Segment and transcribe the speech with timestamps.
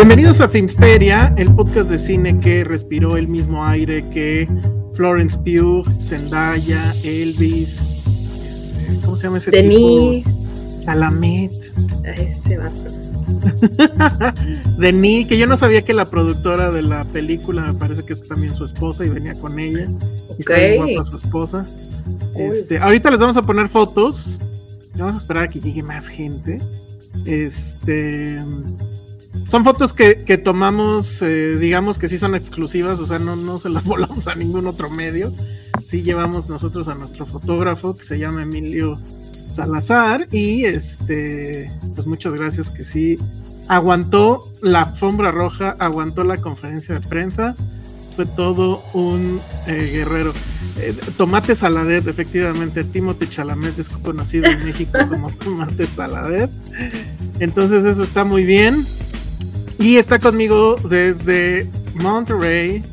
[0.00, 4.48] Bienvenidos a Filmsteria, el podcast de cine que respiró el mismo aire que
[4.94, 7.78] Florence Pugh, Zendaya, Elvis,
[8.42, 10.24] este, ¿cómo se llama ese Denis.
[10.24, 10.84] tipo?
[10.86, 11.52] Chalamet.
[12.16, 12.80] Ese vato.
[14.78, 18.26] Denis, que yo no sabía que la productora de la película, me parece que es
[18.26, 19.84] también su esposa y venía con ella.
[20.38, 20.88] Y está bien Ok.
[20.94, 21.66] guapa su esposa.
[22.36, 24.38] Este, ahorita les vamos a poner fotos.
[24.96, 26.58] Vamos a esperar a que llegue más gente.
[27.26, 28.40] Este.
[29.46, 33.58] Son fotos que, que tomamos, eh, digamos que sí son exclusivas, o sea, no, no
[33.58, 35.32] se las volamos a ningún otro medio.
[35.84, 39.00] Sí llevamos nosotros a nuestro fotógrafo que se llama Emilio
[39.50, 43.18] Salazar y este, pues muchas gracias que sí
[43.68, 47.54] aguantó la alfombra roja, aguantó la conferencia de prensa,
[48.16, 50.32] fue todo un eh, guerrero.
[50.76, 56.50] Eh, Tomate Saladet, efectivamente, Timothy Chalamet es conocido en México como Tomate Saladet.
[57.38, 58.84] Entonces eso está muy bien.
[59.80, 62.84] Y está conmigo desde Monterrey,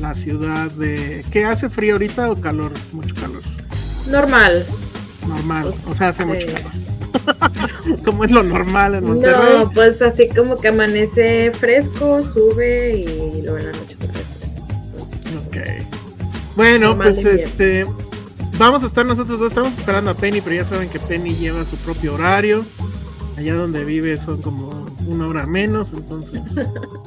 [0.00, 1.22] la ciudad de...
[1.30, 2.72] ¿Qué hace frío ahorita o calor?
[2.92, 3.42] Mucho calor.
[4.08, 4.64] Normal.
[5.28, 5.64] Normal.
[5.64, 6.28] Pues, O sea, hace sí.
[6.28, 8.00] mucho calor.
[8.04, 9.58] como es lo normal en Monterrey.
[9.58, 13.96] No, pues así como que amanece fresco, sube y luego en la noche.
[15.46, 15.56] Ok.
[16.56, 17.84] Bueno, Normal pues este.
[18.56, 19.52] Vamos a estar nosotros dos.
[19.52, 22.64] Estamos esperando a Penny, pero ya saben que Penny lleva su propio horario.
[23.36, 26.40] Allá donde vive son como una hora menos, entonces.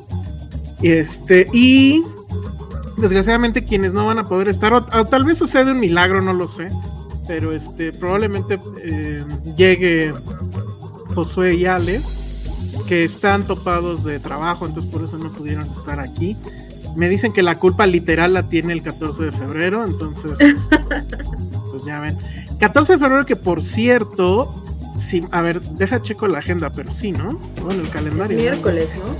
[0.82, 1.48] este.
[1.54, 2.04] Y.
[2.98, 6.50] Desgraciadamente, quienes no van a poder estar, o, tal vez sucede un milagro, no lo
[6.50, 6.70] sé.
[7.28, 9.24] Pero este, probablemente eh,
[9.56, 10.12] llegue
[11.16, 12.02] Josué y Ale,
[12.88, 16.36] que están topados de trabajo, entonces por eso no pudieron estar aquí.
[16.98, 20.38] Me dicen que la culpa literal la tiene el 14 de febrero, entonces,
[21.72, 22.18] pues ya ven.
[22.60, 24.52] 14 de febrero que por cierto,
[25.00, 27.40] sí, a ver, deja checo la agenda, pero sí, ¿no?
[27.64, 28.38] Bueno, el Es calendario.
[28.38, 28.44] ¿no?
[28.44, 29.16] miércoles, ¿no?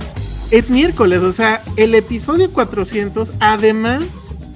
[0.50, 4.02] Es miércoles, o sea, el episodio 400 además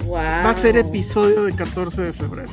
[0.05, 0.17] Wow.
[0.17, 2.49] va a ser episodio de 14 de febrero.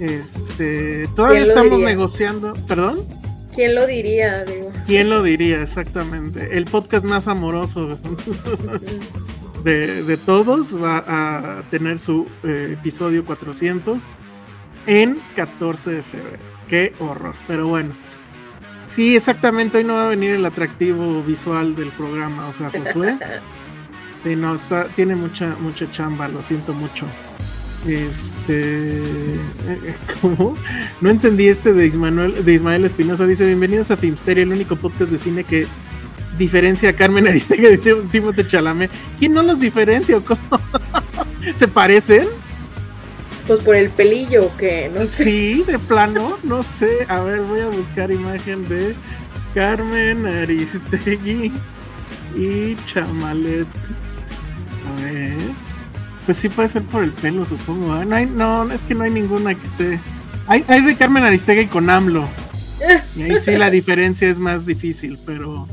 [0.00, 1.86] Este, todavía ¿Quién lo estamos diría?
[1.94, 2.98] negociando, perdón.
[3.54, 4.44] ¿Quién lo diría?
[4.44, 4.70] Digo.
[4.86, 6.56] ¿Quién lo diría exactamente?
[6.56, 7.98] El podcast más amoroso
[9.64, 13.98] de, de todos va a tener su eh, episodio 400
[14.86, 16.38] en 14 de febrero.
[16.70, 17.90] Qué horror, pero bueno.
[18.86, 23.16] Sí, exactamente, hoy no va a venir el atractivo visual del programa, o sea, Josué.
[24.22, 27.06] Sí, no, está, tiene mucha, mucha chamba, lo siento mucho.
[27.86, 29.00] Este,
[30.20, 30.54] ¿cómo?
[31.00, 33.26] No entendí este de Ismael, de Ismael Espinosa.
[33.26, 35.66] Dice: Bienvenidos a Filmsteria, el único podcast de cine que
[36.36, 38.90] diferencia a Carmen Aristegui de Tim- Timothée Chalamet.
[39.18, 40.38] ¿Quién no los diferencia o cómo?
[41.56, 42.28] ¿Se parecen?
[43.50, 45.24] Pues por el pelillo o qué, no sé.
[45.24, 47.04] Sí, de plano, no sé.
[47.08, 48.94] A ver, voy a buscar imagen de
[49.54, 51.50] Carmen Aristegui
[52.36, 53.66] y Chamalet.
[54.86, 55.36] A ver.
[56.24, 58.00] Pues sí puede ser por el pelo, supongo.
[58.00, 58.06] ¿eh?
[58.06, 60.00] No, hay, no, es que no hay ninguna que esté.
[60.46, 62.28] Hay, hay de Carmen Aristegui con AMLO.
[63.16, 65.66] Y ahí sí la diferencia es más difícil, pero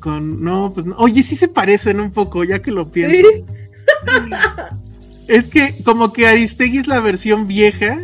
[0.00, 0.42] con.
[0.42, 0.96] No, pues no.
[0.96, 3.28] Oye, sí se parecen un poco, ya que lo pienso.
[3.28, 3.44] Sí.
[5.30, 8.00] Es que como que Aristegui es la versión vieja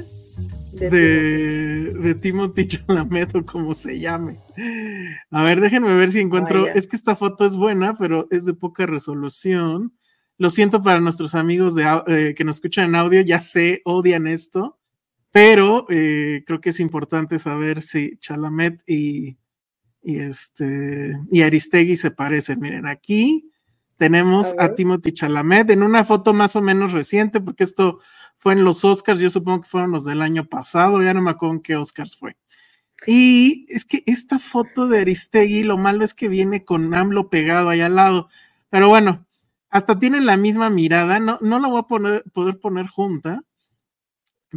[0.73, 4.38] De- de, de Timothy Chalamet o como se llame.
[5.31, 6.62] A ver, déjenme ver si encuentro.
[6.62, 6.73] Vaya.
[6.75, 9.93] Es que esta foto es buena, pero es de poca resolución.
[10.38, 14.26] Lo siento para nuestros amigos de, eh, que nos escuchan en audio, ya sé, odian
[14.26, 14.78] esto,
[15.31, 19.38] pero eh, creo que es importante saber si Chalamet y,
[20.02, 22.61] y este y Aristegui se parecen.
[22.61, 23.50] Miren, aquí
[23.96, 24.75] tenemos A.
[24.75, 28.00] Timothy Chalamet en una foto más o menos reciente, porque esto
[28.37, 31.31] fue en los Oscars, yo supongo que fueron los del año pasado, ya no me
[31.31, 32.37] acuerdo en qué Oscars fue.
[33.06, 37.69] Y es que esta foto de Aristegui, lo malo es que viene con AMLO pegado
[37.69, 38.28] ahí al lado.
[38.70, 39.26] Pero bueno,
[39.69, 43.40] hasta tienen la misma mirada, no, no la voy a poner, poder poner junta.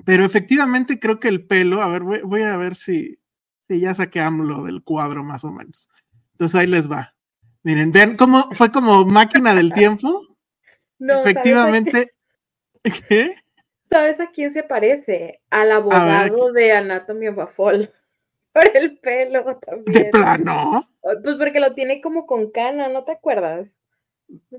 [0.06, 3.20] Pero efectivamente creo que el pelo, a ver, voy, a ver si,
[3.68, 5.90] si ya saqué AMLO del cuadro más o menos.
[6.32, 7.16] Entonces ahí les va.
[7.64, 10.26] Miren, vean cómo fue como máquina del tiempo.
[11.02, 12.12] No, efectivamente.
[13.08, 13.34] ¿Qué?
[13.90, 15.40] ¿Sabes a quién se parece?
[15.50, 17.94] Al abogado de Anatomy of a Fall.
[18.52, 19.94] Por el pelo también.
[19.94, 20.90] ¿De plano?
[21.02, 23.70] Pues porque lo tiene como con cana, ¿no te acuerdas?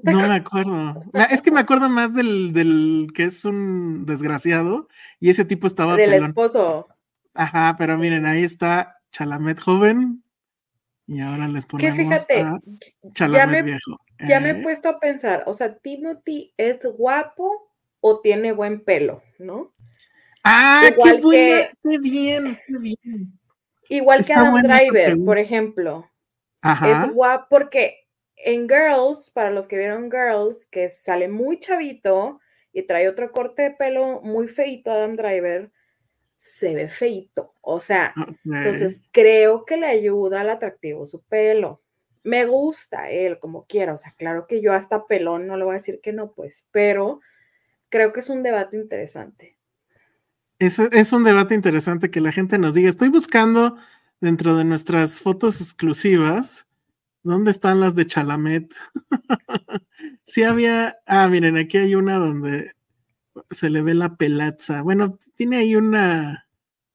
[0.02, 1.04] No, me acuerdo.
[1.30, 4.88] Es que me acuerdo más del, del, que es un desgraciado
[5.18, 5.96] y ese tipo estaba.
[5.96, 6.88] Del esposo.
[7.34, 10.24] Ajá, pero miren, ahí está Chalamet joven
[11.10, 12.46] y ahora les ponemos que fíjate,
[13.14, 13.98] Chalamet viejo.
[14.28, 14.62] Ya me he ¿eh?
[14.62, 19.74] puesto a pensar, o sea, Timothy es guapo o tiene buen pelo, ¿no?
[20.44, 23.32] Ah, qué, qué bien, qué bien.
[23.88, 26.08] Igual que Adam Driver, por ejemplo.
[26.62, 27.06] Ajá.
[27.06, 32.38] Es guapo porque en Girls, para los que vieron Girls, que sale muy chavito
[32.72, 35.72] y trae otro corte de pelo muy feito Adam Driver,
[36.40, 37.54] se ve feito.
[37.60, 38.14] O sea,
[38.44, 41.82] entonces creo que le ayuda al atractivo su pelo.
[42.22, 45.74] Me gusta él como quiera, o sea, claro que yo hasta pelón no le voy
[45.74, 47.20] a decir que no, pues, pero
[47.90, 49.58] creo que es un debate interesante.
[50.58, 52.88] Es, un debate interesante que la gente nos diga.
[52.88, 53.76] Estoy buscando
[54.20, 56.66] dentro de nuestras fotos exclusivas.
[57.22, 58.74] ¿Dónde están las de Chalamet?
[60.24, 60.98] sí había.
[61.06, 62.72] Ah, miren, aquí hay una donde
[63.50, 64.82] se le ve la pelaza.
[64.82, 66.48] Bueno, tiene ahí una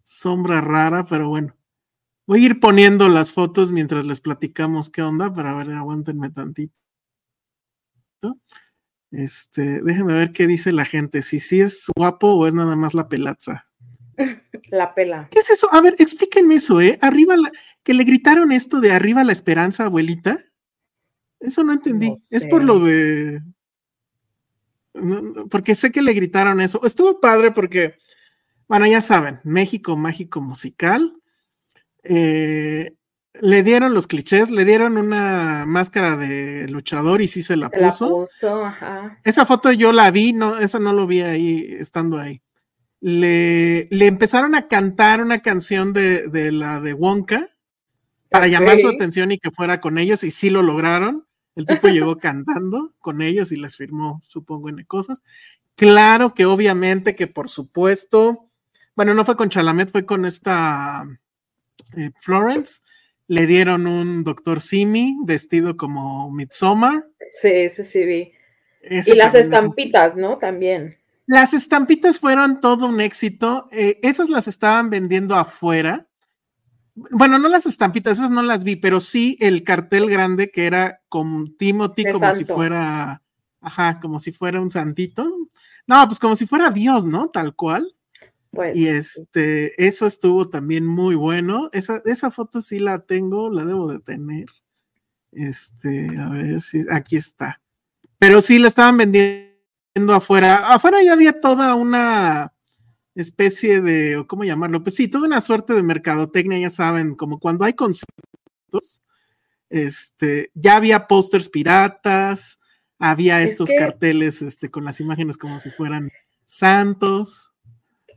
[0.03, 1.55] sombra rara, pero bueno.
[2.27, 6.73] Voy a ir poniendo las fotos mientras les platicamos qué onda, para ver, aguántenme tantito.
[9.11, 12.93] Este, déjenme ver qué dice la gente, si sí es guapo o es nada más
[12.93, 13.67] la pelaza.
[14.71, 15.27] La pela.
[15.29, 15.67] ¿Qué es eso?
[15.73, 16.97] A ver, explíquenme eso, ¿eh?
[17.01, 17.35] Arriba,
[17.83, 20.39] que le gritaron esto de arriba la esperanza, abuelita.
[21.39, 22.15] Eso no entendí.
[22.31, 23.41] Es por lo de.
[25.49, 26.81] Porque sé que le gritaron eso.
[26.85, 27.95] Estuvo padre porque,
[28.67, 31.13] bueno, ya saben, México Mágico Musical.
[32.03, 32.95] Eh,
[33.41, 38.25] le dieron los clichés, le dieron una máscara de luchador y sí se la puso.
[39.23, 42.41] Esa foto yo la vi, no, esa no lo vi ahí, estando ahí.
[43.01, 47.45] Le, le empezaron a cantar una canción de, de la de Wonka
[48.29, 51.25] para llamar su atención y que fuera con ellos, y sí lo lograron.
[51.55, 55.23] El tipo llegó cantando con ellos y les firmó, supongo, en cosas.
[55.75, 58.49] Claro que obviamente que por supuesto,
[58.95, 61.05] bueno, no fue con Chalamet, fue con esta
[61.95, 62.81] eh, Florence
[63.27, 67.07] le dieron un doctor Simi vestido como Midsommar.
[67.31, 68.31] Sí, ese sí vi.
[68.81, 70.37] y las estampitas, ¿no?
[70.37, 70.97] También.
[71.25, 73.67] Las estampitas fueron todo un éxito.
[73.71, 76.07] Eh, esas las estaban vendiendo afuera.
[76.95, 81.01] Bueno, no las estampitas, esas no las vi, pero sí el cartel grande que era
[81.09, 83.21] con Timothy como si fuera,
[83.59, 85.29] ajá, como si fuera un santito.
[85.87, 87.29] No, pues como si fuera Dios, ¿no?
[87.29, 87.93] Tal cual.
[88.49, 91.69] Pues, y este, eso estuvo también muy bueno.
[91.73, 94.45] Esa, esa foto sí la tengo, la debo de tener.
[95.33, 97.61] Este, a ver si aquí está.
[98.17, 100.73] Pero sí la estaban vendiendo afuera.
[100.73, 102.54] Afuera ya había toda una
[103.15, 104.83] especie de, ¿cómo llamarlo?
[104.83, 109.03] Pues sí, toda una suerte de mercadotecnia, ya saben, como cuando hay conciertos,
[109.69, 112.59] este, ya había pósters piratas,
[112.99, 116.11] había estos carteles este, con las imágenes como si fueran
[116.45, 117.51] santos.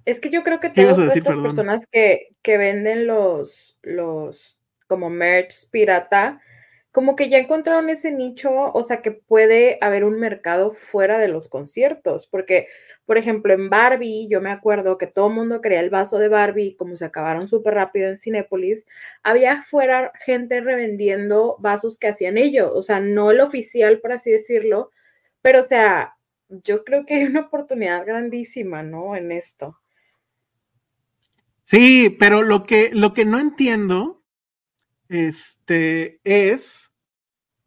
[0.05, 5.69] Es que yo creo que todas las personas que, que, venden los, los como merch
[5.71, 6.40] pirata,
[6.90, 11.28] como que ya encontraron ese nicho, o sea, que puede haber un mercado fuera de
[11.28, 12.69] los conciertos, porque,
[13.09, 16.29] por ejemplo, en Barbie, yo me acuerdo que todo el mundo quería el vaso de
[16.29, 18.85] Barbie, como se acabaron súper rápido en Cinépolis,
[19.23, 24.31] había fuera gente revendiendo vasos que hacían ellos, o sea, no el oficial, por así
[24.31, 24.91] decirlo,
[25.41, 26.19] pero, o sea,
[26.50, 29.17] yo creo que hay una oportunidad grandísima, ¿no?
[29.17, 29.79] En esto.
[31.65, 34.23] Sí, pero lo que, lo que no entiendo
[35.09, 36.91] este, es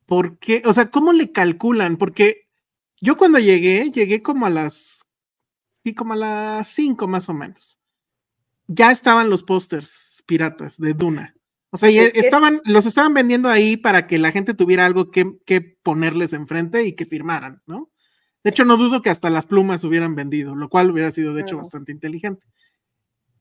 [0.05, 1.97] por qué, o sea, ¿cómo le calculan?
[1.97, 2.47] Porque
[2.99, 5.00] yo cuando llegué, llegué como a las,
[5.83, 7.79] sí, como a las cinco más o menos.
[8.67, 11.35] Ya estaban los pósters piratas de Duna.
[11.71, 15.61] O sea, estaban, los estaban vendiendo ahí para que la gente tuviera algo que, que,
[15.61, 17.89] ponerles enfrente y que firmaran, ¿no?
[18.43, 21.41] De hecho, no dudo que hasta las plumas hubieran vendido, lo cual hubiera sido, de
[21.41, 22.45] hecho, bastante inteligente.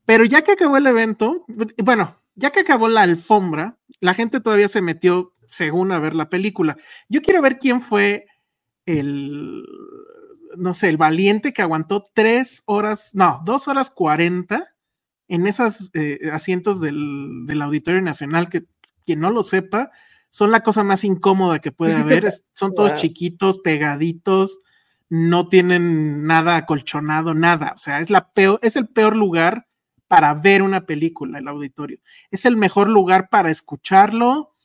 [0.05, 1.45] Pero ya que acabó el evento,
[1.83, 6.29] bueno, ya que acabó la alfombra, la gente todavía se metió según a ver la
[6.29, 6.77] película.
[7.09, 8.27] Yo quiero ver quién fue
[8.87, 9.65] el,
[10.57, 14.69] no sé, el valiente que aguantó tres horas, no, dos horas cuarenta
[15.29, 18.65] en esos eh, asientos del, del, Auditorio Nacional, que
[19.07, 19.91] quien no lo sepa,
[20.29, 22.31] son la cosa más incómoda que puede haber.
[22.53, 24.61] son todos chiquitos, pegaditos,
[25.09, 27.73] no tienen nada acolchonado, nada.
[27.75, 29.67] O sea, es, la peor, es el peor lugar
[30.07, 32.01] para ver una película, el auditorio.
[32.31, 34.57] Es el mejor lugar para escucharlo.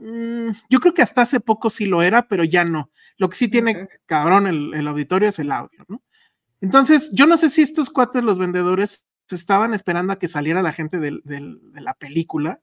[0.00, 2.90] Mm, yo creo que hasta hace poco sí lo era, pero ya no.
[3.16, 6.02] Lo que sí tiene cabrón el, auditorio es el audio, ¿no?
[6.60, 10.72] Entonces, yo no sé si estos cuates, los vendedores, estaban esperando a que saliera la
[10.72, 11.20] gente de
[11.74, 12.60] la película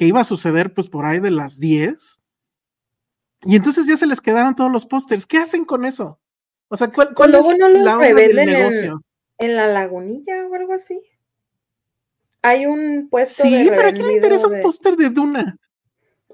[0.00, 2.20] que iba a suceder pues por ahí de las 10.
[3.42, 5.26] Y entonces ya se les quedaron todos los pósters.
[5.26, 6.18] ¿Qué hacen con eso?
[6.68, 9.02] O sea, ¿cuál, cuál es la hora del negocio?
[9.36, 10.98] En, la lagunilla o algo así.
[12.40, 15.58] Hay un puesto sí, pero ¿a quién le interesa un póster de Duna?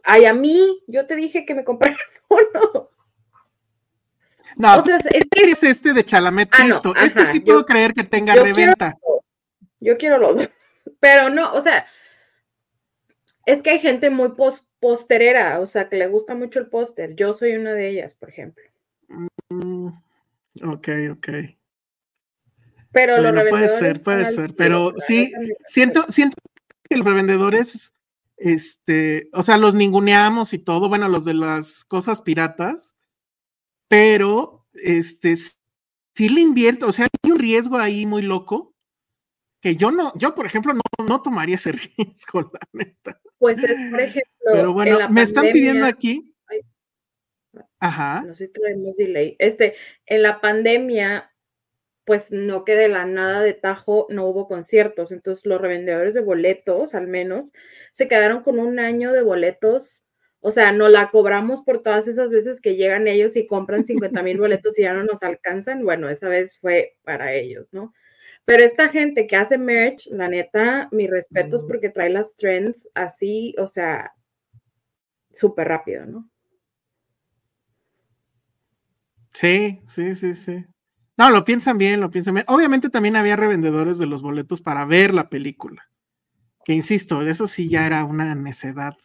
[0.08, 1.98] Ay, a mí, yo te dije que me compraras
[2.28, 2.90] uno.
[4.56, 5.50] No, o sea, es, que...
[5.50, 6.94] es este de Chalamet ah, Cristo.
[6.96, 8.96] este sí puedo creer que tenga reventa.
[9.80, 10.48] yo quiero los dos.
[11.00, 11.86] Pero no, o sea,
[13.44, 14.32] es que hay gente muy
[14.78, 17.16] posterera, o sea, que le gusta mucho el póster.
[17.16, 18.62] Yo soy una de ellas, por ejemplo.
[19.48, 19.88] Mm,
[20.62, 21.28] ok, ok.
[22.92, 23.50] Pero los revendedores.
[23.50, 24.54] Puede ser, puede ser.
[24.54, 25.32] Pero sí,
[25.66, 26.36] siento, siento
[26.88, 27.92] que los revendedores,
[28.36, 32.96] este, o sea, los ninguneamos y todo, bueno, los de las cosas piratas,
[33.88, 35.36] pero este,
[36.14, 38.74] sí le invierto, o sea, hay un riesgo ahí muy loco
[39.60, 43.20] que yo no, yo por ejemplo no, no tomaría ese riesgo, la neta.
[43.38, 44.52] Pues es, por ejemplo.
[44.52, 46.32] Pero bueno, me están pidiendo aquí.
[47.78, 48.22] Ajá.
[48.26, 49.36] No sé si tenemos delay.
[49.38, 49.74] Este,
[50.06, 51.30] en la pandemia,
[52.06, 55.10] pues no que de la nada de tajo no hubo conciertos.
[55.10, 57.52] Entonces los revendedores de boletos, al menos,
[57.92, 60.04] se quedaron con un año de boletos.
[60.40, 64.22] O sea, no la cobramos por todas esas veces que llegan ellos y compran 50
[64.22, 65.84] mil boletos y ya no nos alcanzan.
[65.84, 67.92] Bueno, esa vez fue para ellos, ¿no?
[68.44, 73.56] Pero esta gente que hace merch, la neta, mis respetos porque trae las trends así,
[73.58, 74.12] o sea,
[75.34, 76.30] súper rápido, ¿no?
[79.32, 80.64] Sí, sí, sí, sí.
[81.16, 82.46] No, lo piensan bien, lo piensan bien.
[82.48, 85.88] Obviamente también había revendedores de los boletos para ver la película.
[86.64, 88.96] Que insisto, eso sí ya era una necedad.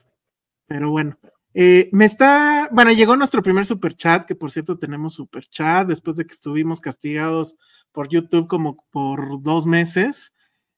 [0.68, 1.18] Pero bueno,
[1.54, 5.88] eh, me está, bueno, llegó nuestro primer super chat, que por cierto tenemos super chat
[5.88, 7.56] después de que estuvimos castigados
[7.92, 10.34] por YouTube como por dos meses.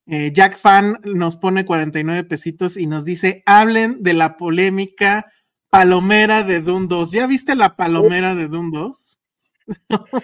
[0.06, 5.26] Eh, Jack Fan nos pone 49 pesitos y nos dice, hablen de la polémica
[5.70, 7.10] palomera de Doom 2.
[7.12, 9.18] ¿Ya viste la palomera de Doom 2?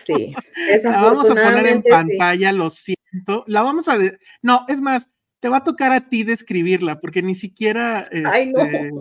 [0.04, 0.35] Sí.
[0.85, 3.44] la vamos a poner en pantalla, lo siento.
[3.47, 3.97] La vamos a...
[4.42, 5.09] no, es más,
[5.40, 8.09] te va a tocar a ti describirla, porque ni siquiera...
[8.26, 8.61] Ay, no.
[8.62, 8.92] Este,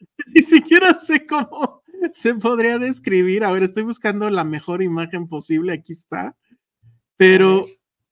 [0.34, 1.82] ni siquiera sé cómo
[2.14, 3.44] se podría describir.
[3.44, 5.72] A ver, estoy buscando la mejor imagen posible.
[5.72, 6.36] Aquí está.
[7.16, 7.66] Pero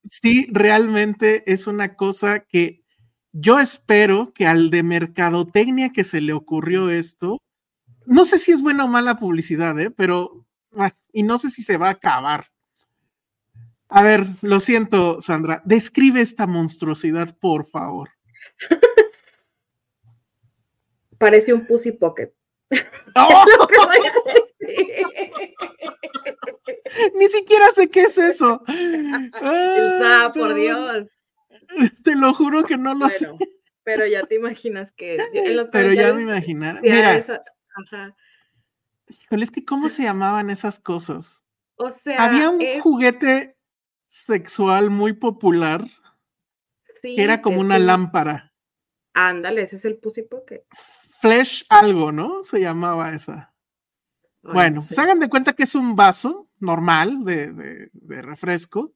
[0.04, 2.82] sí, realmente es una cosa que
[3.32, 7.38] yo espero que al de mercadotecnia que se le ocurrió esto,
[8.06, 9.90] no sé si es buena o mala publicidad, ¿eh?
[9.90, 10.46] pero,
[11.12, 12.46] y no sé si se va a acabar.
[13.88, 18.10] A ver, lo siento, Sandra, describe esta monstruosidad, por favor.
[21.18, 22.32] Parece un pussy pocket.
[23.14, 23.44] ¡Oh!
[27.18, 28.62] Ni siquiera sé qué es eso.
[29.34, 31.08] Ah, por Dios.
[32.04, 33.30] Te lo juro que no lo sé.
[33.84, 35.18] Pero ya te imaginas que
[35.72, 36.80] Pero ya me imaginara.
[36.82, 37.24] Mira.
[37.74, 38.14] ajá.
[39.08, 41.44] Híjole, es que ¿cómo se llamaban esas cosas?
[41.76, 43.56] O sea, había un juguete
[44.08, 45.86] sexual muy popular
[47.02, 48.52] que era como una lámpara.
[49.14, 50.64] Ándale, ese es el Pussy Pocket.
[51.20, 52.42] Flesh algo, ¿no?
[52.42, 53.54] Se llamaba esa.
[54.42, 57.90] bueno, se hagan de cuenta que es un vaso normal de,
[58.22, 58.92] refresco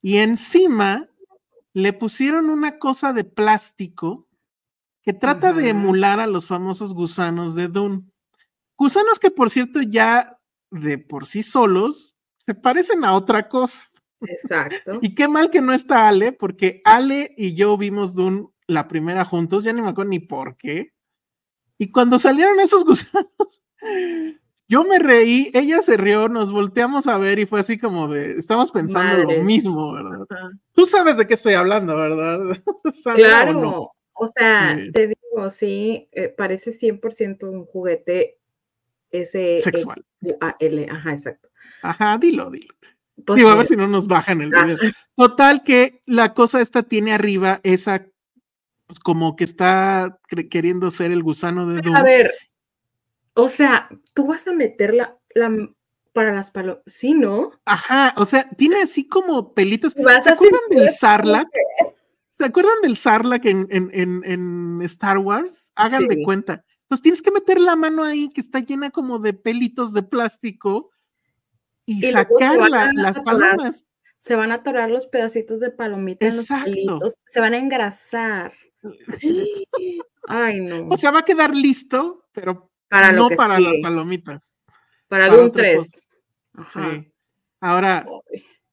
[0.00, 1.08] y encima
[1.72, 4.28] le pusieron una cosa de plástico
[5.02, 8.02] que trata de emular a los famosos gusanos de Dune.
[8.82, 10.40] Gusanos que, por cierto, ya
[10.72, 13.80] de por sí solos se parecen a otra cosa.
[14.20, 14.98] Exacto.
[15.02, 19.24] y qué mal que no está Ale, porque Ale y yo vimos Dune la primera
[19.24, 20.92] juntos, ya ni me acuerdo ni por qué.
[21.78, 23.62] Y cuando salieron esos gusanos,
[24.66, 28.32] yo me reí, ella se rió, nos volteamos a ver y fue así como de,
[28.32, 30.26] estamos pensando lo mismo, ¿verdad?
[30.72, 32.40] Tú sabes de qué estoy hablando, ¿verdad?
[33.14, 38.41] claro, o, sea, te digo, sí, eh, parece 100% un juguete
[39.12, 40.04] ese sexual.
[40.58, 41.48] L, ajá, exacto.
[41.82, 42.74] Ajá, dilo, dilo.
[43.26, 44.76] Pues digo, a ver si no nos bajan el video.
[45.16, 48.06] Total que la cosa esta tiene arriba esa
[48.86, 50.18] pues, como que está
[50.50, 52.34] queriendo ser el gusano de A ver,
[53.34, 55.18] o sea, tú vas a meter la,
[56.12, 57.52] Para las palomas, sí, ¿no?
[57.64, 59.92] Ajá, o sea, tiene así como pelitos.
[59.92, 61.48] ¿Se acuerdan del Sarlacc?
[62.28, 65.72] ¿Se acuerdan del Sarlacc en, en, Star Wars?
[65.74, 66.64] Hagan de cuenta.
[66.92, 70.90] Entonces tienes que meter la mano ahí que está llena como de pelitos de plástico
[71.86, 73.86] y, sacar las palomas.
[74.18, 78.52] Se van a atorar los pedacitos de palomita en los pelitos, se van a engrasar.
[80.28, 80.88] Ay, no.
[80.90, 82.70] O sea, va a quedar listo, pero
[83.14, 84.52] no para las palomitas.
[85.08, 85.90] Para, para un 3.
[86.68, 87.12] Sí.
[87.58, 88.06] Ahora,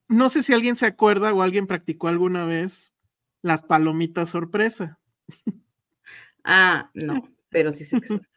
[0.09, 2.93] no sé si alguien se acuerda o alguien practicó alguna vez
[3.41, 4.99] las palomitas sorpresa.
[6.43, 8.27] Ah, no, pero sí sé que son.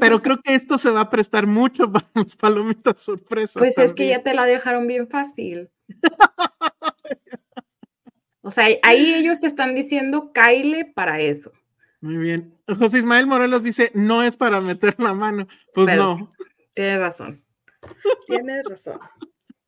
[0.00, 3.58] Pero creo que esto se va a prestar mucho para las palomitas sorpresa.
[3.58, 5.70] Pues es que ya te la dejaron bien fácil.
[8.40, 11.52] O sea, ahí ellos te están diciendo, Kyle para eso.
[12.00, 12.54] Muy bien.
[12.66, 15.46] José Ismael Morelos dice, no es para meter la mano.
[15.74, 16.32] Pues no.
[16.74, 17.44] Tienes razón.
[18.26, 18.98] Tienes razón.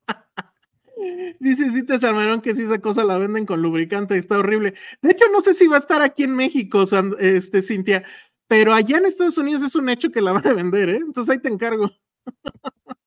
[1.40, 4.75] Dice Cita Salmerón que si esa cosa la venden con lubricante y está horrible.
[5.02, 6.85] De hecho, no sé si va a estar aquí en México,
[7.19, 8.04] este, Cintia,
[8.50, 10.97] pero allá en Estados Unidos es un hecho que la van a vender, ¿eh?
[10.97, 11.88] Entonces ahí te encargo.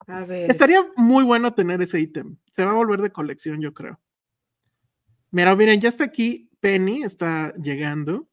[0.07, 0.49] A ver.
[0.49, 2.37] Estaría muy bueno tener ese ítem.
[2.53, 3.99] Se va a volver de colección, yo creo.
[5.31, 8.29] Mira, miren, ya está aquí Penny, está llegando.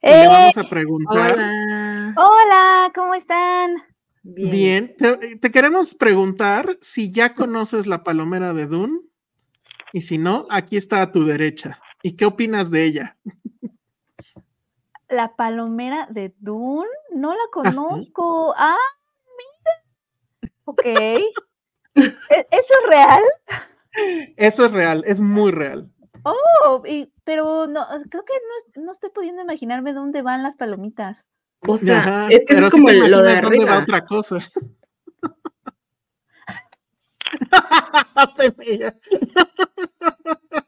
[0.00, 0.28] le ¡Eh!
[0.28, 1.32] vamos a preguntar.
[1.32, 2.14] Hola.
[2.16, 3.72] Hola, ¿cómo están?
[4.22, 4.94] Bien.
[4.96, 9.00] Te, queremos preguntar si ya conoces la palomera de Dune.
[9.92, 11.80] Y si no, aquí está a tu derecha.
[12.00, 13.18] ¿Y qué opinas de ella?
[15.08, 18.54] La palomera de Dune, no la conozco.
[18.56, 18.76] Ah,
[19.36, 20.52] mira.
[20.64, 20.82] Ok.
[20.84, 21.32] ¿E-,
[21.94, 23.22] ¿Eso es real?
[24.36, 25.90] Eso es real, es muy real.
[26.24, 26.82] Oh,
[27.24, 31.26] pero no, creo que no, estoy pudiendo imaginarme dónde van las palomitas.
[31.66, 33.48] O sea, es que es como lo de arriba.
[33.48, 34.38] dónde va otra cosa.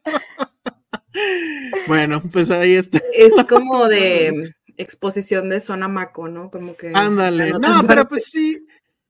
[1.87, 2.99] bueno, pues ahí está.
[3.13, 6.49] Es como de exposición de zona maco, ¿no?
[6.49, 6.91] Como que.
[6.93, 7.51] Ándale.
[7.53, 8.57] No, pero pues sí.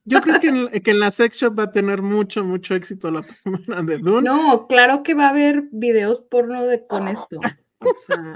[0.03, 3.11] Yo creo que en, que en, la sex shop va a tener mucho, mucho éxito
[3.11, 4.23] la primera de Dune.
[4.23, 7.39] No, claro que va a haber videos porno de con esto.
[7.79, 8.33] O sea,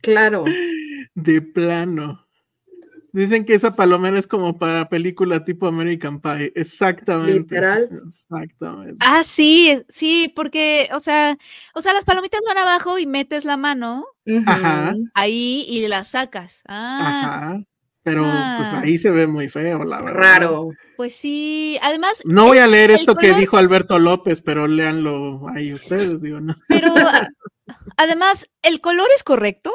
[0.00, 0.44] claro.
[1.14, 2.27] De plano.
[3.18, 6.52] Dicen que esa palomera es como para película tipo American Pie.
[6.54, 7.40] Exactamente.
[7.40, 7.88] Literal.
[8.04, 8.96] Exactamente.
[9.00, 11.36] Ah, sí, sí, porque, o sea,
[11.74, 14.06] o sea, las palomitas van abajo y metes la mano
[14.46, 14.94] Ajá.
[15.14, 16.62] ahí y las sacas.
[16.68, 17.24] Ah.
[17.24, 17.64] Ajá.
[18.04, 18.82] Pero pues ah.
[18.84, 20.20] ahí se ve muy feo, la verdad.
[20.20, 20.70] Raro.
[20.96, 22.22] Pues sí, además.
[22.24, 26.54] No voy a leer esto que dijo Alberto López, pero léanlo ahí ustedes, digo, no.
[26.68, 26.94] Pero
[27.96, 29.72] además, ¿el color es correcto?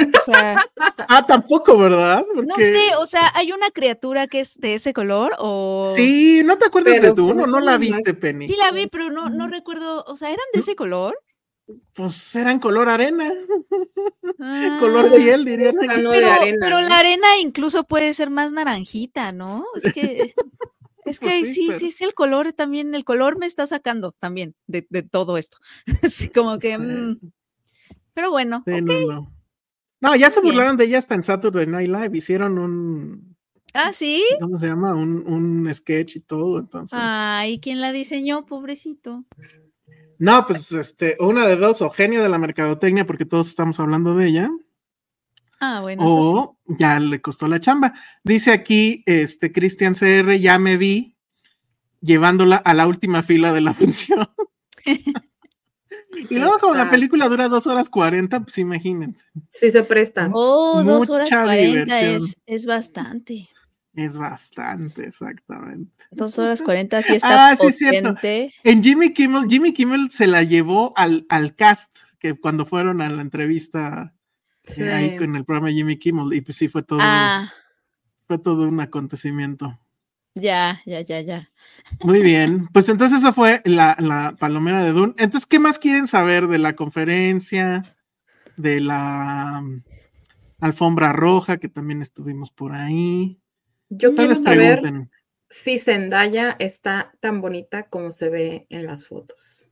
[0.00, 0.64] O sea,
[1.08, 2.24] ah, tampoco, ¿verdad?
[2.34, 5.92] No sé, o sea, ¿hay una criatura que es de ese color o...?
[5.94, 7.34] Sí, ¿no te acuerdas de tú?
[7.34, 8.46] No, no la viste, Penny.
[8.46, 11.18] Sí la vi, pero no, no recuerdo, o sea, ¿eran de ese color?
[11.92, 13.32] Pues eran color arena.
[14.80, 15.76] color piel, dirían.
[15.78, 16.10] Pero,
[16.60, 19.64] pero, la arena incluso puede ser más naranjita, ¿no?
[19.82, 20.34] Es que...
[21.06, 24.54] Es pues que sí, sí, sí, el color también, el color me está sacando también
[24.66, 25.56] de, de todo esto.
[26.02, 26.76] Así como que...
[26.76, 27.18] Mm.
[28.12, 29.32] Pero bueno, no,
[30.18, 32.16] ya se burlaron de ella hasta en Saturday Night Live.
[32.16, 33.36] Hicieron un.
[33.74, 34.24] Ah, sí.
[34.40, 34.94] ¿Cómo se llama?
[34.94, 36.98] Un, un sketch y todo, entonces.
[37.00, 39.24] Ay, ¿quién la diseñó, pobrecito?
[40.18, 44.14] No, pues este, una de dos, o genio de la mercadotecnia, porque todos estamos hablando
[44.14, 44.50] de ella.
[45.60, 46.02] Ah, bueno.
[46.04, 47.94] O ya le costó la chamba.
[48.24, 51.16] Dice aquí, este, Cristian CR, ya me vi
[52.00, 54.28] llevándola a la última fila de la función.
[56.28, 59.26] Y luego como la película dura dos horas cuarenta, pues imagínense.
[59.48, 60.32] Sí se prestan.
[60.34, 63.48] Oh, dos horas cuarenta es, es bastante.
[63.94, 66.04] Es bastante, exactamente.
[66.10, 68.14] Dos horas cuarenta sí está ah, sí, cierto.
[68.22, 73.08] En Jimmy Kimmel, Jimmy Kimmel se la llevó al, al cast que cuando fueron a
[73.08, 74.14] la entrevista
[74.76, 77.52] eh, ahí con el programa Jimmy Kimmel, y pues sí fue todo, ah.
[78.26, 79.80] fue todo un acontecimiento.
[80.34, 81.50] Ya, ya, ya, ya.
[82.02, 85.14] Muy bien, pues entonces esa fue la, palomera de Dune.
[85.18, 87.96] Entonces, ¿qué más quieren saber de la conferencia,
[88.56, 89.82] de la mm,
[90.60, 93.40] alfombra roja, que también estuvimos por ahí?
[93.88, 94.80] Yo quiero saber
[95.48, 99.70] si Zendaya está tan bonita como se ve en las fotos.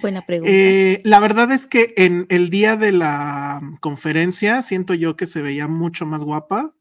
[0.00, 0.52] Buena pregunta.
[0.52, 5.42] Eh, la verdad es que en el día de la conferencia siento yo que se
[5.42, 6.74] veía mucho más guapa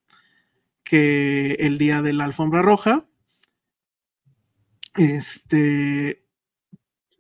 [0.90, 3.06] que el día de la alfombra roja.
[4.96, 6.26] Este,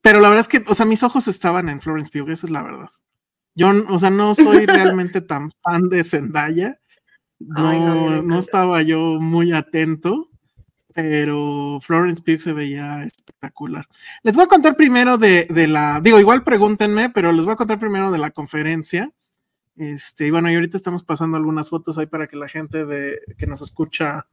[0.01, 2.51] pero la verdad es que, o sea, mis ojos estaban en Florence Pugh, esa es
[2.51, 2.89] la verdad.
[3.53, 6.79] Yo, o sea, no soy realmente tan fan de Zendaya,
[7.37, 10.31] no, no, estaba yo muy atento,
[10.95, 13.85] pero Florence Pugh se veía espectacular.
[14.23, 17.57] Les voy a contar primero de, de, la, digo, igual pregúntenme, pero les voy a
[17.57, 19.13] contar primero de la conferencia.
[19.79, 23.21] Este, y bueno, y ahorita estamos pasando algunas fotos ahí para que la gente de,
[23.37, 24.27] que nos escucha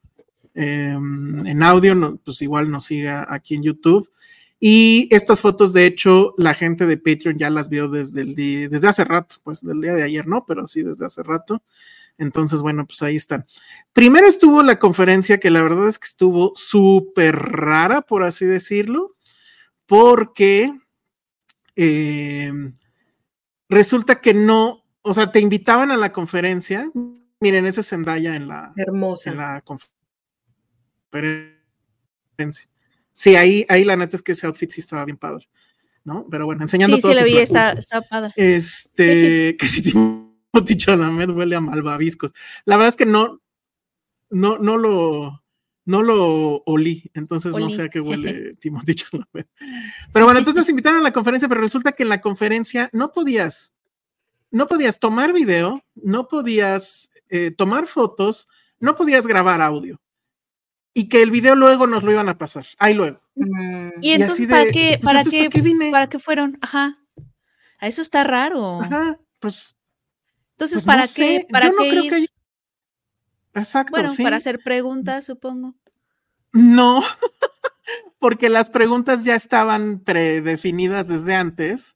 [0.55, 4.11] em, en audio, pues igual nos siga aquí en YouTube.
[4.59, 8.89] Y estas fotos, de hecho, la gente de Patreon ya las vio desde el desde
[8.89, 10.45] hace rato, pues del día de ayer, ¿no?
[10.45, 11.63] Pero sí desde hace rato.
[12.19, 13.47] Entonces, bueno, pues ahí están.
[13.93, 19.15] Primero estuvo la conferencia que la verdad es que estuvo súper rara, por así decirlo,
[19.87, 20.73] porque
[21.77, 22.53] eh,
[23.69, 26.91] resulta que no, o sea, te invitaban a la conferencia.
[27.41, 29.31] Miren, esa Zendaya en la, Hermosa.
[29.31, 29.63] En la
[31.13, 31.57] conferencia.
[33.13, 35.49] Sí, ahí, ahí la neta es que ese outfit sí estaba bien padre,
[36.03, 36.27] ¿no?
[36.29, 37.13] Pero bueno, enseñando todo.
[37.13, 38.33] Sí, sí, la vi, está, está padre.
[38.37, 42.33] Este, que si Timothy Chalamet huele a malvaviscos.
[42.65, 43.41] La verdad es que no,
[44.29, 45.45] no, no lo,
[45.85, 49.49] no lo olí, entonces no sé a qué huele Timothy Chalamet.
[50.13, 53.13] Pero bueno, entonces nos invitaron a la conferencia, pero resulta que en la conferencia no
[53.13, 53.73] podías,
[54.57, 58.49] no podías tomar video, no podías eh, tomar fotos,
[58.81, 60.01] no podías grabar audio
[60.95, 62.65] y que el video luego nos lo iban a pasar.
[62.79, 63.21] Ahí luego.
[63.35, 63.91] Mm.
[64.01, 65.51] Y entonces, ¿para, qué, pues, para, qué,
[65.91, 66.57] ¿para, qué, fueron?
[66.63, 66.99] Ajá.
[67.79, 68.81] A eso está raro.
[68.81, 69.77] Ajá, pues.
[70.53, 71.47] Entonces, pues, ¿para qué?
[71.51, 72.27] ¿Para Yo qué no creo que
[73.61, 73.91] Exacto.
[73.91, 75.75] Bueno, para hacer preguntas, supongo.
[76.55, 77.05] No,
[78.19, 81.96] porque las preguntas ya estaban predefinidas desde antes.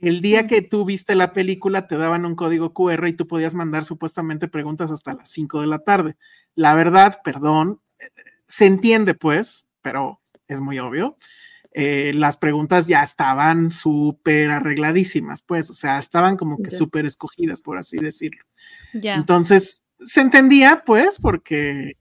[0.00, 3.54] El día que tú viste la película te daban un código QR y tú podías
[3.54, 6.16] mandar supuestamente preguntas hasta las 5 de la tarde.
[6.54, 7.80] La verdad, perdón,
[8.46, 11.16] se entiende, pues, pero es muy obvio.
[11.72, 17.60] Eh, las preguntas ya estaban súper arregladísimas, pues, o sea, estaban como que súper escogidas,
[17.60, 18.44] por así decirlo.
[18.92, 21.92] Entonces, se entendía, pues, porque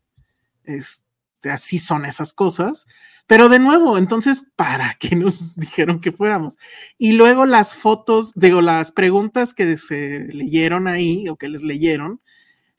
[0.63, 2.85] este, así son esas cosas.
[3.27, 6.57] Pero de nuevo, entonces, ¿para qué nos dijeron que fuéramos?
[6.97, 12.21] Y luego las fotos, digo, las preguntas que se leyeron ahí o que les leyeron,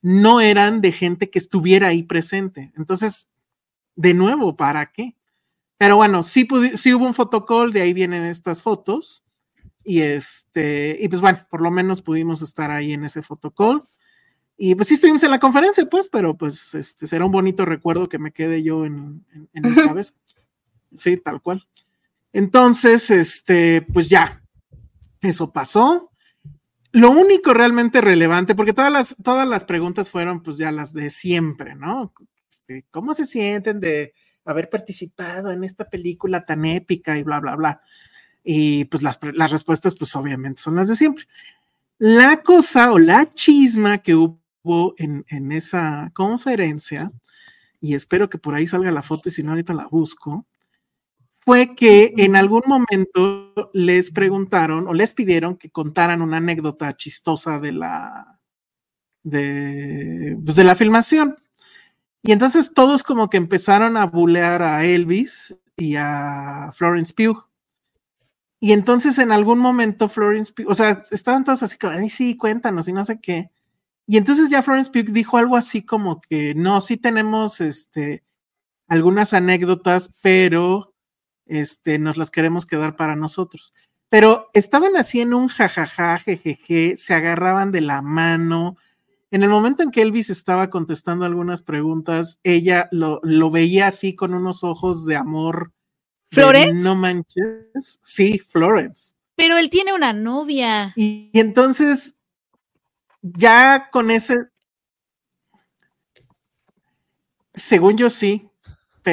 [0.00, 2.72] no eran de gente que estuviera ahí presente.
[2.76, 3.28] Entonces,
[3.94, 5.16] de nuevo, ¿para qué?
[5.76, 9.24] Pero bueno, sí, sí hubo un fotocall, de ahí vienen estas fotos.
[9.84, 13.84] Y este, y pues bueno, por lo menos pudimos estar ahí en ese fotocall.
[14.56, 18.08] Y pues sí estuvimos en la conferencia, pues, pero pues este será un bonito recuerdo
[18.08, 20.14] que me quede yo en, en, mi cabeza.
[20.94, 21.66] Sí, tal cual.
[22.32, 24.42] Entonces, este, pues ya,
[25.20, 26.10] eso pasó.
[26.92, 31.10] Lo único realmente relevante, porque todas las, todas las preguntas fueron pues ya las de
[31.10, 32.12] siempre, ¿no?
[32.48, 37.56] Este, ¿Cómo se sienten de haber participado en esta película tan épica y bla, bla,
[37.56, 37.80] bla?
[38.42, 41.26] Y pues las, las respuestas pues obviamente son las de siempre.
[41.98, 47.12] La cosa o la chisma que hubo en, en esa conferencia,
[47.80, 50.46] y espero que por ahí salga la foto y si no ahorita la busco,
[51.48, 57.58] fue que en algún momento les preguntaron o les pidieron que contaran una anécdota chistosa
[57.58, 58.38] de la
[59.22, 61.38] de, pues de la filmación.
[62.22, 67.48] Y entonces todos como que empezaron a bulear a Elvis y a Florence Pugh.
[68.60, 72.36] Y entonces en algún momento Florence Pugh, o sea, estaban todos así como, ay, sí,
[72.36, 73.50] cuéntanos y no sé qué.
[74.06, 78.22] Y entonces ya Florence Pugh dijo algo así como que no, sí tenemos este
[78.86, 80.92] algunas anécdotas, pero
[81.48, 83.74] este, nos las queremos quedar para nosotros.
[84.08, 88.76] Pero estaban así en un jajaja, jejeje, se agarraban de la mano.
[89.30, 94.32] En el momento en que Elvis estaba contestando algunas preguntas, ella lo, veía así con
[94.32, 95.72] unos ojos de amor.
[96.30, 96.84] ¿Florence?
[96.84, 98.00] no manches.
[98.02, 99.14] Sí, Florence.
[99.34, 100.92] Pero él tiene una novia.
[100.96, 102.14] y entonces,
[103.22, 104.48] ya con ese.
[107.54, 108.47] Según yo sí,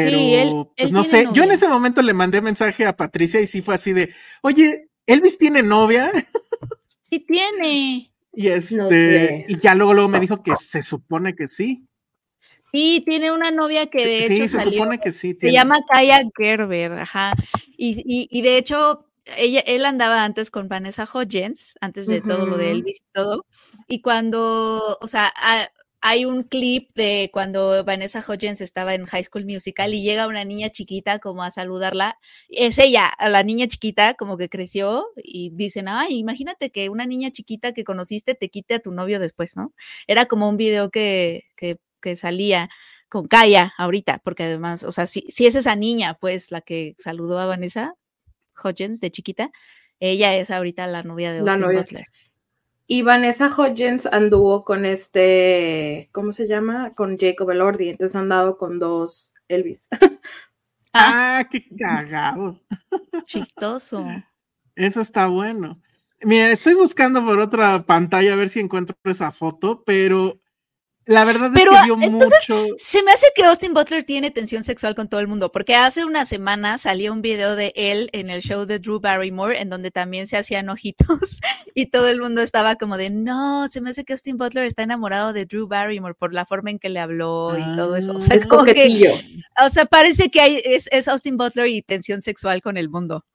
[0.04, 3.62] pero pues no sé, yo en ese momento le mandé mensaje a Patricia y sí
[3.62, 6.12] fue así de, oye, Elvis tiene novia.
[7.08, 8.12] Sí tiene.
[8.34, 11.86] Y este, y ya luego, luego me dijo que se supone que sí.
[12.74, 15.36] Sí, tiene una novia que de sí, se supone que sí.
[15.40, 17.34] Se llama Kaya Gerber, ajá.
[17.78, 19.06] Y, y, de hecho,
[19.38, 23.46] ella, él andaba antes con Vanessa Hodgins, antes de todo lo de Elvis y todo.
[23.88, 25.32] Y cuando, o sea,
[26.08, 30.46] hay un clip de cuando Vanessa Hudgens estaba en High School Musical y llega una
[30.46, 32.20] niña chiquita como a saludarla.
[32.48, 37.32] Es ella, la niña chiquita, como que creció y dicen, ay, imagínate que una niña
[37.32, 39.74] chiquita que conociste te quite a tu novio después, ¿no?
[40.06, 42.70] Era como un video que, que, que salía
[43.10, 46.94] con Kaya ahorita, porque además, o sea, si, si es esa niña, pues, la que
[47.00, 47.96] saludó a Vanessa
[48.64, 49.50] Hudgens de chiquita,
[50.00, 52.06] ella es ahorita la novia de Austin Butler.
[52.88, 56.94] Y Vanessa Hodgins anduvo con este, ¿cómo se llama?
[56.94, 59.88] Con Jacob Elordi, entonces han dado con dos Elvis.
[60.94, 62.62] ah, qué cagado.
[63.26, 64.06] Chistoso.
[64.76, 65.82] Eso está bueno.
[66.22, 70.40] Mira, estoy buscando por otra pantalla a ver si encuentro esa foto, pero
[71.06, 72.66] la verdad es que dio mucho.
[72.78, 76.04] Se me hace que Austin Butler tiene tensión sexual con todo el mundo, porque hace
[76.04, 79.92] una semana salió un video de él en el show de Drew Barrymore, en donde
[79.92, 81.40] también se hacían ojitos,
[81.76, 84.82] y todo el mundo estaba como de no, se me hace que Austin Butler está
[84.82, 88.14] enamorado de Drew Barrymore por la forma en que le habló y todo eso.
[88.16, 89.32] O sea, es como que,
[89.64, 93.26] o sea, parece que hay, es, es Austin Butler y tensión sexual con el mundo.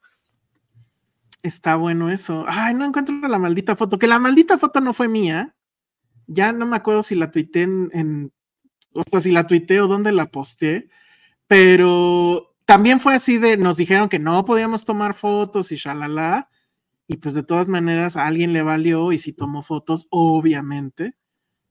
[1.43, 2.45] Está bueno eso.
[2.47, 3.99] Ay, no encuentro la maldita foto.
[3.99, 5.55] Que la maldita foto no fue mía.
[6.33, 8.33] Ya no me acuerdo si la tuité en,
[8.93, 10.89] o sea, si la o dónde la posté.
[11.47, 16.49] Pero también fue así de, nos dijeron que no podíamos tomar fotos y shalala.
[17.07, 21.17] Y pues de todas maneras a alguien le valió y si tomó fotos, obviamente.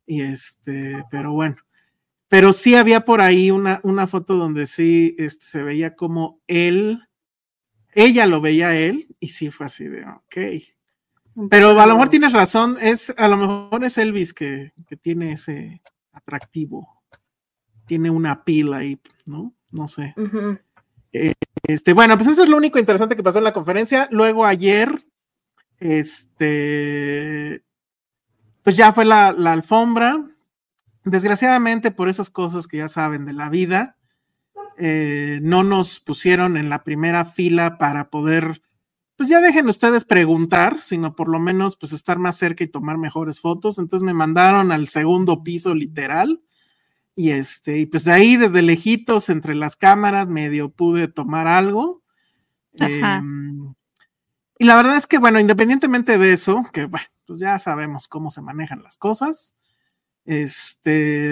[0.06, 1.58] Y este, pero bueno.
[2.28, 7.10] Pero sí había por ahí una, una foto donde sí este, se veía como él
[7.94, 10.38] ella lo veía a él y sí fue así de, ok.
[11.50, 15.82] Pero a lo mejor tienes razón, es, a lo mejor es Elvis que, tiene ese
[16.12, 17.02] atractivo.
[17.86, 19.54] Tiene una pila ahí, ¿no?
[19.72, 20.16] No sé.
[21.14, 24.08] Eh, este, bueno, pues eso es lo único interesante que pasó en la conferencia.
[24.12, 25.06] Luego ayer,
[25.80, 27.64] este,
[28.64, 30.26] pues ya fue la, la alfombra.
[31.04, 33.98] Desgraciadamente, por esas cosas que ya saben de la vida,
[34.82, 38.62] eh, no nos pusieron en la primera fila para poder,
[39.20, 42.98] pues ya dejen ustedes preguntar, sino por lo menos pues estar más cerca y tomar
[42.98, 43.78] mejores fotos.
[43.78, 46.42] Entonces me mandaron al segundo piso literal.
[47.18, 52.02] Y este, y pues de ahí desde lejitos entre las cámaras medio pude tomar algo.
[52.80, 53.74] Em,
[54.58, 58.32] y la verdad es que, bueno, independientemente de eso, que bueno, pues ya sabemos cómo
[58.32, 59.54] se manejan las cosas.
[60.24, 61.32] Este,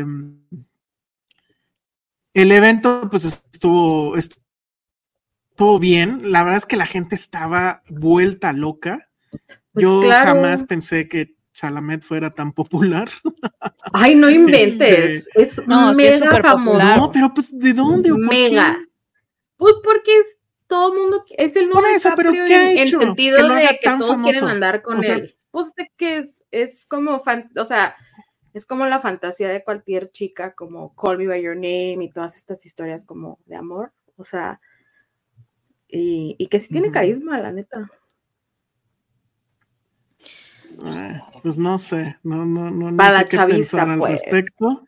[2.33, 4.43] el evento, pues estuvo, estuvo
[5.79, 6.31] bien.
[6.31, 9.09] La verdad es que la gente estaba vuelta loca.
[9.73, 13.09] Pues Yo jamás pensé que Chalamet fuera tan popular.
[13.93, 15.27] Ay, no inventes.
[15.33, 16.77] Este, es mega famoso.
[16.77, 18.11] No, pero pues, ¿de dónde?
[18.11, 18.77] ¿O mega.
[19.57, 20.25] Pues porque es
[20.67, 22.99] todo el mundo, es el nuevo eso, pero ¿qué ha en, hecho?
[22.99, 25.35] sentido de que todos quieren andar con él.
[25.49, 27.95] pues de que es, es como, fan, o sea,
[28.53, 32.35] es como la fantasía de cualquier chica, como Call Me By Your Name y todas
[32.35, 34.59] estas historias como de amor, o sea,
[35.89, 37.89] y, que sí tiene carisma, la neta.
[41.41, 44.11] pues no sé, no, no, no, no sé qué pensar al pues.
[44.11, 44.85] respecto.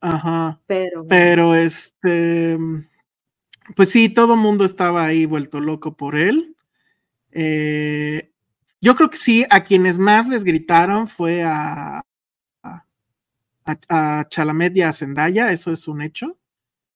[0.00, 0.60] Ajá.
[0.66, 2.56] Pero, pero este,
[3.74, 6.56] pues sí, todo el mundo estaba ahí vuelto loco por él.
[7.32, 8.30] Eh,
[8.80, 12.02] yo creo que sí, a quienes más les gritaron fue a,
[13.64, 16.38] a, Chalamet y a Zendaya, eso es un hecho.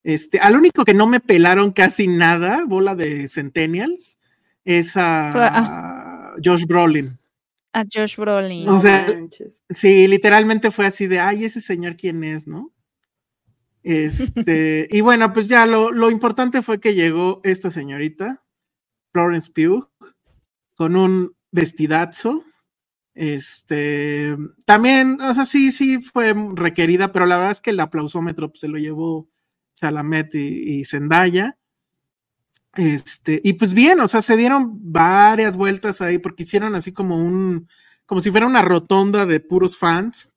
[0.05, 4.19] Este, al único que no me pelaron casi nada, bola de Centennials,
[4.65, 7.19] es a, Josh Brolin.
[7.73, 8.69] A Josh Brolin.
[8.69, 9.07] O sea,
[9.71, 12.71] sí, literalmente fue así de, ay, ese señor quién es, ¿no?
[13.83, 18.43] Este, y bueno, pues ya lo, lo, importante fue que llegó esta señorita,
[19.13, 19.89] Florence Pugh,
[20.75, 22.45] con un vestidazo,
[23.15, 28.49] este, también, o sea, sí, sí fue requerida, pero la verdad es que el aplausómetro
[28.49, 29.29] pues, se lo llevó
[29.83, 31.59] Chalamet y, Zendaya.
[32.75, 37.17] Este, y pues bien, o sea, se dieron varias vueltas ahí porque hicieron así como
[37.17, 37.69] un,
[38.07, 40.33] como si fuera una rotonda de puros fans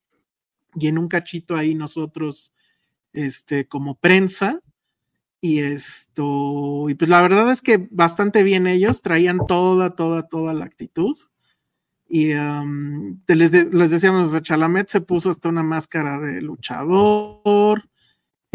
[0.73, 2.53] y en un cachito ahí nosotros,
[3.13, 4.59] este, como prensa.
[5.39, 10.55] Y esto, y pues la verdad es que bastante bien ellos, traían toda, toda, toda
[10.55, 11.15] la actitud.
[12.07, 12.33] Y
[13.27, 17.87] les, les, decíamos, Chalamet se puso hasta una máscara de luchador,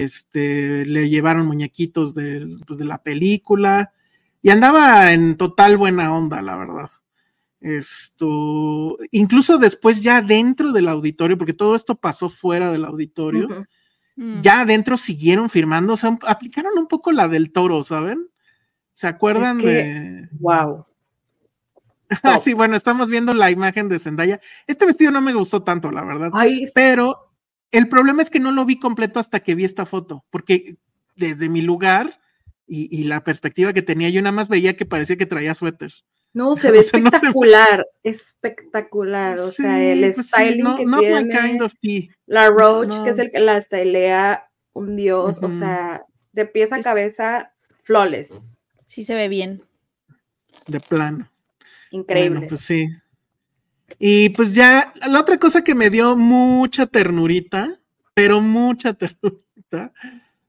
[0.02, 3.92] este, le llevaron muñequitos de, pues, de la película
[4.42, 6.90] y andaba en total buena onda, la verdad.
[7.60, 13.66] Esto, incluso después ya dentro del auditorio, porque todo esto pasó fuera del auditorio,
[14.16, 14.40] mm.
[14.40, 18.28] ya adentro siguieron firmando, o sea, aplicaron un poco la del toro, ¿saben?
[18.92, 20.28] ¿Se acuerdan de...
[20.32, 20.86] Wow.
[22.42, 24.40] sí, bueno, estamos viendo la imagen de Zendaya.
[24.66, 26.30] Este vestido no me gustó tanto, la verdad.
[26.74, 27.29] Pero
[27.70, 30.76] el problema es que no lo vi completo hasta que vi esta foto, porque
[31.16, 32.20] desde mi lugar
[32.72, 35.92] y, la perspectiva que tenía, yo nada más veía que parecía que traía suéter.
[36.32, 39.40] No, se ve espectacular, espectacular.
[39.40, 40.86] O sea, el pues styling que
[41.82, 42.10] tiene.
[42.26, 46.80] La Roach, que es el que la stylea, un dios, o sea, de pies a
[46.80, 47.52] cabeza,
[47.82, 48.58] flawless.
[48.86, 49.62] Sí se ve bien.
[50.66, 51.28] De plano.
[51.90, 52.46] Increíble.
[52.48, 52.88] pues sí.
[53.98, 57.80] Y pues ya, la otra cosa que me dio mucha ternurita,
[58.14, 59.92] pero mucha ternurita,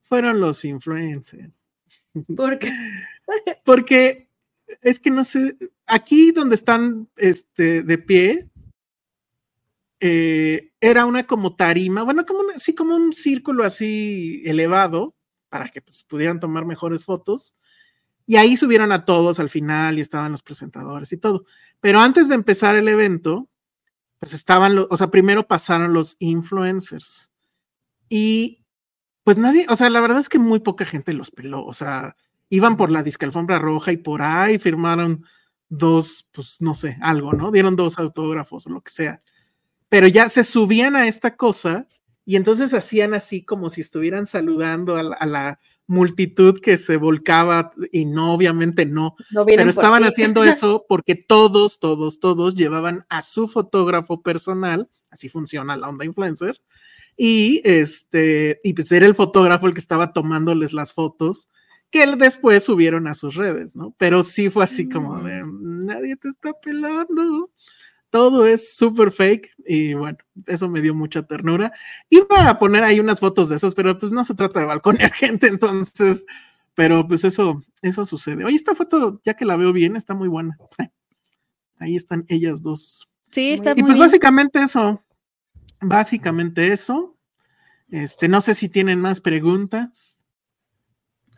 [0.02, 1.70] fueron los influencers.
[2.36, 2.72] ¿Por qué?
[3.64, 4.30] Porque
[4.82, 8.50] es que no sé, aquí donde están este, de pie,
[10.00, 15.16] eh, era una como tarima, bueno, como así como un círculo así elevado
[15.50, 17.54] para que pues, pudieran tomar mejores fotos.
[18.26, 21.46] Y ahí subieron a todos al final y estaban los presentadores y todo.
[21.80, 23.50] Pero antes de empezar el evento,
[24.20, 27.32] pues estaban los, o sea, primero pasaron los influencers.
[28.08, 28.64] Y
[29.24, 32.16] pues nadie, o sea, la verdad es que muy poca gente los peló, o sea,
[32.50, 35.26] iban por la disca alfombra roja y por ahí firmaron
[35.70, 37.52] dos, pues no sé, algo, ¿no?
[37.52, 39.22] Dieron dos autógrafos o lo que sea.
[39.90, 41.88] Pero ya se subían a esta cosa
[42.26, 48.06] y entonces hacían así como si estuvieran saludando a la, multitud que se volcaba y
[48.06, 54.22] no, obviamente no, pero estaban haciendo eso porque todos, todos, todos llevaban a su fotógrafo
[54.22, 56.62] personal, así funciona la onda influencer,
[57.18, 61.50] y este, y pues era el fotógrafo el que estaba tomándoles las fotos
[61.90, 63.94] que después subieron a sus redes, ¿no?
[63.98, 65.86] Pero sí fue así como de, mm.
[65.86, 67.52] nadie te está pelando
[68.12, 71.72] todo es súper fake y bueno, eso me dio mucha ternura.
[72.10, 75.12] Iba a poner ahí unas fotos de esos, pero pues no se trata de balconear
[75.14, 76.26] gente, entonces,
[76.76, 78.46] pero pues eso, eso sucede.
[78.46, 80.58] Oye, esta foto, ya que la veo bien, está muy buena.
[81.80, 83.10] Ahí están ellas dos.
[83.32, 85.02] Sí, está y pues básicamente eso,
[85.80, 87.18] básicamente eso.
[87.90, 90.20] Este, no sé si tienen más preguntas.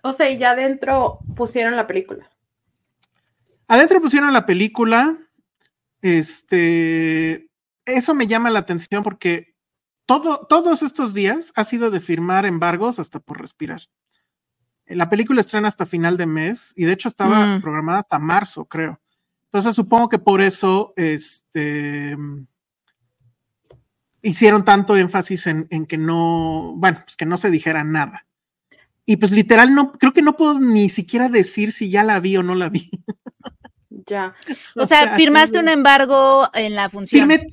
[0.01, 2.29] O sea, ya adentro pusieron la película.
[3.67, 5.17] Adentro pusieron la película.
[6.03, 7.49] Este,
[7.85, 9.55] eso me llama la atención porque
[10.05, 13.83] todo, todos estos días ha sido de firmar embargos hasta por respirar.
[14.85, 17.61] La película estrena hasta final de mes y de hecho estaba mm.
[17.61, 18.99] programada hasta marzo, creo.
[19.45, 22.17] Entonces supongo que por eso este,
[24.21, 28.27] hicieron tanto énfasis en, en, que no, bueno, pues que no se dijera nada.
[29.05, 32.35] Y pues literal no, creo que no puedo ni siquiera decir si ya la vi
[32.35, 32.91] o no la vi.
[34.05, 34.35] Ya.
[34.75, 37.27] O, sea, firmaste un embargo en la función.
[37.27, 37.47] Firmé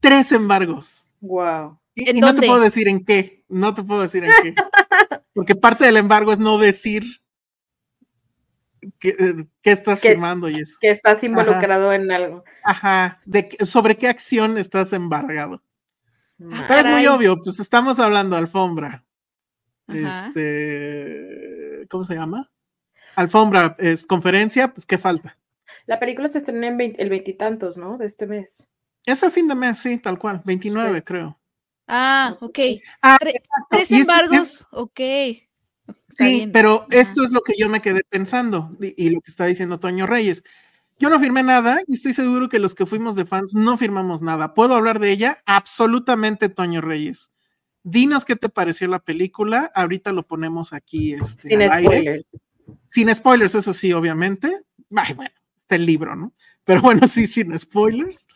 [0.00, 1.10] tres embargos.
[1.20, 1.78] Wow.
[1.94, 3.44] Y, no te puedo decir en qué.
[3.48, 4.54] No te puedo decir en qué.
[5.34, 7.04] Porque parte del embargo es no decir
[8.98, 10.76] qué, eh, estás firmando y eso.
[10.80, 12.44] Que estás involucrado en algo.
[12.64, 13.20] Ajá.
[13.24, 15.62] De, sobre qué acción estás embargado.
[16.38, 19.04] Pero es muy obvio, pues estamos hablando alfombra.
[19.88, 22.48] Este, ¿cómo se llama?
[23.16, 25.36] Alfombra, es conferencia, pues ¿qué falta?
[25.88, 27.96] La película se estrena en el veintitantos, ¿no?
[27.96, 28.68] De este mes.
[29.06, 31.40] Es a fin de mes, sí, tal cual, 29 creo.
[31.86, 32.58] Ah, ok.
[33.00, 33.16] Ah,
[33.70, 35.00] tres embargos, ok.
[36.14, 39.80] sí, pero esto es lo que yo me quedé pensando y, lo que está diciendo
[39.80, 40.44] Toño Reyes.
[40.98, 44.20] Yo no firmé nada y estoy seguro que los que fuimos de fans no firmamos
[44.20, 44.52] nada.
[44.52, 45.42] ¿Puedo hablar de ella?
[45.46, 47.30] Absolutamente, Toño Reyes.
[47.82, 49.72] Dinos qué te pareció la película.
[49.74, 51.14] Ahorita lo ponemos aquí.
[51.14, 52.26] Este, Sin spoilers.
[52.88, 54.52] Sin spoilers, eso sí, obviamente.
[54.94, 55.37] Ay, bueno,
[55.76, 56.32] el libro, ¿no?
[56.64, 58.26] Pero bueno, sí, sin spoilers.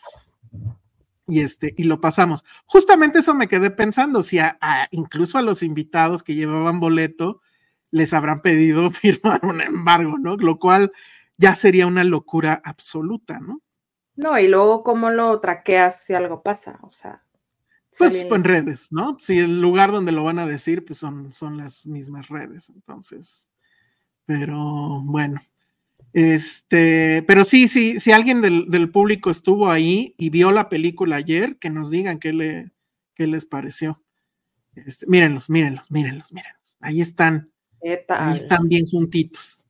[1.26, 2.44] Y este, y lo pasamos.
[2.66, 4.58] Justamente eso me quedé pensando, si a,
[4.90, 7.40] incluso a los invitados que llevaban boleto
[7.90, 10.36] les habrán pedido firmar un embargo, ¿no?
[10.36, 10.92] Lo cual
[11.36, 13.60] ya sería una locura absoluta, ¿no?
[14.14, 17.24] No, y luego cómo lo traqueas si algo pasa, o sea.
[17.98, 19.18] Pues, en redes, ¿no?
[19.20, 23.50] Si el lugar donde lo van a decir, pues son, son las mismas redes, entonces.
[24.24, 25.42] Pero bueno.
[26.12, 31.58] Este, pero sí, sí, si alguien del, público estuvo ahí y vio la película ayer,
[31.58, 32.72] que nos digan qué, le,
[33.14, 34.02] qué les pareció.
[34.74, 36.76] Este, mírenlos, mírenlos, mírenlos, mírenlos.
[36.80, 37.50] Ahí están.
[38.08, 39.68] Ahí están bien juntitos.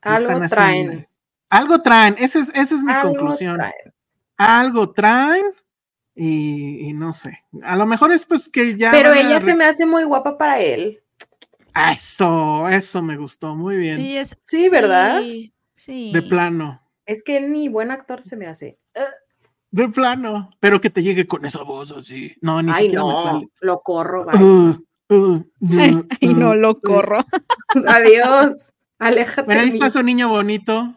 [0.00, 1.08] Algo traen.
[1.48, 3.58] algo traen, esa es, esa es mi conclusión.
[4.36, 5.44] Algo traen
[6.14, 7.40] y, no sé.
[7.62, 8.90] A lo mejor es pues que ya.
[8.90, 11.03] Pero ella se me hace muy guapa para él.
[11.74, 13.98] Eso, eso me gustó, muy bien.
[13.98, 15.22] Sí, sí ¿verdad?
[15.74, 16.12] Sí.
[16.12, 16.80] De plano.
[17.04, 18.78] Es que ni buen actor se me hace.
[19.70, 22.36] De plano, pero que te llegue con esa voz así.
[22.40, 23.48] No, ni siquiera me sale.
[23.60, 25.14] Lo corro, uh, uh,
[25.60, 27.18] uh, Ay, no lo corro.
[27.88, 28.72] Adiós.
[28.98, 29.48] Aléjate.
[29.48, 30.94] Mira, ahí está su niño bonito.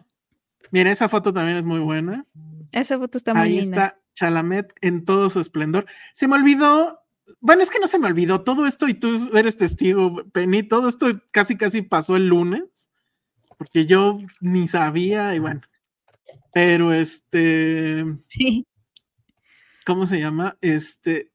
[0.70, 2.26] Mira, esa foto también es muy buena.
[2.72, 3.62] Esa foto está muy linda.
[3.62, 5.88] Ahí está Chalamet en todo su esplendor.
[6.14, 7.00] Se me olvidó
[7.40, 10.88] bueno, es que no se me olvidó todo esto y tú eres testigo, Penny, todo
[10.88, 12.90] esto casi casi pasó el lunes,
[13.58, 15.62] porque yo ni sabía y bueno,
[16.54, 18.66] pero este, sí.
[19.86, 20.58] ¿cómo se llama?
[20.62, 21.32] Este,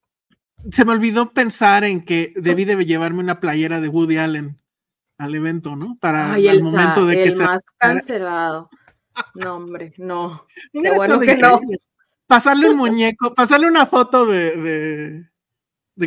[0.71, 4.59] se me olvidó pensar en que debí de llevarme una playera de Woody Allen
[5.19, 5.97] al evento, ¿no?
[6.01, 8.69] Para el, momento de que más cancelado.
[9.35, 10.45] No, hombre, no.
[10.73, 11.61] Qué bueno que no.
[12.27, 15.32] pasarle un muñeco, pasarle una foto de, de,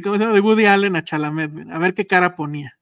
[0.03, 0.33] ¿cómo se llama?
[0.33, 2.77] de Woody Allen a Chalamet, a ver qué cara ponía.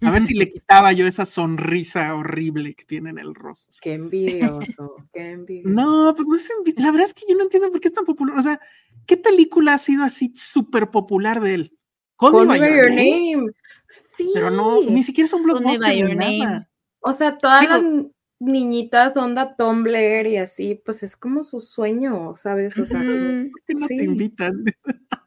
[0.00, 3.78] A ver si le quitaba yo esa sonrisa horrible que tiene en el rostro.
[3.80, 5.68] Qué envidioso, qué envidioso.
[5.68, 6.84] No, pues no es envidioso.
[6.84, 8.38] La verdad es que yo no entiendo por qué es tan popular.
[8.38, 8.60] O sea,
[9.06, 11.78] ¿qué película ha sido así súper popular de él?
[12.18, 13.52] Call, Me By Your, name.
[14.16, 14.30] Sí.
[14.32, 16.68] Pero no, ni siquiera es un blockbuster nada.
[17.00, 17.82] O sea, todas las
[18.38, 22.78] niñitas onda Tumblr y así, pues es como su sueño, ¿sabes?
[22.78, 23.06] O sea, ¿por
[23.66, 24.64] qué no te invitan?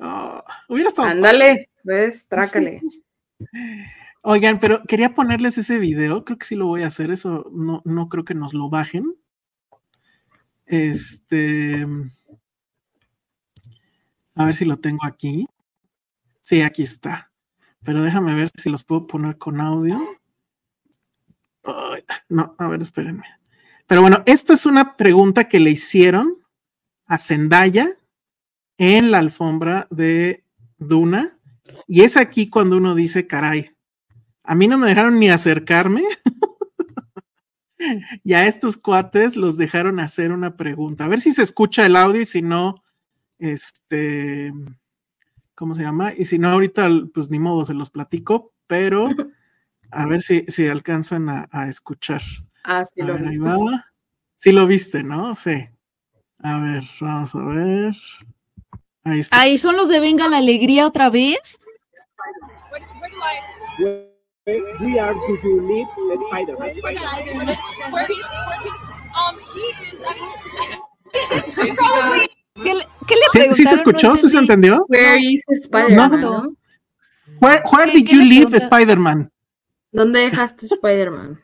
[0.00, 1.08] oh, hubiera estado.
[1.08, 2.80] Ándale, ves, trácale.
[4.22, 7.80] Oigan, pero quería ponerles ese video, creo que sí lo voy a hacer, eso no,
[7.86, 9.16] no creo que nos lo bajen.
[10.66, 11.86] Este.
[14.34, 15.48] A ver si lo tengo aquí.
[16.40, 17.32] Sí, aquí está.
[17.82, 19.98] Pero déjame ver si los puedo poner con audio.
[22.28, 23.24] no, a ver, espérenme.
[23.86, 26.36] Pero bueno, esto es una pregunta que le hicieron
[27.06, 27.88] a Zendaya
[28.80, 30.42] en la alfombra de
[30.78, 31.38] Duna.
[31.86, 33.76] Y es aquí cuando uno dice, caray,
[34.42, 36.02] a mí no me dejaron ni acercarme.
[38.24, 41.04] y a estos cuates los dejaron hacer una pregunta.
[41.04, 42.82] A ver si se escucha el audio y si no,
[43.38, 44.50] este,
[45.54, 46.14] ¿cómo se llama?
[46.16, 49.08] Y si no, ahorita, pues ni modo, se los platico, pero
[49.90, 52.22] a ver si, si alcanzan a, escuchar.
[52.64, 53.92] Ah, sí, lo ahí va.
[54.34, 55.34] Sí lo viste, ¿no?
[55.34, 55.68] Sí.
[56.38, 57.94] A ver, vamos a ver.
[59.04, 59.40] Ahí está.
[59.40, 61.58] Ahí son los de Venga la Alegría otra vez.
[64.80, 65.88] We are to do live
[66.26, 66.70] Spider-Man.
[72.54, 72.72] ¿Qué,
[73.06, 74.16] ¿Qué, le ¿Sí, ¿Sí se escuchó?
[74.16, 74.82] ¿Sí se entendió?
[74.88, 76.20] Where is Spider-Man?
[76.20, 76.56] No,
[77.40, 79.30] Where, where did you leave Spider-Man?
[79.92, 81.42] ¿Dónde dejaste Spider-Man?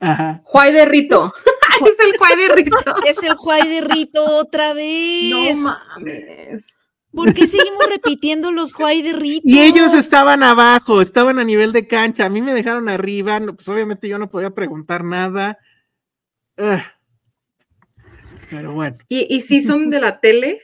[0.00, 0.40] Ajá.
[0.44, 1.32] Juay de Rito.
[1.86, 2.76] es el Juay de Rito.
[3.06, 5.58] es el Juay de Rito otra vez.
[5.58, 6.64] No mames.
[7.12, 9.42] ¿Por qué seguimos repitiendo los Juay de Rito?
[9.44, 12.26] Y ellos estaban abajo, estaban a nivel de cancha.
[12.26, 13.40] A mí me dejaron arriba.
[13.40, 15.58] pues obviamente yo no podía preguntar nada.
[18.50, 18.96] Pero bueno.
[19.08, 20.60] ¿Y, ¿Y si son de la tele?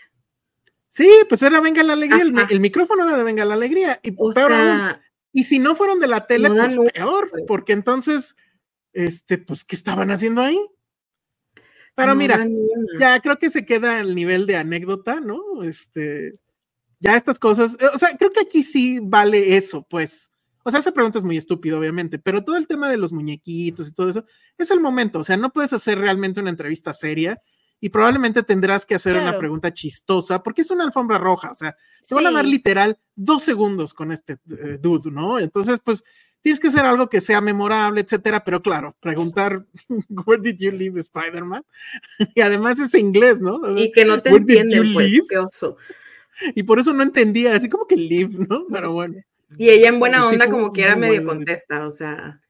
[0.89, 2.47] Sí, pues era Venga la Alegría.
[2.51, 3.99] El, micrófono era de Venga la Alegría.
[4.03, 4.15] Y
[5.37, 8.37] y si no fueron de la tele, pues peor, porque entonces,
[8.93, 10.57] este, pues, ¿qué estaban haciendo ahí?
[11.95, 12.47] Pero mira,
[12.99, 15.63] ya creo que se queda al nivel de anécdota, ¿no?
[15.63, 16.35] Este,
[16.99, 20.31] ya estas cosas, eh, o sea, creo que aquí sí vale eso, pues.
[20.65, 23.89] O sea, esa pregunta es muy estúpida, obviamente, pero todo el tema de los muñequitos
[23.89, 24.25] y todo eso
[24.57, 25.19] es el momento.
[25.19, 27.41] O sea, no puedes hacer realmente una entrevista seria
[27.81, 31.77] y probablemente tendrás que hacer una pregunta chistosa porque es una alfombra roja, o sea,
[32.09, 35.39] te van a dar literal dos segundos con este eh, dude, ¿no?
[35.39, 36.03] Entonces, pues
[36.45, 39.65] tienes que hacer algo que sea memorable, etcétera, pero claro, preguntar,
[40.27, 41.65] where did you leave Spider-Man?
[42.35, 43.59] y además es inglés, ¿no?
[43.77, 45.79] Y que no te entienden, pues, qué oso.
[46.55, 48.67] Y por eso no entendía, así como que live, ¿no?
[48.71, 49.17] Pero bueno.
[49.57, 52.43] Y ella en buena onda como que era medio contesta, o sea.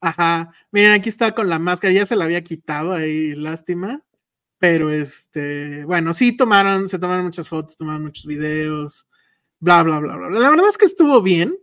[0.00, 4.02] Ajá, miren, aquí está con la máscara, ya se la había quitado ahí, lástima.
[4.58, 9.06] Pero este, bueno, sí tomaron, se tomaron muchas fotos, tomaron muchos videos,
[9.58, 10.30] bla, bla, bla, bla.
[10.30, 11.58] La verdad es que estuvo bien.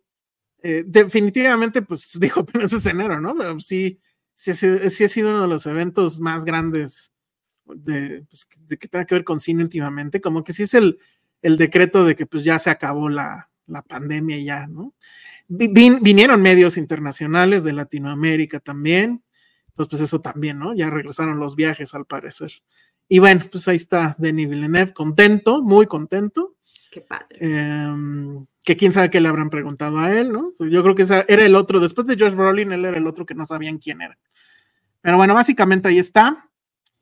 [0.62, 3.36] Eh, definitivamente, pues dijo apenas es enero, ¿no?
[3.36, 4.00] Pero sí,
[4.34, 7.12] sí, ha sido uno de los eventos más grandes
[7.66, 10.22] de, pues, de que tenga que ver con cine últimamente.
[10.22, 11.00] Como que sí es el,
[11.42, 14.94] el decreto de que pues ya se acabó la, la pandemia ya, ¿no?
[15.50, 19.24] vinieron medios internacionales de Latinoamérica también.
[19.70, 20.76] Entonces, pues eso también, ¿no?
[20.76, 22.52] Ya regresaron los viajes al parecer.
[23.08, 26.56] Y bueno, pues ahí está Denis Villeneuve, contento, muy contento.
[26.90, 27.38] Qué padre.
[27.40, 30.54] Em, que quién sabe qué le habrán preguntado a él, ¿no?
[30.58, 33.26] Pues yo creo que era el otro, después de Josh Brolin, él era el otro
[33.26, 34.18] que no sabían quién era.
[35.02, 36.50] Pero bueno, básicamente ahí está.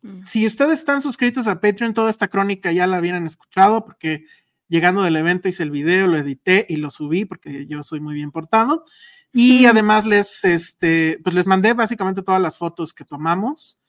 [0.02, 0.24] Mm.
[0.24, 4.26] Si ustedes están suscritos a Patreon, toda esta crónica ya la habían escuchado, porque
[4.68, 8.14] llegando del evento hice el video, lo edité y lo subí, porque yo soy muy
[8.14, 8.84] bien portado.
[9.32, 13.80] Y además les, este, pues les mandé básicamente todas las fotos que tomamos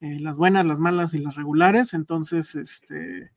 [0.00, 1.94] eh, las buenas, las malas y las regulares.
[1.94, 3.32] Entonces, este,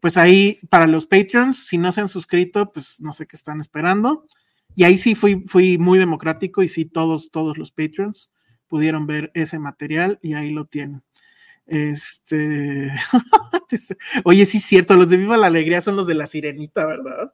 [0.00, 3.60] pues ahí para los Patreons, si no se han suscrito, pues no sé qué están
[3.60, 4.26] esperando.
[4.74, 8.30] Y ahí sí fui, fui muy democrático y sí todos, todos los Patreons
[8.68, 11.02] pudieron ver ese material y ahí lo tienen.
[11.66, 12.92] Este,
[14.24, 17.32] oye, sí es cierto, los de Viva la Alegría son los de la Sirenita, ¿verdad?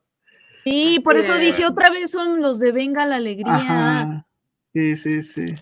[0.64, 4.26] Sí, por eso dije otra vez son los de Venga la Alegría.
[4.72, 5.54] Sí, sí, sí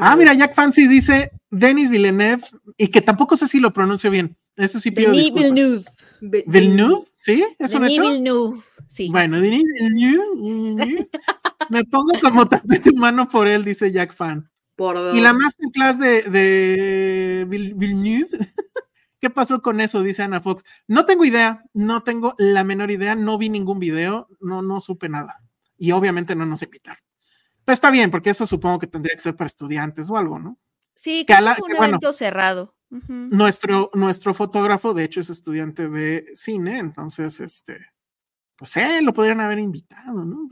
[0.00, 2.42] ah, mira, Jack Fancy dice Denis Villeneuve
[2.76, 4.36] y que tampoco sé si lo pronuncio bien.
[4.58, 5.84] Eso sí pido Denis Villeneuve.
[6.20, 7.44] Villeneuve, ¿sí?
[7.58, 8.02] ¿Es un hecho?
[8.02, 9.08] Villeneuve, sí.
[9.08, 11.08] Bueno, Denis Villeneuve.
[11.70, 14.50] Me pongo como tapete humano por él, dice Jack Fan.
[14.74, 18.28] Por Y la masterclass de, de Villeneuve
[19.20, 20.02] ¿Qué pasó con eso?
[20.02, 20.64] Dice Ana Fox.
[20.86, 25.08] No tengo idea, no tengo la menor idea, no vi ningún video, no, no supe
[25.08, 25.42] nada.
[25.76, 27.02] Y obviamente no nos invitaron.
[27.64, 30.58] Pero está bien, porque eso supongo que tendría que ser para estudiantes o algo, ¿no?
[30.94, 32.74] Sí, que, es un evento cerrado.
[32.90, 37.86] Nuestro, nuestro fotógrafo, de hecho, es estudiante de cine, entonces, este,
[38.56, 40.48] pues eh, lo podrían haber invitado, ¿no?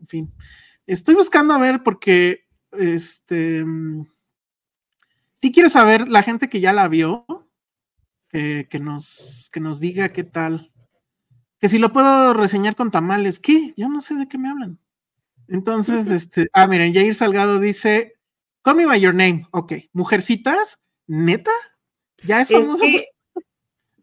[0.00, 0.34] en fin,
[0.86, 3.64] estoy buscando a ver porque, este,
[5.34, 7.26] si quiero saber, la gente que ya la vio,
[8.34, 10.72] que, nos, que nos diga qué tal.
[11.60, 13.72] Que si lo puedo reseñar con tamales, ¿qué?
[13.76, 14.80] Yo no sé de qué me hablan.
[15.46, 18.14] Entonces, este, ah, miren, Jair Salgado dice,
[18.62, 19.74] Call me by your name, ok.
[19.92, 21.52] Mujercitas, neta,
[22.22, 22.84] ya es famoso.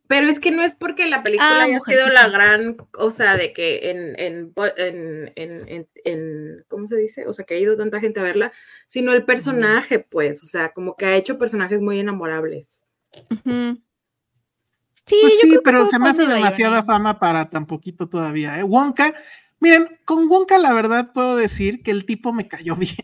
[0.07, 3.37] pero es que no es porque la película ah, haya sido la gran, o sea,
[3.37, 4.53] de que en, en,
[5.35, 7.27] en, en, ¿cómo se dice?
[7.27, 8.51] O sea, que ha ido tanta gente a verla,
[8.87, 12.83] sino el personaje, pues, o sea, como que ha hecho personajes muy enamorables.
[15.05, 18.59] Sí, pues sí, pero se me hace demasiada fama para tan poquito todavía.
[18.59, 18.63] ¿eh?
[18.63, 19.13] Wonka,
[19.59, 22.95] miren, con Wonka la verdad puedo decir que el tipo me cayó bien.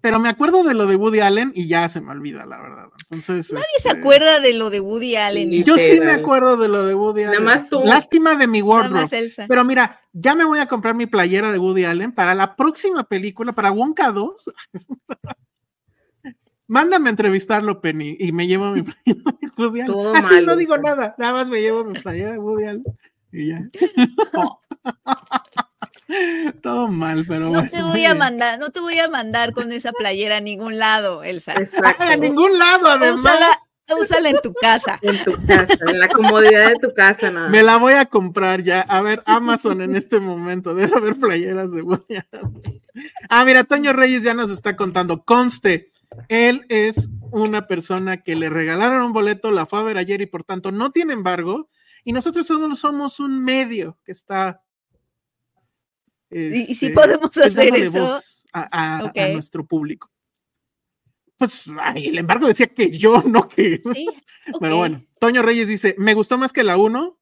[0.00, 2.86] Pero me acuerdo de lo de Woody Allen y ya se me olvida, la verdad.
[3.10, 5.50] Entonces, Nadie se este, acuerda de lo de Woody Allen.
[5.64, 7.44] Yo sí me acuerdo de lo de Woody Allen.
[7.44, 7.80] Nada más tú.
[7.84, 9.08] Lástima de mi wardrobe.
[9.48, 13.04] Pero mira, ya me voy a comprar mi playera de Woody Allen para la próxima
[13.04, 14.52] película, para Wonka 2.
[16.66, 20.16] Mándame a entrevistarlo, Penny, y me llevo mi playera de Woody Allen.
[20.16, 22.84] Así no digo nada, nada más me llevo mi playera de Woody Allen
[23.32, 23.62] y ya.
[26.62, 29.92] Todo mal, pero no te voy a mandar, no te voy a mandar con esa
[29.92, 31.54] playera a ningún lado, Elsa.
[31.54, 32.04] Exacto.
[32.04, 33.18] A ningún lado, además.
[33.90, 34.98] Úsala, en tu casa.
[35.00, 37.48] En tu casa, en la comodidad de tu casa, nada.
[37.48, 38.82] Me la voy a comprar ya.
[38.82, 40.74] A ver, Amazon en este momento.
[40.74, 42.18] Debe haber playeras de Woody
[43.30, 45.24] Ah, mira, Toño Reyes ya nos está contando.
[45.24, 45.90] Conste,
[46.28, 50.26] él es una persona que le regalaron un boleto, la fue a ver ayer y
[50.26, 51.70] por tanto no tiene embargo.
[52.04, 54.62] Y nosotros solo somos un medio que está.
[56.30, 58.20] Y, si este, podemos hacer eso.
[58.52, 60.10] A, nuestro público.
[61.36, 63.80] Pues el embargo decía que yo, no que.
[63.92, 64.08] Sí,
[64.60, 67.18] Pero bueno, Toño Reyes dice: Me gustó más que la 1,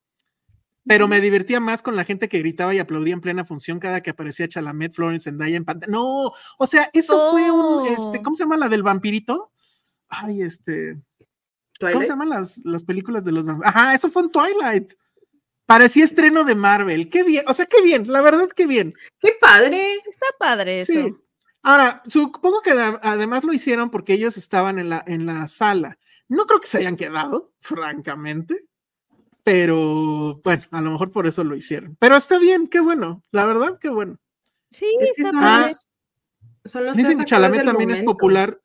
[0.86, 4.02] pero me divertía más con la gente que gritaba y aplaudía en plena función cada
[4.02, 5.92] que aparecía Chalamet, Florence Zendaya en pantalla.
[5.92, 9.52] No, o sea, eso fue un, este, ¿cómo se llama la del vampirito?
[10.08, 10.98] Ay, este,
[11.80, 13.74] ¿cómo se llaman las, las películas de los vampiros?
[13.74, 14.92] Ajá, eso fue en Twilight.
[15.66, 17.10] Parecía estreno de Marvel.
[17.10, 18.94] Qué bien, o sea, qué bien, la verdad, qué bien.
[19.20, 19.96] Qué padre.
[20.08, 20.92] Está padre eso.
[20.92, 21.14] Sí.
[21.62, 25.98] Ahora, supongo que además lo hicieron porque ellos estaban en la, en la sala.
[26.28, 28.66] No creo que se hayan quedado, francamente
[29.46, 31.96] pero bueno, a lo mejor por eso lo hicieron.
[32.00, 34.18] Pero está bien, qué bueno, la verdad, qué bueno.
[34.72, 34.86] Sí,
[35.16, 35.70] está ah,
[36.96, 38.60] Dicen que Chalamet también es popular.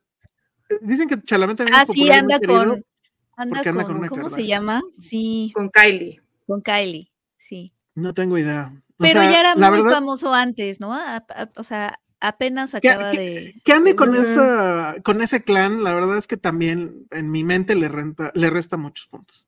[0.81, 2.09] Dicen que Chalamet también es popular.
[2.09, 2.83] Ah, sí, anda con,
[3.35, 4.81] anda, con, ¿cómo se llama?
[4.99, 5.51] Sí.
[5.53, 6.19] Con Kylie.
[6.51, 7.73] Con Kylie, sí.
[7.95, 8.73] No tengo idea.
[8.97, 10.93] Pero ya era muy famoso antes, ¿no?
[11.55, 13.55] o sea, apenas acaba de.
[13.63, 17.75] Que ande con esa, con ese clan, la verdad es que también en mi mente
[17.75, 19.47] le renta, le resta muchos puntos.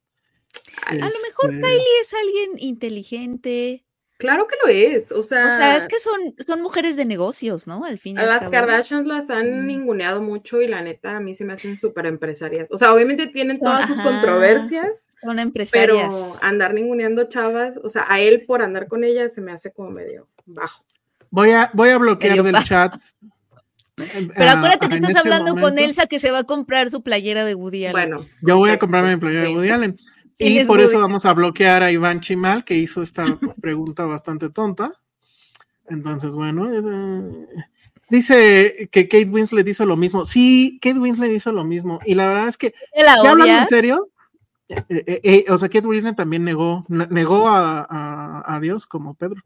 [0.85, 3.85] A, lo mejor este Kylie es alguien inteligente.
[4.17, 5.47] Claro que lo es, o sea.
[5.47, 7.83] O sea, es que son, son mujeres de negocios, ¿no?
[7.83, 8.17] Al fin.
[8.17, 11.75] A las Kardashians las han ninguneado mucho y la neta a mí se me hacen
[11.75, 12.71] súper empresarias.
[12.71, 14.87] O sea, obviamente tienen todas sus controversias.
[15.23, 16.13] Son empresarias.
[16.13, 19.71] Pero andar ninguneando chavas, o sea, a él por andar con ella se me hace
[19.71, 20.85] como medio bajo.
[21.29, 22.93] Voy a, voy a bloquear del chat.
[23.95, 27.45] Pero acuérdate que estás este hablando con Elsa que se va a comprar su playera
[27.45, 27.91] de Woody Allen.
[27.91, 29.97] Bueno, yo voy a comprarme mi playera de Woody Allen.
[30.37, 33.25] Y por eso vamos a bloquear a Iván Chimal, que hizo esta
[33.61, 34.91] pregunta bastante tonta.
[35.87, 37.47] Entonces, bueno, eh,
[38.09, 40.25] dice que Kate Winslet hizo lo mismo.
[40.25, 41.99] Sí, Kate Winslet hizo lo mismo.
[42.05, 44.09] Y la verdad es que, ya hablando en serio,
[44.69, 49.41] eh, eh, o sea, Kate Winslet también negó, negó a Dios como Pedro.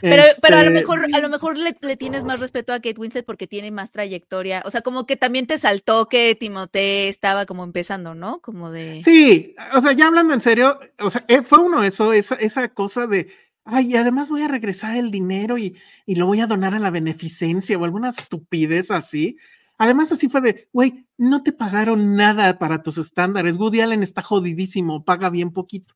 [0.00, 2.98] Pero, pero a lo este, mejor, a lo mejor le, tienes más respeto a Kate
[2.98, 4.62] Winslet porque tiene más trayectoria.
[4.64, 8.40] O sea, como que también te saltó que Timothée estaba como empezando, ¿no?
[8.40, 9.02] Como de.
[9.02, 12.68] Sí, o sea, ya hablando en serio, o sea, eh, fue uno eso, esa, esa
[12.68, 13.28] cosa de.
[13.64, 16.78] Ay, y además voy a regresar el dinero y, y lo voy a donar a
[16.78, 19.36] la beneficencia o alguna estupidez así.
[19.80, 23.56] Además, así fue de, güey, no te pagaron nada para tus estándares.
[23.56, 25.94] Woody Allen está jodidísimo, paga bien poquito.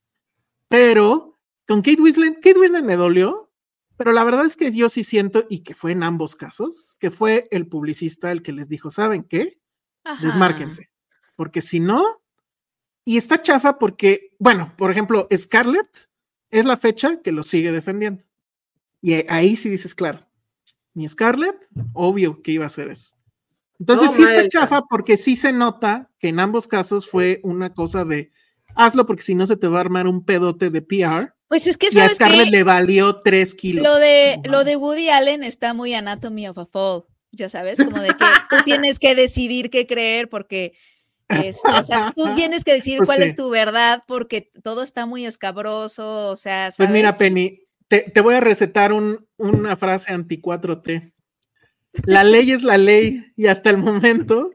[0.68, 3.44] Pero con Kate Winslet, Kate Winslet me dolió
[3.96, 7.10] pero la verdad es que yo sí siento, y que fue en ambos casos, que
[7.10, 9.60] fue el publicista el que les dijo, ¿saben qué?
[10.20, 10.90] Desmárquense.
[11.36, 12.22] Porque si no,
[13.04, 16.10] y está chafa porque, bueno, por ejemplo, Scarlett
[16.50, 18.24] es la fecha que lo sigue defendiendo.
[19.00, 20.26] Y ahí sí dices, claro,
[20.92, 23.14] mi Scarlett, obvio que iba a hacer eso.
[23.78, 28.04] Entonces sí está chafa porque sí se nota que en ambos casos fue una cosa
[28.04, 28.30] de
[28.76, 31.34] hazlo porque si no se te va a armar un pedote de PR.
[31.48, 33.84] Pues es que y a Scarlett le valió tres kilos.
[33.84, 38.00] Lo de, lo de Woody Allen está muy Anatomy of a Fall, ya sabes, como
[38.00, 40.74] de que tú tienes que decidir qué creer porque
[41.28, 45.24] o sea, tú tienes que decir pues cuál es tu verdad porque todo está muy
[45.26, 46.72] escabroso, o sea.
[46.76, 51.13] Pues mira, Penny, te, voy a recetar una frase anti 4T.
[52.06, 54.50] La ley es la ley y hasta el momento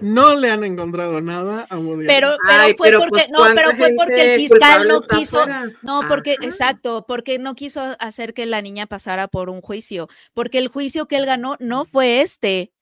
[0.00, 3.94] no le han encontrado nada a Woody Pero, pero fue porque, pues, no, pero fue
[3.96, 5.46] porque el fiscal no quiso,
[5.82, 10.58] no, porque, exacto, porque no quiso hacer que la niña pasara por un juicio, porque
[10.58, 12.72] el juicio que él ganó no fue este.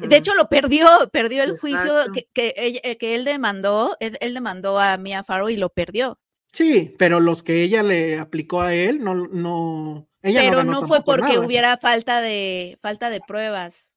[0.00, 4.80] De hecho, lo perdió, perdió el juicio que, que, eh, que, él demandó, él, demandó
[4.80, 6.18] a Mia Farrow y lo perdió.
[6.50, 11.02] Sí, pero los que ella le aplicó a él, no, no, ella pero no, fue
[11.04, 13.90] porque hubiera falta de, falta de pruebas.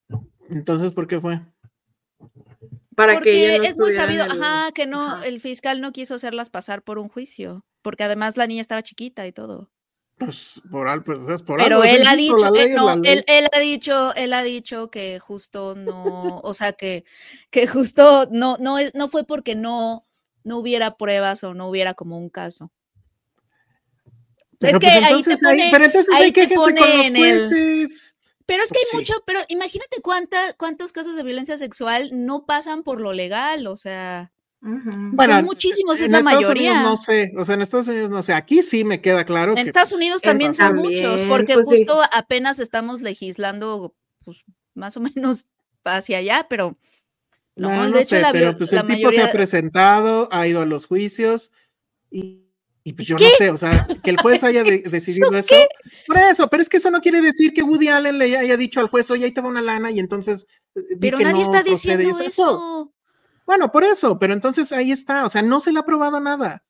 [0.50, 1.42] Entonces, ¿por qué fue?
[2.96, 7.00] Para porque es muy sabido, ajá, que no, el fiscal no quiso hacerlas pasar por
[7.00, 9.72] un juicio, porque además la niña estaba chiquita y todo.
[10.18, 14.14] Pues por, pues, es por Pero él ha dicho, eh, no, él, él, ha dicho,
[14.16, 17.06] él ha dicho que justo no, o sea que,
[17.52, 20.06] que justo no, no, no fue porque no,
[20.44, 22.74] no hubiera pruebas o no hubiera como un caso.
[24.60, 28.14] Pero es que pues ahí te pone, pero entonces hay que con los jueces.
[28.46, 32.84] Pero es que hay mucho, pero imagínate cuánta, cuántos casos de violencia sexual no pasan
[32.84, 34.32] por lo legal, o sea.
[34.62, 36.82] Bueno, Son muchísimos, es la mayoría.
[36.82, 39.54] no sé, o sea, en Estados Unidos no sé, aquí sí me queda claro.
[39.56, 43.96] En Estados Unidos también son muchos, porque pues justo apenas estamos legislando,
[44.26, 44.44] pues
[44.74, 45.46] más o menos
[45.86, 46.76] hacia allá, pero
[47.56, 50.88] no, de hecho, sé, pero pues el tipo se ha presentado, ha ido a los
[50.88, 51.52] juicios
[52.10, 52.49] y,
[52.94, 55.56] pues yo no sé, o sea, que el juez haya decidido eso.
[56.08, 58.80] Por eso, pero es que eso no quiere decir que Woody Allen le haya dicho
[58.80, 60.46] al juez, oye, ahí te va una lana y entonces.
[60.76, 62.94] Eh, pero nadie está diciendo eso.
[63.46, 66.64] Bueno, por eso, pero entonces ahí está, o sea, no se le ha probado nada.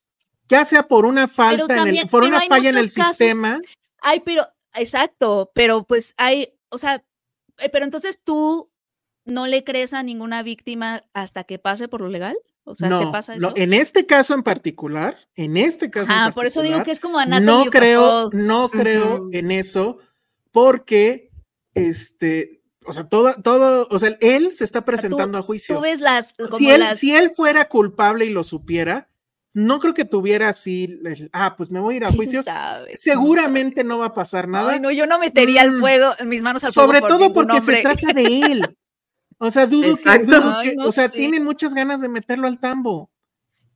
[0.48, 3.62] Ya sea por una falta, en el, por una falla en el sistema.
[4.02, 7.04] Ay, pero, exacto, pero pues hay, o sea,
[7.60, 8.72] eh, pero entonces tú
[9.26, 12.38] no le crees a ninguna víctima hasta que pase por lo legal.
[12.70, 13.42] O sea, ¿te pasa eso?
[13.42, 16.12] No, en este caso en particular, en este caso.
[16.14, 19.98] Ah, por eso digo que es como No creo, no creo en eso,
[20.52, 21.32] porque
[21.74, 25.76] este o sea, todo, todo, o sea, él se está presentando a juicio.
[25.76, 29.10] Tú ves las, si, él, si él fuera culpable y lo supiera,
[29.54, 31.00] no creo que tuviera así,
[31.32, 32.42] ah, pues me voy a ir a juicio.
[32.94, 34.74] Seguramente no va a pasar nada.
[34.74, 35.80] Ay, no, yo no metería el mm.
[35.80, 36.88] fuego, mis manos al fuego.
[36.88, 38.78] Sobre todo porque se trata de él.
[39.40, 43.10] O sea, dudo que, o sea, tiene muchas ganas de meterlo al tambo.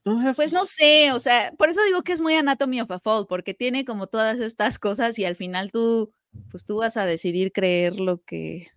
[0.06, 3.00] Entonces, pues no sé, o sea, por eso digo que es muy Anatomy of a
[3.00, 6.12] Fall, porque tiene como todas estas cosas y al final tú,
[6.52, 8.68] pues tú vas a decidir creer lo que,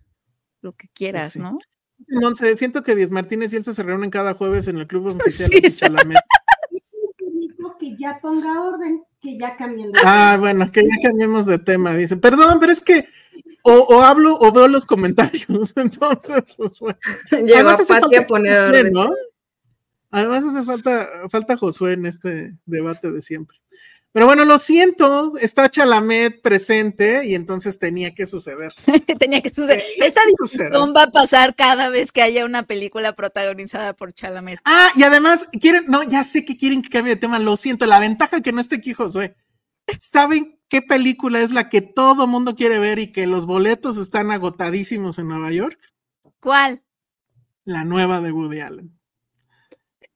[0.61, 1.57] lo que pues quieras, ¿no?
[2.07, 5.07] No sé, siento que Díaz Martínez y Elsa se reúnen cada jueves en el club
[5.19, 6.17] oficial de Chalamet.
[7.77, 10.33] que ya ponga orden, que ya cambien de tema.
[10.33, 11.93] Ah, bueno, que ya cambiemos de tema.
[11.93, 13.05] Dice, perdón, pero es que
[13.63, 15.47] o, hablo o veo los comentarios.
[15.75, 16.97] Entonces, pues bueno.
[17.31, 18.83] Llegó a Pati a poner.
[20.09, 23.57] Además hace falta, falta Josué en este debate de siempre.
[24.17, 28.73] Pero bueno, lo siento, está Chalamet presente y entonces tenía que suceder.
[29.19, 29.83] tenía que suceder.
[29.97, 34.59] Esta discusión va a pasar cada vez que haya una película protagonizada por Chalamet.
[34.65, 37.85] Ah, y además, quieren, no, ya sé que quieren que cambie de tema, lo siento,
[37.85, 39.35] la ventaja que no esté aquí Josué.
[39.99, 44.31] ¿Saben qué película es la que todo mundo quiere ver y que los boletos están
[44.31, 45.79] agotadísimos en Nueva York?
[46.39, 46.83] ¿Cuál?
[47.63, 48.97] La nueva de Woody Allen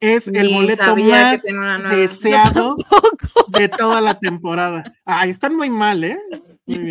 [0.01, 1.43] es el boleto más
[1.91, 2.75] deseado
[3.47, 4.97] de toda la temporada.
[5.05, 6.19] Ay, están muy mal, ¿eh?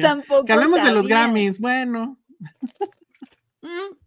[0.00, 2.18] Tampoco que hablemos de los Grammys, bueno.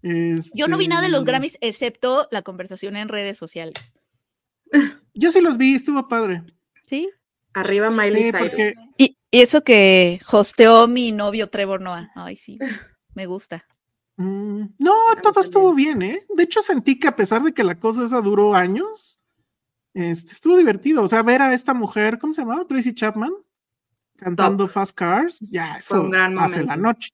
[0.02, 0.40] Mm.
[0.56, 3.94] Yo no vi nada de los este Grammys excepto la conversación en redes sociales.
[5.14, 6.44] Yo sí los vi, estuvo padre.
[6.88, 7.10] ¿Sí?
[7.54, 8.74] Arriba Miley Cyrus.
[8.98, 12.12] Y, y, eso que hosteó mi novio Trevor Noah.
[12.16, 12.58] Ay, sí,
[13.14, 13.66] me gusta.
[14.18, 16.22] Mm, no, todo estuvo bien, ¿eh?
[16.36, 19.20] De hecho, sentí que a pesar de que la cosa esa duró años,
[19.94, 21.04] este, estuvo divertido.
[21.04, 22.66] O sea, ver a esta mujer, ¿cómo se llamaba?
[22.66, 23.32] Tracy Chapman,
[24.18, 27.10] cantando Fast Cars, ya, eso hace la noche.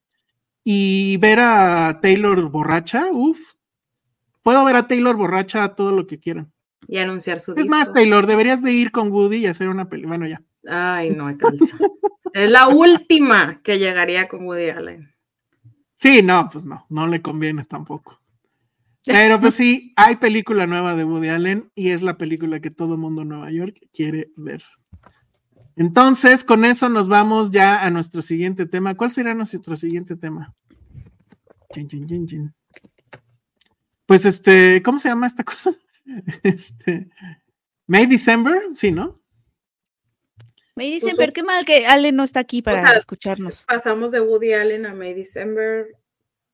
[0.63, 3.53] Y ver a Taylor borracha, uff.
[4.41, 6.51] Puedo ver a Taylor borracha todo lo que quieran.
[6.87, 10.05] Y anunciar su Es más, Taylor, deberías de ir con Woody y hacer una peli.
[10.05, 10.41] Bueno, ya.
[10.67, 11.29] Ay, no,
[12.33, 15.13] es la última que llegaría con Woody Allen.
[15.95, 18.19] Sí, no, pues no, no le conviene tampoco.
[19.05, 22.97] Pero pues sí, hay película nueva de Woody Allen y es la película que todo
[22.97, 24.63] mundo en Nueva York quiere ver.
[25.75, 28.95] Entonces, con eso nos vamos ya a nuestro siguiente tema.
[28.95, 30.53] ¿Cuál será nuestro siguiente tema?
[34.05, 35.73] Pues este, ¿cómo se llama esta cosa?
[36.43, 37.09] Este,
[37.87, 39.21] May December, sí, ¿no?
[40.75, 43.65] May pues December, qué mal que Ale no está aquí para escucharnos.
[43.67, 45.87] Pasamos de Woody Allen a May December.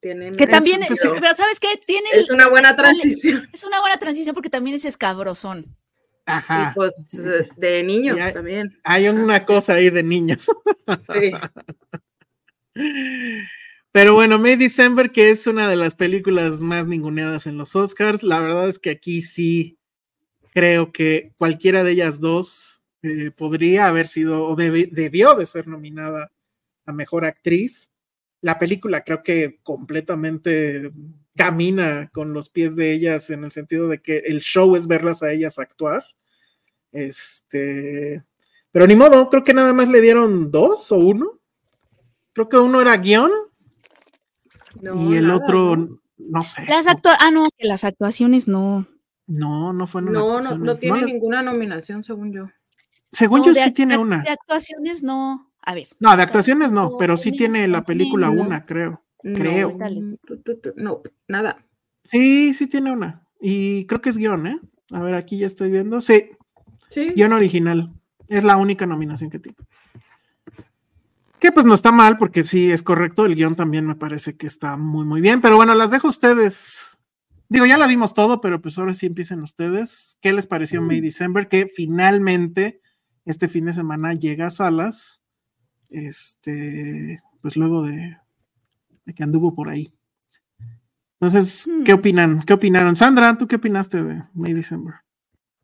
[0.02, 1.68] Tienen que también, pero ¿sabes qué?
[1.86, 3.50] Tiene es una buena transición.
[3.52, 5.76] Es una buena transición porque también es escabrosón.
[6.26, 6.72] Ajá.
[6.72, 7.10] Y pues
[7.56, 8.80] de niños también.
[8.84, 10.48] Hay una cosa ahí de niños.
[11.14, 11.32] Sí.
[13.96, 18.24] Pero bueno, May December, que es una de las películas más ninguneadas en los Oscars,
[18.24, 19.80] la verdad es que aquí sí
[20.54, 26.34] creo que cualquiera de ellas dos eh, podría haber sido o debió de ser nominada
[26.86, 27.90] a Mejor Actriz.
[28.42, 30.92] La película creo que completamente
[31.34, 35.24] camina con los pies de ellas en el sentido de que el show es verlas
[35.24, 36.04] a ellas actuar.
[36.92, 38.26] Este,
[38.74, 41.40] pero ni modo, creo que nada más le dieron dos o uno.
[42.34, 43.32] Creo que uno era guion
[44.94, 45.76] y el otro,
[46.18, 46.66] no, sé.
[46.68, 48.88] Las ah, no, que las actuaciones no.
[49.28, 52.50] No, no fue No, no, no tiene ninguna nominación, según yo.
[53.12, 54.22] Según yo sí tiene una.
[54.22, 55.52] De actuaciones no.
[55.62, 55.88] A ver.
[56.00, 59.02] No, de actuaciones no, pero sí tiene la película una, creo.
[59.22, 59.78] creo.
[60.76, 61.66] No, nada.
[62.04, 63.26] Sí, sí tiene una.
[63.42, 64.60] Y creo que es guion, ¿eh?
[64.92, 66.02] A ver, aquí ya estoy viendo.
[66.02, 66.32] Sí.
[66.90, 67.14] Sí.
[67.16, 67.94] Guión original.
[68.28, 69.58] Es la única nominación que tiene.
[71.40, 74.48] Que pues no está mal, porque sí es correcto, el guion también me parece que
[74.48, 76.98] está muy, muy bien, pero bueno, las dejo a ustedes.
[77.48, 80.18] Digo, ya la vimos todo, pero pues ahora sí empiecen ustedes.
[80.22, 81.04] ¿Qué les pareció May mm.
[81.04, 81.48] December?
[81.48, 82.82] Que finalmente
[83.26, 85.22] este fin de semana llega a salas,
[85.90, 88.18] este, pues luego de,
[89.16, 89.94] que anduvo por ahí.
[91.20, 91.98] Entonces, ¿qué mm.
[91.98, 92.42] opinan?
[92.42, 92.96] ¿Qué opinaron?
[92.96, 95.05] Sandra, ¿tú qué opinaste de May December?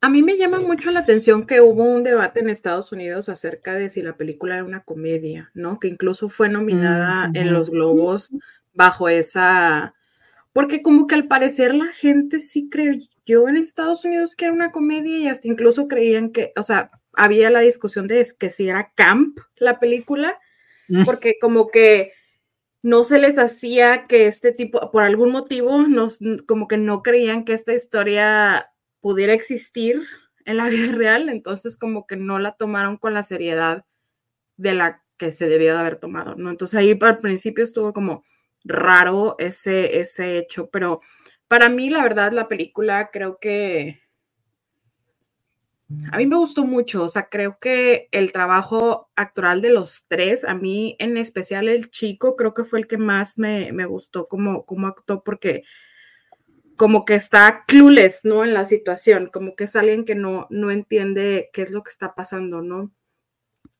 [0.02, 3.74] A mí me llama mucho la atención que hubo un debate en Estados Unidos acerca
[3.74, 5.78] de si la película era una comedia, ¿no?
[5.78, 8.28] Que incluso fue nominada en los Globos
[8.74, 9.94] bajo esa...
[10.52, 14.72] Porque como que al parecer la gente sí creyó en Estados Unidos que era una
[14.72, 18.92] comedia y hasta incluso creían que, o sea, había la discusión de que si era
[18.96, 20.36] camp la película,
[20.88, 21.04] mm.
[21.04, 22.10] porque como que
[22.82, 27.44] no se les hacía que este tipo, por algún motivo, nos, como que no creían
[27.44, 28.71] que esta historia
[29.02, 30.02] pudiera existir
[30.46, 33.84] en la vida real, entonces como que no la tomaron con la seriedad
[34.56, 36.50] de la que se debió de haber tomado, ¿no?
[36.50, 38.24] Entonces ahí al principio estuvo como
[38.64, 41.00] raro ese, ese hecho, pero
[41.48, 44.00] para mí la verdad la película creo que
[46.10, 50.44] a mí me gustó mucho, o sea, creo que el trabajo actoral de los tres,
[50.44, 54.26] a mí en especial el chico, creo que fue el que más me, me gustó
[54.26, 55.64] como, como actuó, porque
[56.82, 58.42] como que está clueless, ¿no?
[58.42, 61.92] En la situación, como que es alguien que no, no entiende qué es lo que
[61.92, 62.90] está pasando, ¿no?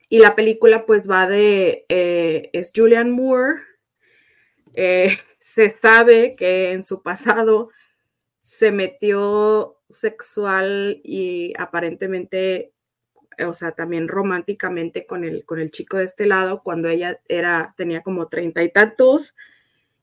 [0.08, 3.62] Y la película pues va de, eh, es Julian Moore,
[4.74, 7.70] eh, se sabe que en su pasado
[8.44, 12.72] se metió sexual y aparentemente,
[13.44, 17.74] o sea, también románticamente con el, con el chico de este lado cuando ella era,
[17.76, 19.34] tenía como treinta y tantos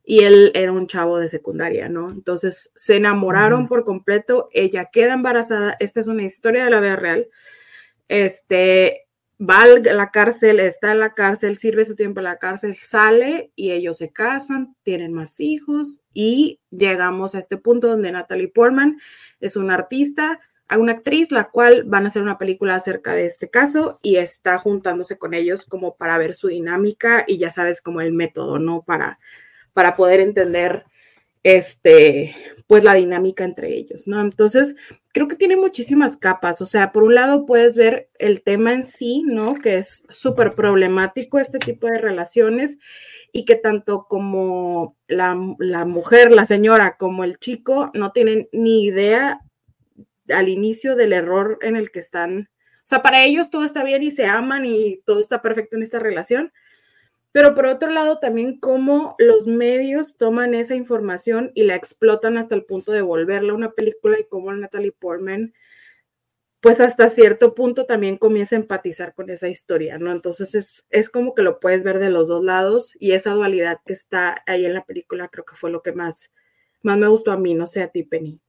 [0.10, 2.10] y él era un chavo de secundaria, ¿no?
[2.10, 6.96] Entonces se enamoraron por completo, ella queda embarazada, esta es una historia de la vida
[6.96, 7.28] real,
[8.08, 9.06] este,
[9.40, 13.52] va a la cárcel, está en la cárcel, sirve su tiempo en la cárcel, sale
[13.56, 19.00] y ellos se casan, tienen más hijos y llegamos a este punto donde Natalie Portman
[19.40, 20.40] es una artista,
[20.76, 24.58] una actriz, la cual van a hacer una película acerca de este caso y está
[24.58, 28.82] juntándose con ellos como para ver su dinámica y ya sabes como el método, ¿no?
[28.82, 29.20] Para
[29.80, 30.84] para poder entender
[31.42, 32.36] este,
[32.68, 34.20] pues la dinámica entre ellos, ¿no?
[34.20, 34.76] Entonces,
[35.14, 38.84] creo que tiene muchísimas capas, o sea, por un lado puedes ver el tema en
[38.84, 39.56] sí, ¿no?
[39.56, 42.78] Que es súper problemático este tipo de relaciones
[43.32, 48.84] y que tanto como la, la, mujer, la señora, como el chico no tienen ni
[48.84, 49.40] idea
[50.28, 52.50] al inicio del error en el que están.
[52.80, 55.84] O sea, para ellos todo está bien y se aman y todo está perfecto en
[55.84, 56.52] esta relación,
[57.40, 62.54] pero por otro lado, también cómo los medios toman esa información y la explotan hasta
[62.54, 65.54] el punto de volverla una película y cómo Natalie Portman,
[66.60, 70.12] pues hasta cierto punto también comienza a empatizar con esa historia, ¿no?
[70.12, 73.80] Entonces es, es como que lo puedes ver de los dos lados y esa dualidad
[73.86, 76.34] que está ahí en la película creo que fue lo que más,
[76.82, 78.42] más me gustó a mí, no sé a ti, Penny.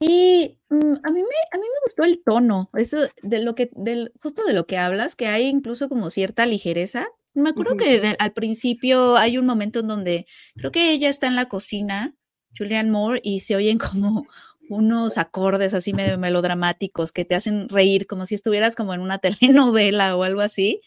[0.00, 3.70] Y mm, a mí me, a mí me gustó el tono, eso de lo que,
[3.72, 7.08] del, justo de lo que hablas, que hay incluso como cierta ligereza.
[7.34, 11.36] Me acuerdo que al principio hay un momento en donde creo que ella está en
[11.36, 12.14] la cocina,
[12.56, 14.26] Julianne Moore, y se oyen como
[14.68, 19.18] unos acordes así medio melodramáticos que te hacen reír como si estuvieras como en una
[19.18, 20.80] telenovela o algo así.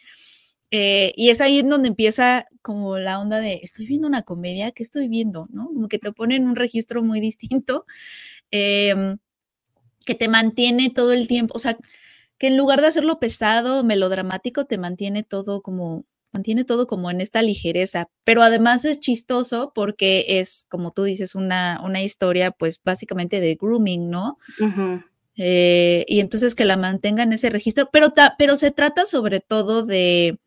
[0.72, 4.72] Eh, y es ahí en donde empieza como la onda de, estoy viendo una comedia,
[4.72, 5.48] ¿qué estoy viendo?
[5.52, 5.68] ¿No?
[5.68, 7.86] Como que te ponen un registro muy distinto.
[8.52, 9.18] Em,
[10.06, 11.78] que te mantiene todo el tiempo, o sea,
[12.38, 16.06] que en lugar de hacerlo pesado, melodramático, te mantiene todo como,
[16.36, 21.34] mantiene todo como en esta ligereza, pero además es chistoso porque es, como tú dices,
[21.34, 24.38] una, una historia pues básicamente de grooming, ¿no?
[25.38, 29.86] Eh, y entonces que la mantenga en ese registro, pero, pero se trata sobre todo
[29.86, 30.40] de,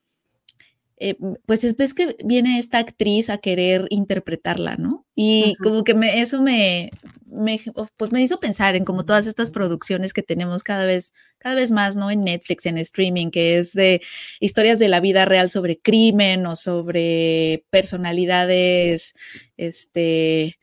[1.01, 5.07] eh, pues es que viene esta actriz a querer interpretarla, ¿no?
[5.15, 6.91] Y como que me, eso me,
[7.27, 7.61] me,
[7.97, 11.71] pues me hizo pensar en como todas estas producciones que tenemos cada vez, cada vez
[11.71, 12.11] más, ¿no?
[12.11, 14.01] En Netflix, en streaming, que es de
[14.41, 19.15] historias de la vida real sobre crimen o sobre personalidades,
[19.57, 20.59] este,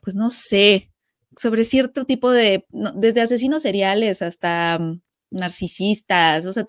[0.00, 0.90] pues no sé,
[1.36, 5.00] sobre cierto tipo de, desde asesinos seriales hasta mm,
[5.30, 6.66] narcisistas, o sea,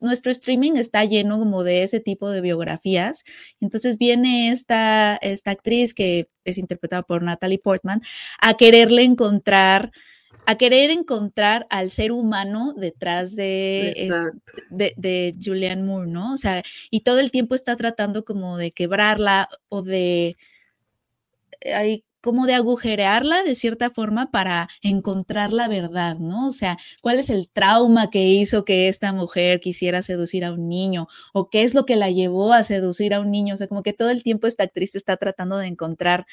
[0.00, 3.24] nuestro streaming está lleno como de ese tipo de biografías.
[3.60, 8.02] Entonces viene esta, esta actriz que es interpretada por Natalie Portman
[8.40, 9.92] a quererle encontrar
[10.46, 14.10] a querer encontrar al ser humano detrás de,
[14.68, 16.34] de, de, Julianne Moore, ¿no?
[16.34, 20.36] O sea, y todo el tiempo está tratando como de quebrarla o de,
[21.74, 26.48] hay como de agujerearla de cierta forma para encontrar la verdad, ¿no?
[26.48, 30.70] O sea, ¿cuál es el trauma que hizo que esta mujer quisiera seducir a un
[30.70, 31.06] niño?
[31.34, 33.52] ¿O qué es lo que la llevó a seducir a un niño?
[33.52, 36.24] O sea, como que todo el tiempo esta actriz está tratando de encontrar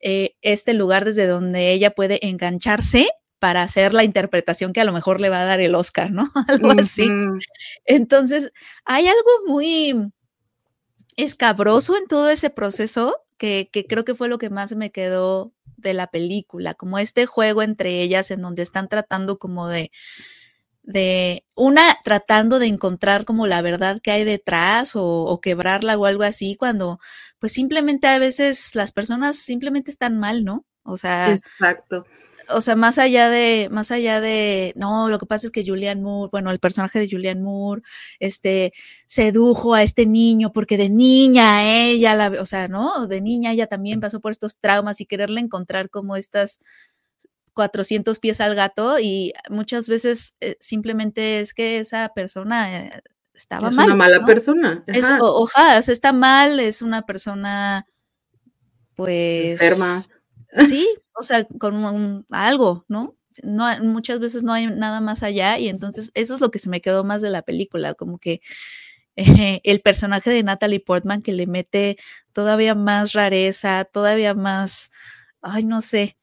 [0.00, 4.94] eh, este lugar desde donde ella puede engancharse para hacer la interpretación que a lo
[4.94, 6.32] mejor le va a dar el Oscar, ¿no?
[6.48, 7.06] Algo así.
[7.84, 8.52] Entonces,
[8.86, 9.94] hay algo muy
[11.18, 15.94] escabroso en todo ese proceso que, creo que fue lo que más me quedó de
[15.94, 19.90] la película, como este juego entre ellas en donde están tratando como de,
[20.82, 26.06] de una tratando de encontrar como la verdad que hay detrás o, o, quebrarla o
[26.06, 26.98] algo así, cuando
[27.38, 30.64] pues simplemente a veces las personas simplemente están mal, ¿no?
[30.82, 32.04] O sea, exacto
[32.48, 36.02] o sea, más allá de, más allá de, no, lo que pasa es que Julian
[36.02, 37.82] Moore, bueno, el personaje de Julian Moore,
[38.20, 38.72] este,
[39.06, 43.06] sedujo a este niño porque de niña ella, la, o sea, ¿no?
[43.06, 46.58] De niña ella también pasó por estos traumas y quererle encontrar como estas
[47.54, 53.70] 400 pies al gato y muchas veces eh, simplemente es que esa persona eh, estaba
[53.70, 53.80] mal.
[53.80, 54.84] Es una mala persona.
[54.86, 57.86] Es, está mal, es una persona
[58.94, 59.60] pues...
[59.60, 60.02] Enferma.
[60.56, 63.16] Sí, o sea, con algo, ¿no?
[63.42, 63.66] ¿no?
[63.84, 66.80] Muchas veces no hay nada más allá y entonces eso es lo que se me
[66.80, 68.40] quedó más de la película, como que
[69.64, 71.98] el personaje de Natalie Portman que le mete
[72.32, 74.90] todavía más rareza, todavía más,
[75.42, 76.16] ay, no sé,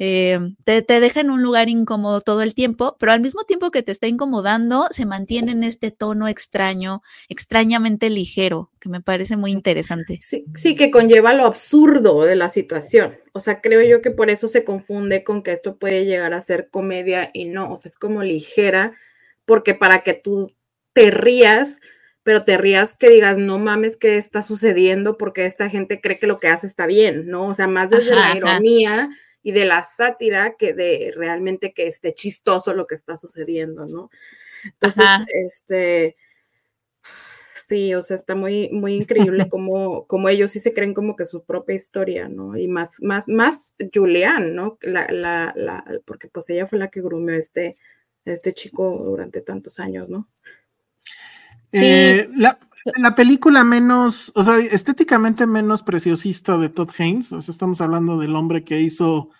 [0.00, 3.82] eh, te, deja en un lugar incómodo todo el tiempo, pero al mismo tiempo que
[3.82, 9.50] te está incomodando, se mantiene en este tono extraño, extrañamente ligero, que me parece muy
[9.50, 10.18] interesante.
[10.20, 13.16] Sí, sí, que conlleva lo absurdo de la situación.
[13.32, 16.40] O sea, creo yo que por eso se confunde con que esto puede llegar a
[16.42, 18.92] ser comedia y no, o sea, es como ligera,
[19.44, 20.54] porque para que tú
[20.92, 21.80] te rías,
[22.22, 25.18] pero te rías que digas, no mames, ¿qué está sucediendo?
[25.18, 27.46] Porque esta gente cree que lo que hace está bien, ¿no?
[27.48, 29.08] O sea, más desde la ironía
[29.48, 34.10] y de la sátira que de realmente que esté chistoso lo que está sucediendo, ¿no?
[34.62, 36.16] Entonces, este,
[37.66, 41.24] sí, o sea, está muy, muy increíble como, como ellos sí se creen como que
[41.24, 42.58] su propia historia, ¿no?
[42.58, 44.76] Y más, más, más Julián, ¿no?
[44.82, 47.76] La, la, la, porque pues ella fue la que grumeó a este,
[48.26, 50.28] este chico durante tantos años, ¿no?
[51.72, 52.58] Eh, la,
[52.96, 58.18] la, película menos, o sea, estéticamente menos preciosista de Todd Haynes, o sea, estamos hablando
[58.18, 59.30] del hombre que hizo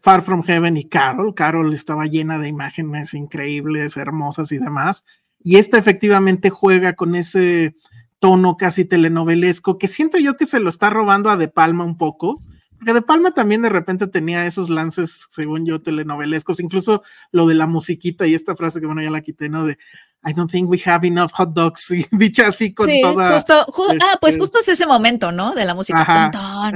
[0.00, 1.34] Far From Heaven y Carol.
[1.34, 5.04] Carol estaba llena de imágenes increíbles, hermosas y demás.
[5.40, 7.76] Y esta efectivamente juega con ese
[8.18, 11.96] tono casi telenovelesco que siento yo que se lo está robando a De Palma un
[11.96, 12.42] poco.
[12.76, 17.54] Porque De Palma también de repente tenía esos lances, según yo, telenovelescos, incluso lo de
[17.54, 19.66] la musiquita y esta frase que bueno, ya la quité, ¿no?
[19.66, 19.78] De
[20.24, 23.34] I don't think we have enough hot dogs, dicha así con toda.
[23.34, 23.66] Justo,
[24.02, 25.54] ah, pues este justo es ese momento, ¿no?
[25.54, 26.00] De la música.
[26.00, 26.72] Ajá,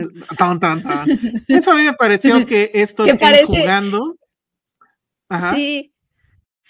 [1.48, 3.04] Eso a mí me pareció que esto
[3.46, 4.16] jugando.
[5.28, 5.54] Ajá.
[5.54, 5.92] Sí.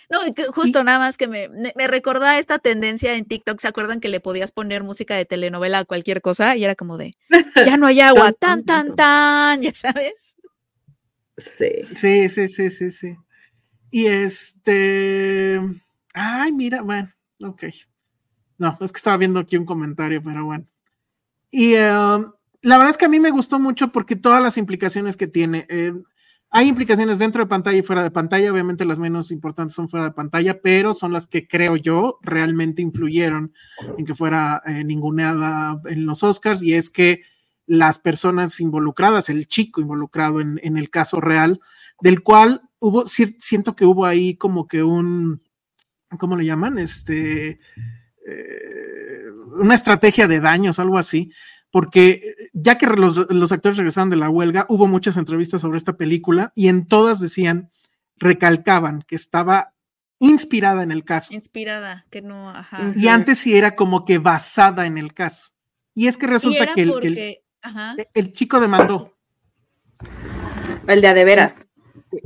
[0.08, 0.20] No,
[0.52, 4.20] justo nada más que me, me recordaba esta tendencia en TikTok, ¿se acuerdan que le
[4.20, 6.54] podías poner música de telenovela a cualquier cosa?
[6.54, 7.16] Y era como de,
[7.66, 10.36] ya no hay agua, tan, tan, tan, ya sabes.
[11.38, 11.70] Sí.
[11.94, 13.16] Sí, sí, sí, sí, sí.
[13.90, 15.60] Y este,
[16.14, 17.10] Ay, mira, bueno,
[17.40, 17.64] ok.
[18.58, 20.66] No, es que estaba viendo aquí un comentario, pero bueno.
[21.50, 22.32] Y um,
[22.62, 25.66] la verdad es que a mí me gustó mucho porque todas las implicaciones que tiene.
[25.68, 25.92] Eh,
[26.50, 28.52] hay implicaciones dentro de pantalla y fuera de pantalla.
[28.52, 32.82] Obviamente las menos importantes son fuera de pantalla, pero son las que creo yo realmente
[32.82, 33.54] influyeron
[33.96, 36.62] en que fuera eh, ninguneada en los Oscars.
[36.62, 37.22] Y es que
[37.66, 41.60] las personas involucradas, el chico involucrado en, en el caso real,
[42.00, 45.42] del cual hubo, siento que hubo ahí como que un,
[46.18, 46.78] ¿cómo le llaman?
[46.78, 47.60] Este,
[48.26, 49.24] eh,
[49.58, 51.32] una estrategia de daños, algo así,
[51.70, 55.96] porque ya que los, los, actores regresaron de la huelga, hubo muchas entrevistas sobre esta
[55.96, 57.70] película y en todas decían,
[58.16, 59.74] recalcaban que estaba
[60.18, 61.34] inspirada en el caso.
[61.34, 62.92] Inspirada, que no, ajá.
[62.94, 65.50] Y antes sí era como que basada en el caso.
[65.94, 67.38] Y es que resulta que, el,
[68.14, 69.18] el, chico demandó.
[70.86, 71.68] El de adeveras.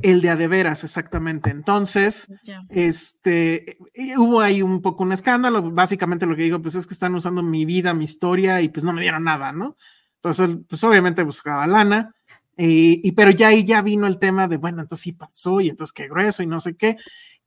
[0.03, 1.51] El de adeveras, exactamente.
[1.51, 2.29] Entonces,
[2.69, 3.79] este,
[4.17, 5.71] hubo ahí un poco un escándalo.
[5.71, 8.85] Básicamente lo que digo, pues es que están usando mi vida, mi historia, y pues
[8.85, 9.77] no me dieron nada, ¿no?
[10.17, 12.15] Entonces, pues obviamente buscaba lana.
[12.57, 15.93] y pero ya ahí ya vino el tema de, bueno, entonces sí pasó, y entonces
[15.93, 16.97] qué grueso, y no sé qué.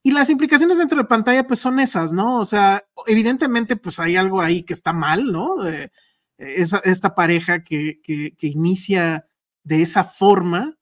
[0.02, 2.38] Y las implicaciones dentro de pantalla, pues son esas, ¿no?
[2.38, 5.66] O sea, evidentemente, pues hay algo ahí que está mal, ¿no?
[5.68, 5.90] Eh,
[6.38, 9.26] esa, esta pareja que, que, que, inicia
[9.62, 10.78] de esa forma,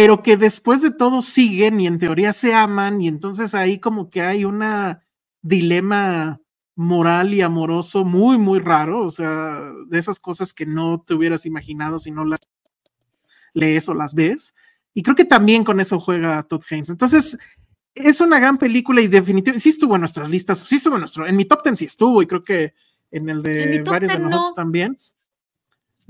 [0.00, 4.08] pero que después de todo siguen y en teoría se aman, y entonces ahí como
[4.08, 5.04] que hay una
[5.42, 6.40] dilema
[6.74, 11.44] moral y amoroso muy, muy raro, o sea, de esas cosas que no te hubieras
[11.44, 12.40] imaginado si no las
[13.52, 14.54] lees o las ves.
[14.94, 16.88] Y creo que también con eso juega Todd Haynes.
[16.88, 17.36] Entonces,
[17.94, 21.26] es una gran película y definitivamente sí estuvo en nuestras listas, sí estuvo en nuestro,
[21.26, 22.72] en mi top ten sí estuvo y creo que
[23.10, 24.96] en el de varios de nosotros también.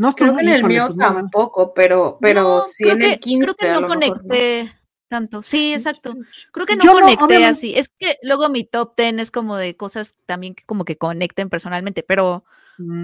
[0.01, 3.45] No estuvo creo en el mío pues, tampoco, pero, pero sí en el 15.
[3.45, 4.73] Creo que no conecté
[5.09, 5.43] tanto.
[5.43, 6.15] Sí, exacto.
[6.53, 7.75] Creo que no conecté así.
[7.77, 11.51] Es que luego mi top ten es como de cosas también que como que conecten
[11.51, 12.45] personalmente, pero,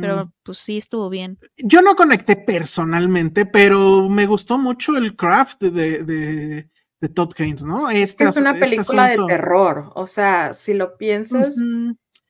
[0.00, 0.32] pero mm.
[0.42, 1.38] pues sí estuvo bien.
[1.58, 6.70] Yo no conecté personalmente, pero me gustó mucho el craft de, de
[7.00, 7.90] de Todd Haynes, ¿no?
[7.90, 11.56] Este, es una este película de terror, o sea, si lo piensas.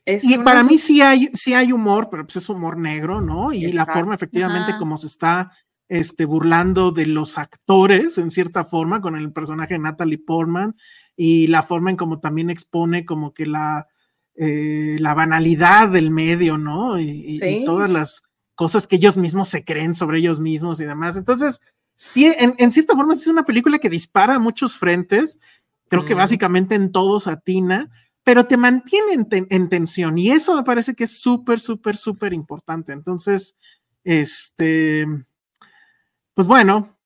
[0.07, 3.53] Y para mí sí hay, sí hay humor, pero pues es humor negro, ¿no?
[3.53, 5.53] Y la forma efectivamente como se está
[5.89, 10.77] este, burlando de los actores, en cierta forma, con el personaje de Natalie Portman,
[11.17, 13.89] y la forma en como también expone como que la,
[14.37, 16.99] eh, la banalidad del medio, ¿no?
[16.99, 18.23] y todas las
[18.57, 21.17] cosas que ellos mismos se creen sobre ellos mismos y demás.
[21.17, 21.61] Entonces,
[21.95, 25.39] sí, en, cierta forma es una película que dispara a muchos frentes,
[25.89, 27.91] creo que básicamente en todos atina,
[28.27, 32.93] pero te mantiene en, tensión y eso me parece que es súper, súper, súper importante.
[32.93, 33.55] Entonces,
[34.03, 35.07] este,
[36.35, 36.99] pues bueno,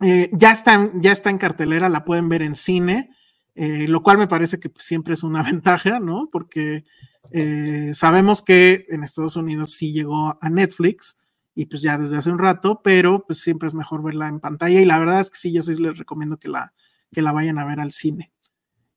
[0.00, 3.10] eh, ya, está, ya está en cartelera, la pueden ver en cine,
[3.54, 6.28] eh, lo cual me parece que pues, siempre es una ventaja, ¿no?
[6.32, 6.84] Porque
[7.30, 11.16] eh, sabemos que en Estados Unidos sí llegó a Netflix,
[11.54, 14.80] y pues ya desde hace un rato, pero pues siempre es mejor verla en pantalla
[14.80, 16.72] y la verdad es que sí, yo sí les recomiendo que la,
[17.12, 18.32] que la vayan a ver al cine.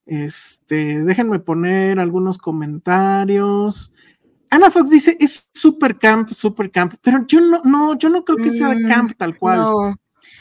[0.06, 3.94] Este, déjenme poner algunos comentarios.
[4.50, 8.38] Ana Fox dice, es super camp, super camp, pero yo no, no, yo no creo
[8.38, 9.58] que sea mm, camp tal cual.
[9.58, 9.96] No.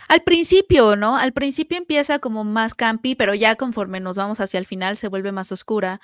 [0.08, 1.16] Al principio, ¿no?
[1.16, 5.08] Al principio empieza como más campy, pero ya conforme nos vamos hacia el final se
[5.08, 6.00] vuelve más oscura,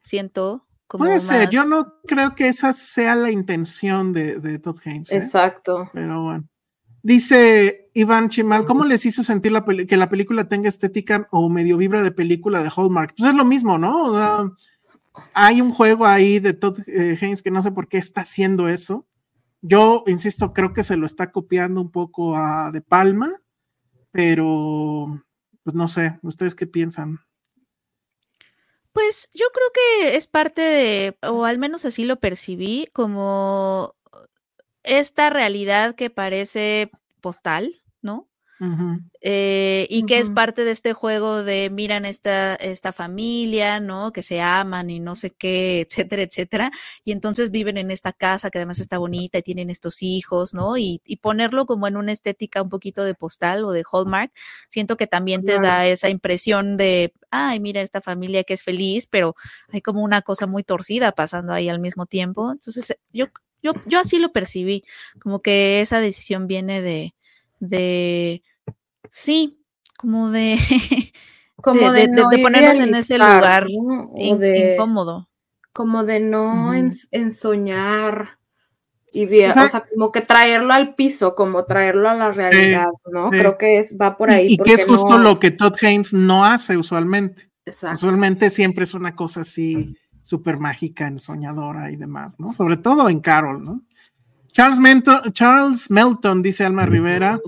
[0.00, 0.66] siento.
[0.88, 5.10] Puede ser, yo no creo que esa sea la intención de, de Todd Haynes.
[5.10, 5.16] ¿eh?
[5.16, 5.88] Exacto.
[5.94, 6.48] Pero bueno.
[7.02, 9.52] Dice Iván Chimal, ¿cómo les hizo sentir
[9.88, 13.14] que la película tenga estética o medio vibra de película de Hallmark?
[13.16, 14.54] Pues es lo mismo, ¿no?
[15.34, 18.68] hay un juego ahí de Todd eh, Haynes que no sé por qué está haciendo
[18.68, 19.06] eso.
[19.60, 23.30] Yo, insisto, creo que se lo está copiando un poco a De Palma,
[24.10, 25.22] pero
[25.62, 27.20] pues no sé, ¿ustedes qué piensan?
[28.92, 33.94] Pues yo creo que es parte de, o al menos así lo percibí, como
[34.82, 38.28] esta realidad que parece postal, ¿no?
[39.20, 44.12] Eh, y que es parte de este juego de miran esta, esta familia, ¿no?
[44.12, 46.70] Que se aman y no sé qué, etcétera, etcétera.
[47.04, 50.78] Y entonces viven en esta casa que además está bonita y tienen estos hijos, ¿no?
[50.78, 54.30] Y, y ponerlo como en una estética un poquito de postal o de Hallmark,
[54.68, 59.06] siento que también te da esa impresión de, ay, mira esta familia que es feliz,
[59.06, 59.34] pero
[59.72, 62.52] hay como una cosa muy torcida pasando ahí al mismo tiempo.
[62.52, 63.26] Entonces, yo,
[63.62, 64.84] yo, yo así lo percibí,
[65.20, 67.14] como que esa decisión viene de,
[67.60, 68.42] de
[69.12, 69.62] Sí,
[69.98, 70.58] como de,
[71.56, 72.08] como de,
[72.42, 73.66] ponernos en ese lugar
[74.16, 75.28] incómodo.
[75.74, 78.38] Como de no ensoñar
[79.12, 83.28] y bien, o sea, como que traerlo al piso, como traerlo a la realidad, ¿no?
[83.28, 84.46] Creo que es, va por ahí.
[84.48, 87.50] Y, que es justo lo que Todd Haynes no hace usualmente.
[87.92, 92.52] Usualmente siempre es una cosa así súper mágica, ensoñadora y demás, ¿no?
[92.52, 93.82] Sobre todo en Carol, ¿no?
[94.52, 95.02] Charles,
[95.32, 97.38] Charles Melton, dice Alma Rivera,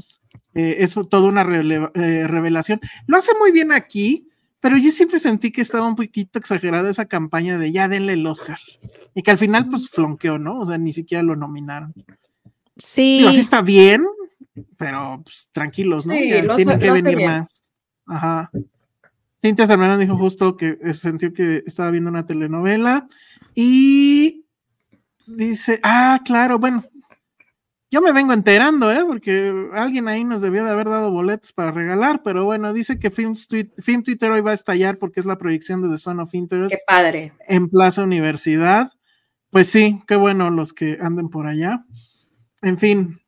[0.55, 2.81] eh, es toda una eh, revelación.
[3.07, 4.29] Lo hace muy bien aquí,
[4.61, 8.27] pero yo siempre sentí que estaba un poquito exagerada esa campaña de ya denle el
[8.27, 8.59] Oscar.
[9.15, 10.61] Y que al final, pues, flonqueó, ¿no?
[10.61, 11.93] O sea, ni siquiera lo nominaron.
[12.77, 13.25] Sí.
[13.29, 14.05] así está bien,
[14.77, 16.15] pero pues, tranquilos, ¿no?
[16.15, 17.73] tienen que venir más.
[18.07, 18.51] Ajá.
[19.45, 23.07] Cintia Salmerón dijo justo que sintió que estaba viendo una telenovela.
[23.55, 24.47] Y
[25.27, 26.83] dice, ah, claro, bueno,
[27.91, 29.05] yo me vengo enterando, ¿eh?
[29.07, 33.11] Porque alguien ahí nos debió de haber dado boletos para regalar, pero bueno, dice que
[33.11, 33.35] Film,
[33.77, 36.75] Film Twitter hoy va a estallar porque es la proyección de The Son of Interest.
[36.75, 37.35] Qué padre.
[37.47, 38.93] En Plaza Universidad.
[39.51, 41.85] Pues sí, qué bueno los que anden por allá.
[42.63, 43.21] En fin.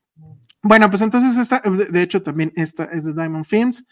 [0.62, 3.84] Bueno, pues entonces esta, de hecho también esta es de Diamond Films.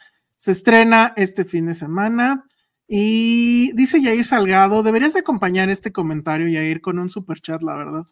[0.44, 2.44] Se estrena este fin de semana.
[2.86, 7.74] Y dice Yair Salgado, deberías de acompañar este comentario, Yair, con un super chat, la
[7.74, 8.02] verdad.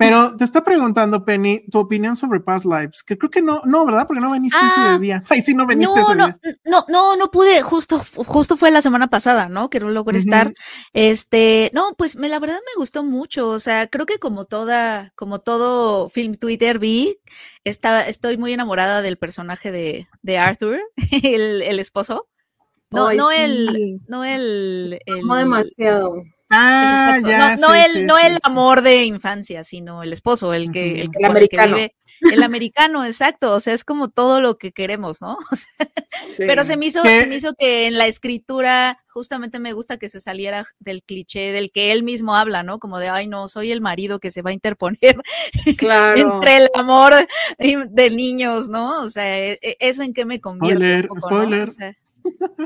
[0.00, 3.84] Pero te está preguntando, Penny, tu opinión sobre Past Lives, que creo que no, no,
[3.84, 4.06] ¿verdad?
[4.06, 5.22] Porque no veniste ese ah, día.
[5.28, 6.38] Ay, sí, no veniste no, ese no, día.
[6.64, 9.68] No, no, no pude, justo, justo fue la semana pasada, ¿no?
[9.68, 10.54] Que no logré estar.
[10.94, 13.50] Este, no, pues me, la verdad me gustó mucho.
[13.50, 17.18] O sea, creo que como toda, como todo film Twitter vi,
[17.64, 20.80] está, estoy muy enamorada del personaje de, de Arthur,
[21.22, 22.26] el, el esposo.
[22.90, 26.22] No, no, el, no el, el, No demasiado.
[26.50, 31.02] Ah, ya, no, no el, no el amor de infancia, sino el esposo, el que,
[31.02, 31.76] el, americano.
[31.76, 33.52] vive, el americano, exacto.
[33.52, 35.38] O sea, es como todo lo que queremos, ¿no?
[36.36, 40.08] Pero se me hizo, se me hizo que en la escritura, justamente me gusta que
[40.08, 42.80] se saliera del cliché del que él mismo habla, ¿no?
[42.80, 45.16] Como de ay no, soy el marido que se va a interponer
[45.64, 47.14] entre el amor
[47.58, 49.02] de niños, ¿no?
[49.02, 51.08] O sea, e, e, eso en qué me convierte.
[51.16, 51.96] Spoiler, spoiler.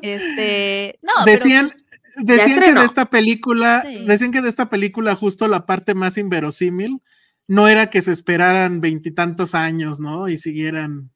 [0.03, 1.85] este, no, decían, pues
[2.17, 7.03] decían que de esta película, decían que de esta película justo la parte más inverosímil
[7.47, 10.29] no era que se esperaran veintitantos años, ¿no?
[10.29, 11.11] Y siguieran,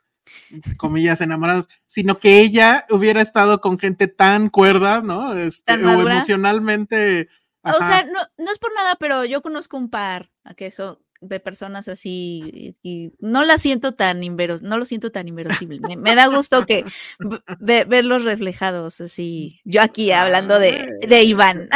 [0.76, 5.34] comillas, enamorados, sino que ella hubiera estado con gente tan cuerda, ¿no?
[5.34, 7.28] Este, o emocionalmente.
[7.62, 11.00] O sea, no, no es por nada, pero yo conozco un par a que eso
[11.20, 15.80] de personas así y, no la siento tan inveros, no lo siento tan inverosímil.
[15.98, 16.84] Me, da gusto que
[17.58, 19.60] verlos reflejados así.
[19.64, 21.68] Yo aquí hablando de, de Iván.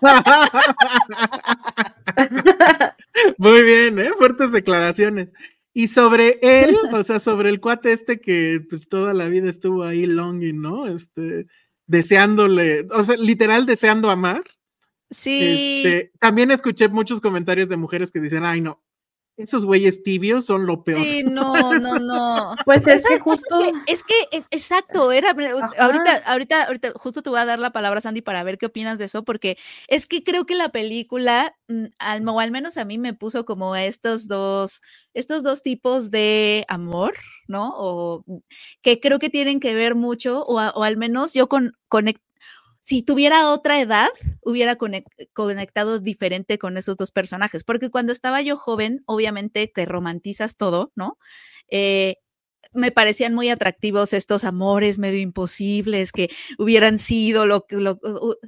[3.38, 4.10] Muy bien, ¿eh?
[4.16, 5.32] fuertes declaraciones.
[5.74, 9.84] Y sobre él, o sea, sobre el cuate este que pues toda la vida estuvo
[9.84, 10.86] ahí longing, ¿no?
[10.86, 11.46] Este,
[11.86, 14.42] deseándole, o sea, literal deseando amar.
[15.10, 15.82] Sí.
[15.84, 18.82] Este, también escuché muchos comentarios de mujeres que dicen, ay no,
[19.38, 21.00] esos güeyes tibios son lo peor.
[21.00, 22.56] Sí, no, no, no.
[22.64, 23.72] pues es que justo.
[23.86, 28.00] Es que, es exacto, era ahorita, ahorita, ahorita, justo te voy a dar la palabra,
[28.00, 29.56] Sandy, para ver qué opinas de eso, porque
[29.86, 33.44] es que creo que la película, mm, al, o al menos a mí me puso
[33.44, 34.82] como estos dos,
[35.14, 37.14] estos dos tipos de amor,
[37.46, 37.72] ¿no?
[37.76, 38.24] O
[38.82, 42.27] que creo que tienen que ver mucho, o, o al menos yo con, conecto
[42.88, 44.08] si tuviera otra edad,
[44.40, 44.76] hubiera
[45.34, 50.90] conectado diferente con esos dos personajes, porque cuando estaba yo joven, obviamente que romantizas todo,
[50.96, 51.18] ¿no?
[51.70, 52.16] Eh,
[52.78, 57.98] me parecían muy atractivos estos amores medio imposibles que hubieran sido lo, lo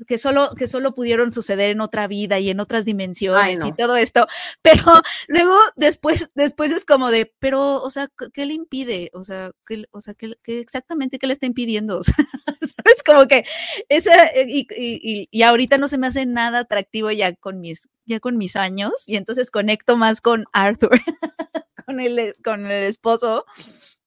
[0.07, 3.97] que solo que solo pudieron suceder en otra vida y en otras dimensiones y todo
[3.97, 4.26] esto,
[4.62, 4.85] pero
[5.28, 9.11] luego después después es como de, pero o sea, ¿qué le impide?
[9.12, 12.03] O sea, ¿qué, o sea, ¿qué, exactamente qué le está impidiendo?
[12.05, 13.03] ¿Sabes?
[13.05, 13.45] Como que
[13.89, 17.89] esa eh, y, y, y ahorita no se me hace nada atractivo ya con mis
[18.07, 21.01] ya con mis años y entonces conecto más con Arthur,
[21.87, 23.45] con el con el esposo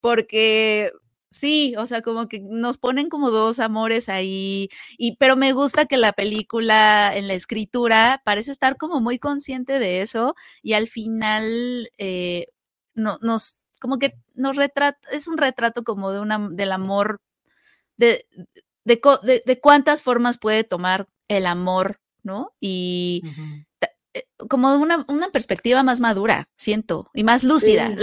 [0.04, 0.92] porque
[1.30, 5.86] sí, o sea, como que nos ponen como dos amores ahí, y pero me gusta
[5.86, 10.90] que la película en la escritura parece estar como muy consciente de eso y al
[10.90, 12.48] final eh,
[12.96, 17.22] no, nos, como que nos retrata, es un retrato como de una, del amor,
[17.96, 18.26] de,
[18.84, 22.52] de, cuántas formas puede tomar el amor, ¿no?
[22.60, 23.24] Y
[24.50, 27.96] como una, una, perspectiva más madura, siento, y más lúcida.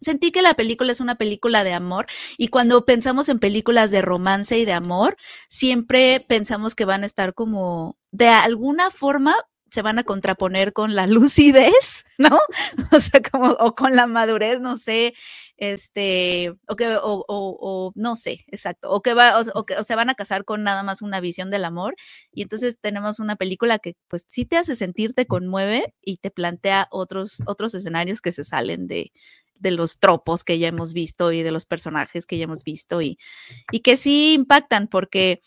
[0.00, 2.06] sentí que la película es una película de amor
[2.38, 5.16] y cuando pensamos en películas de romance y de amor,
[5.48, 9.34] siempre pensamos que van a estar como de alguna forma
[9.72, 12.38] se van a contraponer con la lucidez, ¿no?
[12.92, 15.14] O sea, como, o con la madurez, no sé,
[15.62, 20.10] este, o que, o, o, no sé, exacto, o que va, o, que se van
[20.10, 21.94] a casar con nada más una visión del amor,
[22.32, 26.32] y entonces tenemos una película que pues sí te hace sentir, te conmueve y te
[26.32, 29.12] plantea otros, otros escenarios que se salen de,
[29.54, 33.00] de los tropos que ya hemos visto y de los personajes que ya hemos visto
[33.00, 33.16] y,
[33.70, 35.42] y que sí impactan porque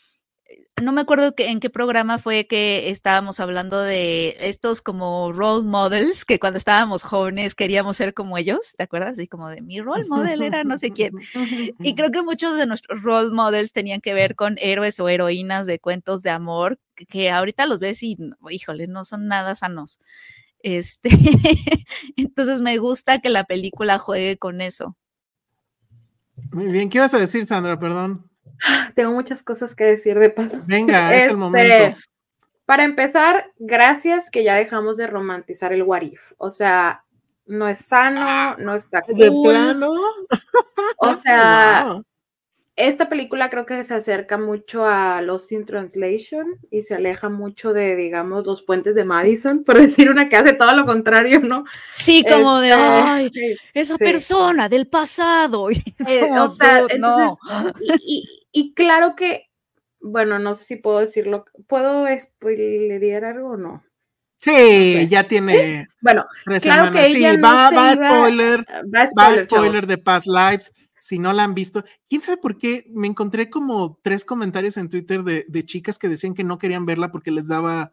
[0.82, 5.66] no me acuerdo que, en qué programa fue que estábamos hablando de estos como role
[5.66, 9.18] models que cuando estábamos jóvenes queríamos ser como ellos, ¿te acuerdas?
[9.18, 11.12] Y como de mi role model era no sé quién.
[11.80, 15.66] Y creo que muchos de nuestros role models tenían que ver con héroes o heroínas
[15.66, 16.78] de cuentos de amor
[17.08, 18.18] que ahorita los ves y,
[18.50, 19.98] híjole, no son nada sanos.
[20.62, 21.08] Este,
[22.16, 24.96] entonces me gusta que la película juegue con eso.
[26.52, 27.78] Muy bien, ¿qué ibas a decir, Sandra?
[27.78, 28.30] Perdón.
[28.94, 30.62] Tengo muchas cosas que decir de paso.
[30.66, 31.98] Venga, es el este, momento.
[32.64, 36.02] Para empezar, gracias que ya dejamos de romantizar el what
[36.36, 37.04] O sea,
[37.46, 39.16] no es sano, ah, no está cool.
[39.16, 39.92] ¿De plano?
[40.98, 42.02] O sea,
[42.76, 47.72] esta película creo que se acerca mucho a Lost in Translation y se aleja mucho
[47.72, 51.64] de, digamos, los puentes de Madison, por decir una que hace todo lo contrario, ¿no?
[51.92, 53.30] Sí, como de, este, ay,
[53.74, 55.68] esa persona del pasado.
[56.06, 57.38] Eh, o sea, entonces,
[58.52, 59.48] y, claro que,
[60.00, 63.82] bueno, no sé si puedo decirlo, ¿puedo spoilear algo o no?
[64.38, 65.88] Sí, ya tiene.
[66.00, 66.26] Bueno,
[66.60, 70.70] claro que ella sí, va, va, spoiler, va, spoiler, spoiler de Past Lives
[71.00, 71.84] si no la han visto.
[72.08, 72.86] ¿Quién sabe por qué?
[72.90, 76.86] Me encontré como tres comentarios en Twitter de, de chicas que decían que no querían
[76.86, 77.92] verla porque les daba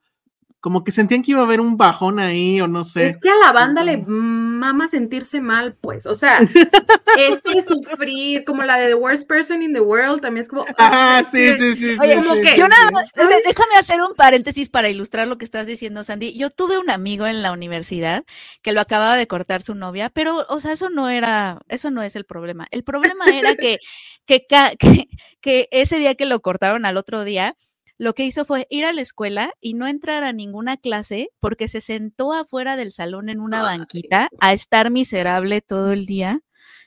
[0.64, 3.08] como que sentían que iba a haber un bajón ahí o no sé.
[3.08, 6.40] Es que a la banda le mama sentirse mal, pues, o sea,
[7.18, 10.66] es que sufrir, como la de The Worst Person in the World, también es como...
[10.78, 11.98] Ah, sí, sí, sí.
[12.00, 12.56] Oye, como que...
[12.58, 16.32] Yo nada más, déjame hacer un paréntesis para ilustrar lo que estás diciendo, Sandy.
[16.38, 18.24] Yo tuve un amigo en la universidad
[18.62, 22.04] que lo acababa de cortar su novia, pero, o sea, eso no era, eso no
[22.04, 22.70] es el problema.
[22.72, 23.80] El problema era que,
[24.26, 24.46] que,
[24.80, 25.08] que,
[25.42, 27.58] que ese día que lo cortaron al otro día,
[28.04, 31.68] lo que hizo fue ir a la escuela y no entrar a ninguna clase porque
[31.68, 36.42] se sentó afuera del salón en una banquita a estar miserable todo el día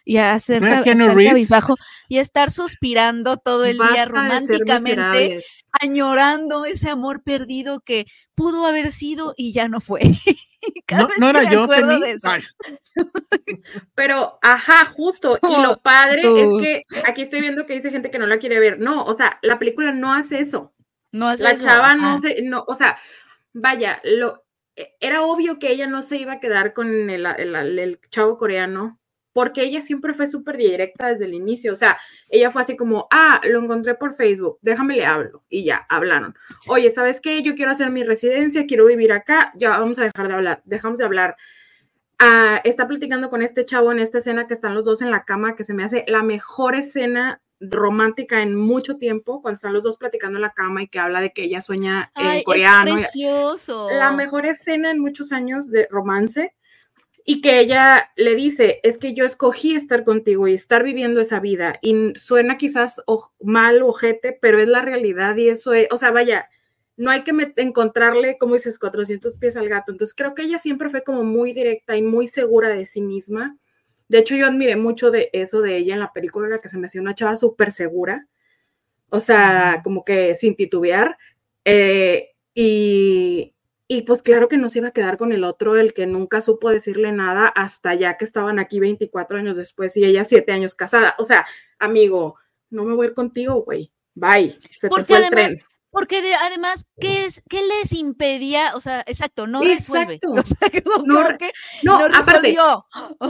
[0.05, 1.75] y a hacer cabizbajo
[2.09, 5.43] y a estar suspirando todo el día románticamente,
[5.81, 10.03] añorando ese amor perdido que pudo haber sido y ya no fue.
[11.19, 11.67] no, era yo,
[13.95, 15.39] Pero, ajá, justo.
[15.43, 18.59] Y lo padre es que aquí estoy viendo que dice gente que no la quiere
[18.59, 18.79] ver.
[18.79, 20.73] No, o sea, la película no hace eso.
[21.13, 22.99] No la chava no se, no, o sea,
[23.53, 24.45] vaya, lo,
[24.77, 29.01] e, era obvio que ella no se iba a quedar con el, el, chavo coreano,
[29.33, 33.07] porque ella siempre fue súper directa desde el inicio, o sea, ella fue así como,
[33.11, 36.35] ah, lo encontré por Facebook, déjame le hablo, y ya, hablaron.
[36.69, 37.43] Oye, ¿sabes qué?
[37.43, 40.99] Yo quiero hacer mi residencia, quiero vivir acá, ya vamos a dejar de hablar, dejamos
[40.99, 41.37] de hablar.
[42.19, 45.25] Ah, está platicando con este chavo en esta escena que están los dos en la
[45.25, 49.85] cama, que se me hace la mejor escena romántica en mucho tiempo, cuando están los
[49.85, 52.97] dos platicando en la cama y que habla de que ella sueña en coreano.
[52.97, 53.89] Es precioso.
[53.91, 56.55] La mejor escena en muchos años de romance
[57.25, 61.41] y que ella le dice, es que yo escogí estar contigo y estar viviendo esa
[61.41, 63.03] vida y suena quizás
[63.41, 66.49] mal ojete, pero es la realidad y eso es, o sea, vaya,
[66.97, 69.93] no hay que encontrarle, como dices, 400 pies al gato.
[69.93, 73.59] Entonces creo que ella siempre fue como muy directa y muy segura de sí misma
[74.09, 76.87] de hecho, yo admiré mucho de eso de ella en la película, que se me
[76.87, 78.29] hacía una chava súper segura,
[79.11, 81.17] o sea, como que sin titubear.
[81.65, 83.55] Eh, y,
[83.89, 86.41] y pues claro que no se iba a quedar con el otro, el que nunca
[86.41, 90.75] supo decirle nada hasta ya que estaban aquí 24 años después y ella 7 años
[90.75, 91.15] casada.
[91.19, 91.47] O sea,
[91.79, 92.37] amigo,
[92.71, 93.93] no me voy a ir contigo, güey.
[94.15, 94.59] Bye.
[94.71, 95.61] Se te fue el tren.
[95.97, 98.73] Porque además, ¿qué, es, ¿qué les impedía?
[98.75, 100.21] O sea, exacto, no resuelve.
[100.29, 101.19] O sea, no,
[101.83, 102.55] no, aparte,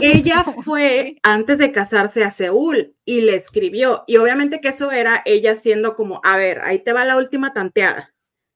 [0.01, 4.03] ella fue antes de casarse a Seúl y le escribió.
[4.09, 7.53] Y obviamente que eso era ella siendo como, a ver, ahí te va la última
[7.53, 8.13] tanteada,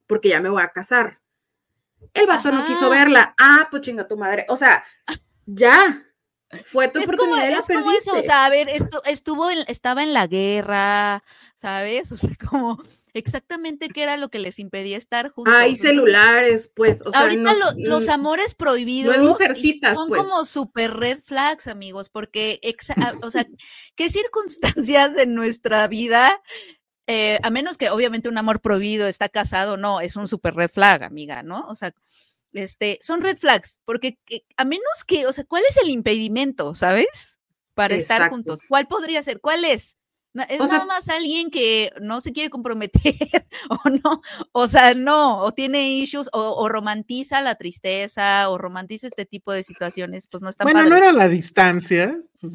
[0.09, 1.21] porque ya me voy a casar.
[2.13, 3.37] El vato no quiso verla.
[3.41, 4.45] Ah, pues chinga tu madre.
[4.49, 4.83] O sea,
[5.47, 6.05] ya.
[6.65, 7.49] Fue tu oportunidad.
[7.49, 11.23] es como eso, o sea, a ver, esto, estuvo, estaba en la guerra,
[11.55, 12.11] ¿sabes?
[12.11, 12.83] O sea, como
[13.15, 15.55] exactamente qué era lo que les impedía estar juntos.
[15.55, 17.01] Hay celulares, pues.
[17.07, 20.21] O ahorita los amores prohibidos son pues.
[20.21, 22.61] como super red flags, amigos, porque,
[23.23, 23.47] o sea,
[23.95, 26.43] ¿qué circunstancias en nuestra vida,
[27.07, 30.71] eh, a menos que obviamente un amor prohibido está casado, no, es un super red
[30.71, 31.67] flag, amiga, ¿no?
[31.69, 31.93] O sea,
[32.53, 34.19] este, son red flags, porque
[34.57, 37.39] a menos que, o sea, ¿cuál es el impedimento, sabes?
[37.75, 38.61] Para estar juntos.
[38.69, 39.41] ¿Cuál podría ser?
[39.41, 39.97] ¿Cuál es?
[40.49, 43.01] Es nada más alguien que no se quiere comprometer
[43.69, 49.27] o no, o sea, no, o tiene issues o, romantiza la tristeza o romantiza este
[49.27, 52.17] tipo de situaciones, pues no está Bueno, no era la distancia.
[52.41, 52.55] Pues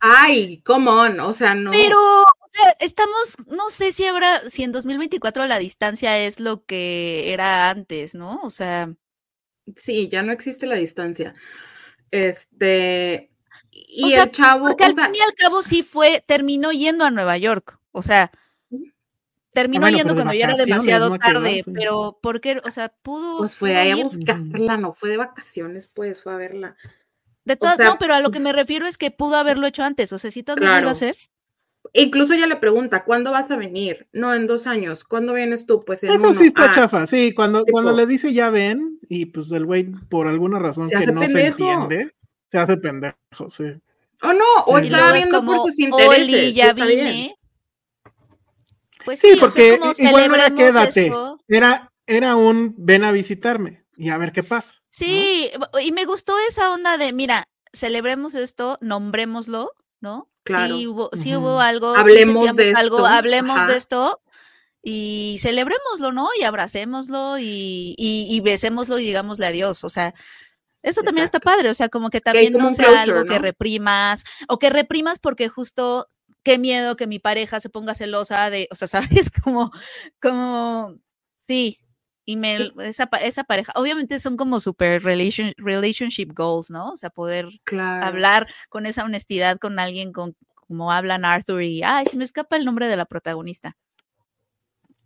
[0.00, 1.70] Ay, come on, o sea, no.
[1.70, 6.64] Pero, o sea, estamos, no sé si ahora, si en 2024 la distancia es lo
[6.64, 8.40] que era antes, ¿no?
[8.42, 8.94] O sea.
[9.76, 11.34] Sí, ya no existe la distancia.
[12.10, 13.29] Este,
[13.88, 14.66] y el chavo.
[14.66, 17.78] Porque al fin y al cabo sí fue, terminó yendo a Nueva York.
[17.92, 18.30] O sea,
[19.52, 23.38] terminó yendo cuando ya era demasiado tarde, pero porque, o sea, pudo.
[23.38, 26.76] Pues fue ahí a buscarla, no fue de vacaciones, pues fue a verla.
[27.44, 30.12] De todas, no, pero a lo que me refiero es que pudo haberlo hecho antes,
[30.12, 31.16] o sea, si todo a hacer.
[31.92, 34.06] Incluso ella le pregunta, ¿cuándo vas a venir?
[34.12, 35.02] No, en dos años.
[35.02, 35.80] ¿Cuándo vienes tú?
[35.80, 39.26] Pues en Eso sí está ah, chafa, sí, cuando, cuando le dice ya ven, y
[39.26, 42.14] pues el güey, por alguna razón que no se entiende,
[42.50, 43.64] se hace pendejo, sí.
[44.22, 46.18] O no, o está viendo por sus intereses.
[46.18, 47.36] Oli, ya vine.
[49.04, 51.10] Pues sí, porque igual no era quédate,
[51.48, 54.74] era, era un ven a visitarme y a ver qué pasa.
[54.90, 55.50] Sí,
[55.82, 60.28] y me gustó esa onda de, mira, celebremos esto, nombrémoslo, ¿no?
[60.42, 60.76] Claro.
[60.76, 63.06] Sí hubo, hubo algo, hablemos de algo, esto.
[63.06, 64.20] hablemos de esto
[64.82, 66.28] y celebrémoslo, ¿no?
[66.38, 69.84] Y abracémoslo y, y, besémoslo y digámosle adiós.
[69.84, 70.14] O sea,
[70.82, 71.70] eso también está padre.
[71.70, 76.08] O sea, como que también no sea algo que reprimas o que reprimas porque justo
[76.42, 78.88] qué miedo que mi pareja se ponga celosa de, o sea,
[79.26, 79.70] sabes, como,
[80.20, 80.96] como,
[81.36, 81.78] sí.
[82.26, 86.90] Y me, esa, esa pareja, obviamente son como super relationship goals, ¿no?
[86.90, 87.48] O sea, poder
[88.02, 92.56] hablar con esa honestidad con alguien con como hablan Arthur y, ay, se me escapa
[92.56, 93.76] el nombre de la protagonista.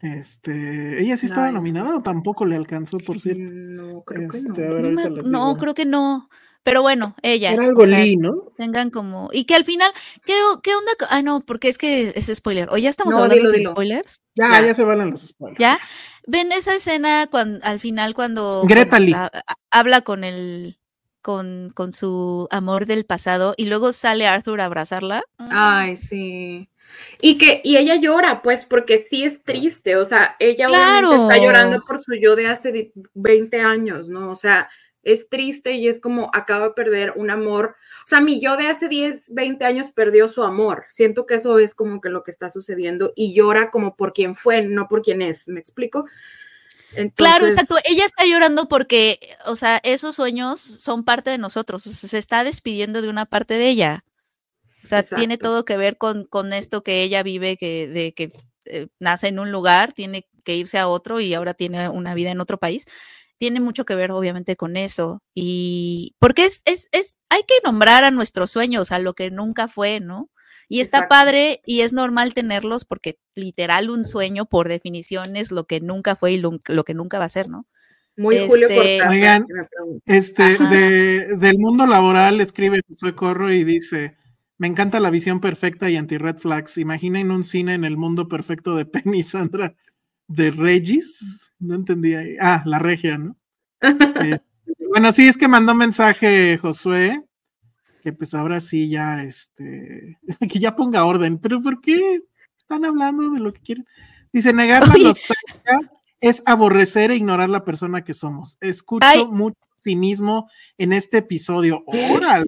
[0.03, 3.43] Este, ¿ella sí estaba nominada o tampoco le alcanzó, por cierto?
[3.53, 5.23] No, creo que este, no.
[5.23, 6.29] no, creo que no.
[6.65, 7.53] Pero bueno, ella.
[7.53, 8.53] Era algo o ¿no?
[8.57, 9.29] Tengan como.
[9.33, 9.91] Y que al final,
[10.25, 10.93] ¿qué, qué onda?
[11.11, 12.71] Ah, no, porque es que es spoiler.
[12.71, 14.23] ¿O ya estamos hablando de spoilers?
[14.35, 15.61] Ya, ya, se van los spoilers.
[15.61, 15.79] ¿Ya?
[16.27, 18.65] ¿Ven esa escena cuando, al final cuando.
[18.66, 19.15] Greta Lee.
[19.71, 20.79] habla con el.
[21.21, 25.23] Con, con su amor del pasado y luego sale Arthur a abrazarla.
[25.39, 26.69] Ay, sí.
[27.21, 31.39] Y que, y ella llora, pues, porque sí es triste, o sea, ella obviamente está
[31.39, 34.31] llorando por su yo de hace 20 años, ¿no?
[34.31, 34.69] O sea,
[35.05, 37.77] es triste y es como acaba de perder un amor.
[38.05, 40.85] O sea, mi yo de hace 10, 20 años perdió su amor.
[40.89, 44.35] Siento que eso es como que lo que está sucediendo y llora como por quien
[44.35, 45.49] fue, no por quien es.
[45.49, 46.07] ¿Me explico?
[47.16, 47.77] Claro, exacto.
[47.85, 51.87] Ella está llorando porque, o sea, esos sueños son parte de nosotros.
[51.87, 54.05] O sea, se está despidiendo de una parte de ella.
[54.85, 58.32] O sea, tiene todo que ver con, con esto que ella vive, que, de que
[58.66, 62.31] eh, nace en un lugar, tiene que irse a otro y ahora tiene una vida
[62.31, 62.85] en otro país.
[63.39, 65.23] Tiene mucho que ver, obviamente, con eso.
[65.35, 69.69] Y porque es, es, es, hay que nombrar a nuestros sueños, a lo que nunca
[69.69, 70.31] fue, ¿no?
[70.69, 75.66] Y está padre y es normal tenerlos porque literal un sueño, por definición, es lo
[75.66, 77.66] que nunca fue y lo, que nunca va a ser, ¿no?
[78.16, 79.47] Muy Julio este, Oigan,
[80.06, 84.16] este, de, del mundo laboral escribe José Corro y dice,
[84.65, 86.78] me encanta la visión perfecta y anti-red flags.
[86.78, 89.74] Imaginen un cine en el mundo perfecto de Penny Sandra
[90.27, 91.53] de Regis.
[91.59, 92.23] No entendía.
[92.41, 93.36] Ah, la regia, ¿no?
[94.89, 97.20] Bueno, sí, es que mandó mensaje Josué,
[98.03, 100.16] que pues ahora sí ya, este,
[100.49, 101.36] que ya ponga orden.
[101.36, 102.23] Pero ¿por qué
[102.57, 103.86] están hablando de lo que quieren?
[104.32, 108.57] Dice, negar la nostalgia es aborrecer e ignorar la persona que somos.
[108.62, 111.85] Escucho mucho cinismo en este episodio.
[111.86, 112.47] ¡Órale!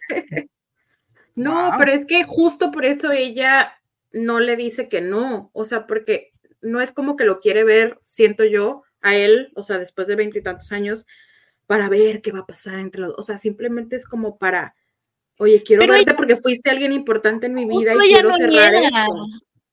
[1.36, 3.78] No, pero es que justo por eso ella
[4.12, 6.32] no le dice que no, o sea, porque
[6.62, 10.16] no es como que lo quiere ver, siento yo, a él, o sea, después de
[10.16, 11.06] veintitantos años,
[11.66, 14.74] para ver qué va a pasar entre los, o sea, simplemente es como para,
[15.38, 18.82] oye, quiero verte porque fuiste alguien importante en mi vida y quiero cerrar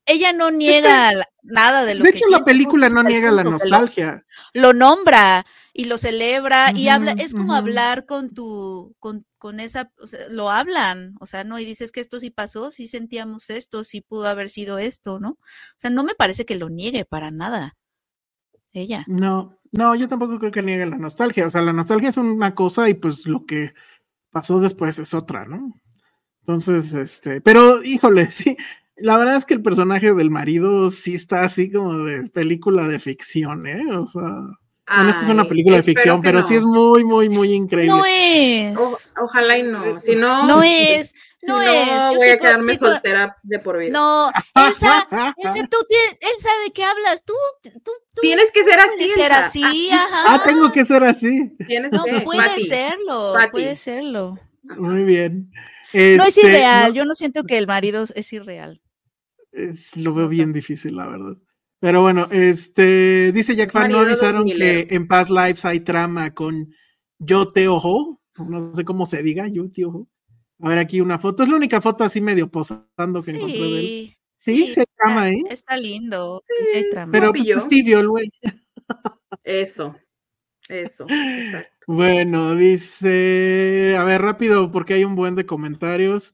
[0.05, 1.13] ella no niega
[1.43, 4.25] nada de lo de que hecho la película no niega la nostalgia.
[4.53, 9.91] lo, nombra y lo celebra y habla es como hablar con tu con, con esa
[9.99, 13.49] o sea, lo hablan o sea no y dices que esto sí pasó sí sentíamos
[13.49, 17.05] esto sí pudo haber sido esto no o sea no me parece que lo niegue
[17.05, 17.75] para nada
[18.71, 19.03] ella.
[19.07, 22.55] No no yo tampoco creo que niegue la nostalgia o sea la nostalgia es una
[22.55, 23.73] cosa y pues lo que
[24.31, 25.73] pasó después es otra no
[26.41, 28.55] entonces este pero híjole sí
[28.97, 32.99] la verdad es que el personaje del marido sí está así como de película de
[32.99, 33.81] ficción, ¿eh?
[33.91, 34.21] O sea.
[34.21, 37.95] bueno, esta es una película de ficción, pero sí es muy, muy, muy increíble.
[37.97, 38.77] No es.
[39.19, 39.99] ojalá y no.
[39.99, 40.45] Si no.
[40.45, 41.13] No es.
[41.41, 42.15] No es.
[42.15, 43.91] voy a quedarme soltera de por vida.
[43.91, 45.07] No, Elsa,
[45.37, 47.25] Elsa, tú tienes, Elsa, ¿de qué hablas?
[47.25, 47.33] Tú,
[47.83, 47.91] tú,
[48.21, 49.09] tienes que ser así.
[49.09, 50.35] Ser así, ah, ajá.
[50.35, 51.53] Ah, tengo que ser así.
[51.67, 54.39] Tienes no, puede serlo, puede serlo.
[54.61, 55.51] Muy bien.
[55.93, 58.82] no es este, irreal, yo no siento que el marido es irreal
[59.95, 61.37] lo veo bien difícil, la verdad.
[61.79, 66.73] Pero bueno, este dice Jack Fan, no avisaron que en Past Lives hay trama con
[67.19, 70.07] Yo Te Ojo, no sé cómo se diga, Yo Te Ojo.
[70.59, 73.79] A ver, aquí una foto, es la única foto así medio posando que encontré de
[73.79, 74.17] él.
[74.37, 75.43] Sí, sí, hay trama, ¿eh?
[75.49, 76.41] Está lindo.
[76.45, 77.11] Sí, hay trama.
[77.11, 78.29] Pero pues es tibio el güey.
[79.43, 79.95] Eso,
[80.69, 81.73] eso, exacto.
[81.87, 86.33] Bueno, dice, a ver, rápido, porque hay un buen de comentarios.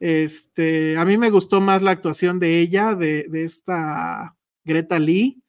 [0.00, 5.42] Este, a mí me gustó más la actuación de ella, de, de esta Greta Lee,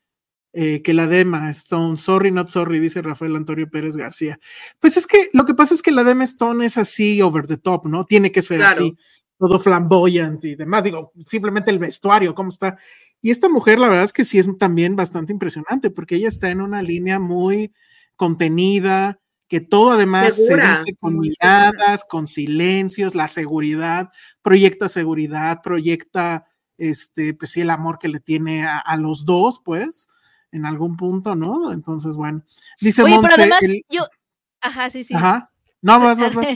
[0.53, 1.97] eh, que la de Emma Stone.
[1.97, 4.39] Sorry, not sorry, dice Rafael Antonio Pérez García.
[4.79, 7.45] Pues es que lo que pasa es que la de Emma Stone es así over
[7.45, 8.05] the top, ¿no?
[8.05, 8.97] Tiene que ser así,
[9.37, 10.83] todo flamboyante y demás.
[10.83, 12.77] Digo, simplemente el vestuario, cómo está.
[13.21, 16.49] Y esta mujer, la verdad es que sí es también bastante impresionante, porque ella está
[16.49, 17.71] en una línea muy
[18.15, 19.19] contenida,
[19.49, 24.11] que todo además se dice con miradas, con silencios, la seguridad,
[24.43, 26.45] proyecta seguridad, proyecta
[26.77, 30.07] este, pues sí, el amor que le tiene a, los dos, pues,
[30.51, 31.73] en algún punto, ¿no?
[31.73, 32.43] Entonces, bueno,
[32.79, 33.59] dice Oye, pero además,
[33.89, 34.03] yo,
[34.61, 35.15] ajá, sí, sí.
[35.15, 35.51] Ajá.
[35.81, 36.47] No, más, más, más.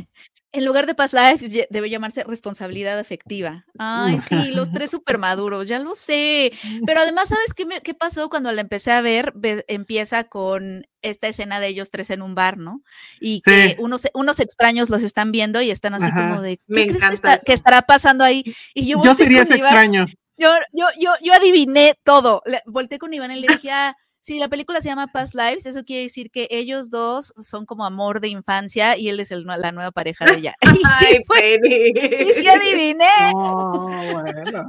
[0.56, 3.66] En lugar de past life debe llamarse responsabilidad afectiva.
[3.80, 6.52] Ay, sí, los tres súper maduros, ya lo sé.
[6.86, 9.34] Pero además, ¿sabes qué, qué pasó cuando la empecé a ver?
[9.68, 12.84] empieza con esta escena de ellos tres en un bar, ¿no?
[13.20, 17.22] Y que unos, unos extraños los están viendo y están así como de, ¿qué crees
[17.44, 18.44] que, estará pasando ahí?
[18.76, 20.06] Y yo, yo sería ese extraño.
[20.38, 22.44] Yo, yo, yo, yo adiviné todo.
[22.46, 25.66] Le, volteé con Iván y le dije, ah, si la película se llama Past Lives,
[25.66, 29.74] eso quiere decir que ellos dos son como amor de infancia y él es la
[29.74, 30.56] nueva pareja de ella.
[30.62, 31.92] Y sí, Penny.
[32.30, 33.34] y sí adiviné.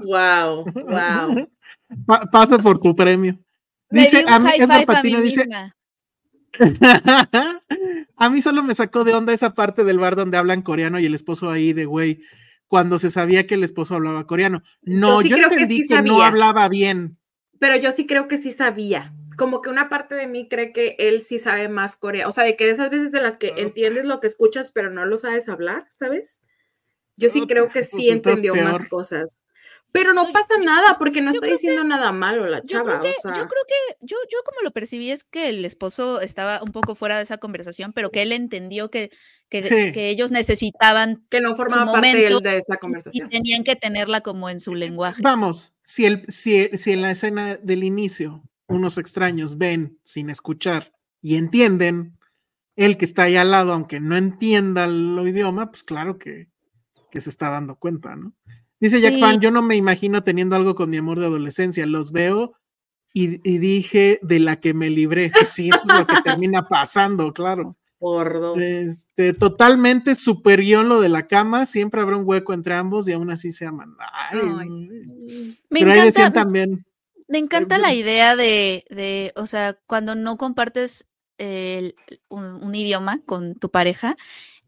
[0.05, 1.48] Wow, wow.
[2.32, 3.39] paso por tu premio.
[3.90, 5.47] Dice, a mí, Edna Patina dice.
[8.16, 11.06] a mí solo me sacó de onda esa parte del bar donde hablan coreano y
[11.06, 12.22] el esposo ahí de güey,
[12.66, 14.64] cuando se sabía que el esposo hablaba coreano.
[14.82, 17.18] No, yo, entendí que, no hablaba bien.
[17.60, 20.97] Pero yo sí creo que sí sabía como que una parte de mí cree que
[20.98, 24.05] él sí sabe más coreano, o sea, de que esas veces de las que entiendes
[24.05, 26.40] lo que escuchas, pero no lo sabes hablar, ¿sabes?
[27.16, 29.39] Yo sí creo que sí entendió más cosas.
[29.93, 32.94] Pero no pasa nada porque no está diciendo nada malo la chava.
[32.94, 36.20] Yo creo, que, yo creo que, yo, yo como lo percibí es que el esposo
[36.20, 39.12] estaba un poco fuera de esa conversación, pero que él entendió que,
[39.48, 39.62] que,
[39.93, 41.24] que ellos necesitaban.
[41.31, 43.28] Que no formaba parte de esa conversación.
[43.28, 45.23] Y tenían que tenerla como en su lenguaje.
[45.23, 48.43] Vamos, si, el, si, si en la escena del inicio
[48.75, 52.19] unos extraños ven sin escuchar y entienden,
[52.77, 56.49] el que está ahí al lado, aunque no entienda el idioma, pues claro que,
[57.11, 58.35] que se está dando cuenta, ¿no?
[58.81, 62.13] Dice Jack Fan, yo no me imagino teniendo algo con mi amor de adolescencia, los
[62.13, 62.55] veo
[63.15, 65.31] y, dije de la que me libré.
[65.31, 67.77] Pues sí, es lo que termina pasando, claro.
[67.99, 68.61] Por dos.
[68.61, 73.31] Este, totalmente superior lo de la cama, siempre habrá un hueco entre ambos y aún
[73.31, 73.97] así se aman.
[74.33, 76.85] me Pero ahí decían también
[77.29, 81.07] me encanta la idea de, de, o sea, cuando no compartes
[82.29, 84.17] un, idioma con tu pareja,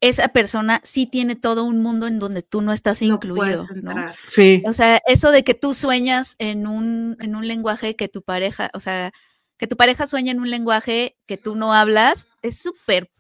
[0.01, 3.95] esa persona sí tiene todo un mundo en donde tú no estás incluido, ¿no?
[4.29, 4.63] Sí.
[4.67, 8.71] O sea, eso de que tú sueñas en un, en un lenguaje que tu pareja,
[8.75, 9.13] o sea,
[9.57, 13.11] que tu pareja sueña en un lenguaje que tú no hablas, es súper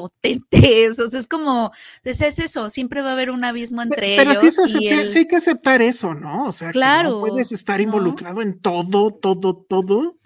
[0.00, 1.72] potentes, o sea, es como,
[2.04, 4.54] es, eso, siempre va a haber un abismo entre pero ellos.
[4.56, 6.44] Pero sí, hay que aceptar eso, ¿no?
[6.44, 10.16] O sea, claro, no puedes estar involucrado en todo, todo, todo.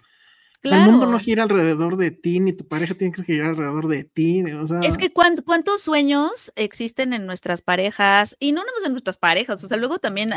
[0.61, 0.85] Claro.
[0.85, 4.03] el mundo no gira alrededor de ti, ni tu pareja tiene que girar alrededor de
[4.03, 4.41] ti.
[4.53, 4.79] O sea...
[4.79, 9.63] Es que cuántos sueños existen en nuestras parejas, y no nada más en nuestras parejas,
[9.63, 10.33] o sea, luego también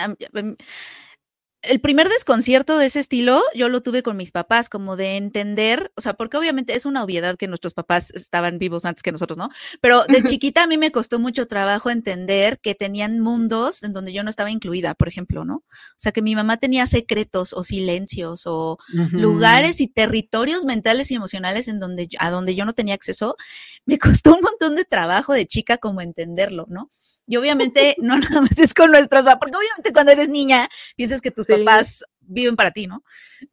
[1.68, 5.92] el primer desconcierto de ese estilo yo lo tuve con mis papás, como de entender,
[5.96, 9.36] o sea, porque obviamente es una obviedad que nuestros papás estaban vivos antes que nosotros,
[9.36, 9.50] ¿no?
[9.80, 14.12] Pero de chiquita a mí me costó mucho trabajo entender que tenían mundos en donde
[14.12, 15.56] yo no estaba incluida, por ejemplo, ¿no?
[15.56, 18.78] O sea, que mi mamá tenía secretos o silencios o
[19.12, 23.36] lugares y territorios mentales y emocionales en donde a donde yo no tenía acceso.
[23.84, 26.90] Me costó un montón de trabajo de chica como entenderlo, ¿no?
[27.28, 31.20] Y obviamente no nada más es con nuestros papás, porque obviamente cuando eres niña piensas
[31.20, 33.04] que tus papás viven para ti, ¿no?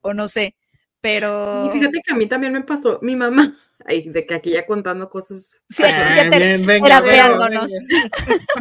[0.02, 0.56] O no sé,
[1.02, 1.66] pero...
[1.68, 4.66] Y fíjate que a mí también me pasó, mi mamá, ay, de que aquí ya
[4.66, 5.60] contando cosas...
[5.70, 6.58] Sí, ya te,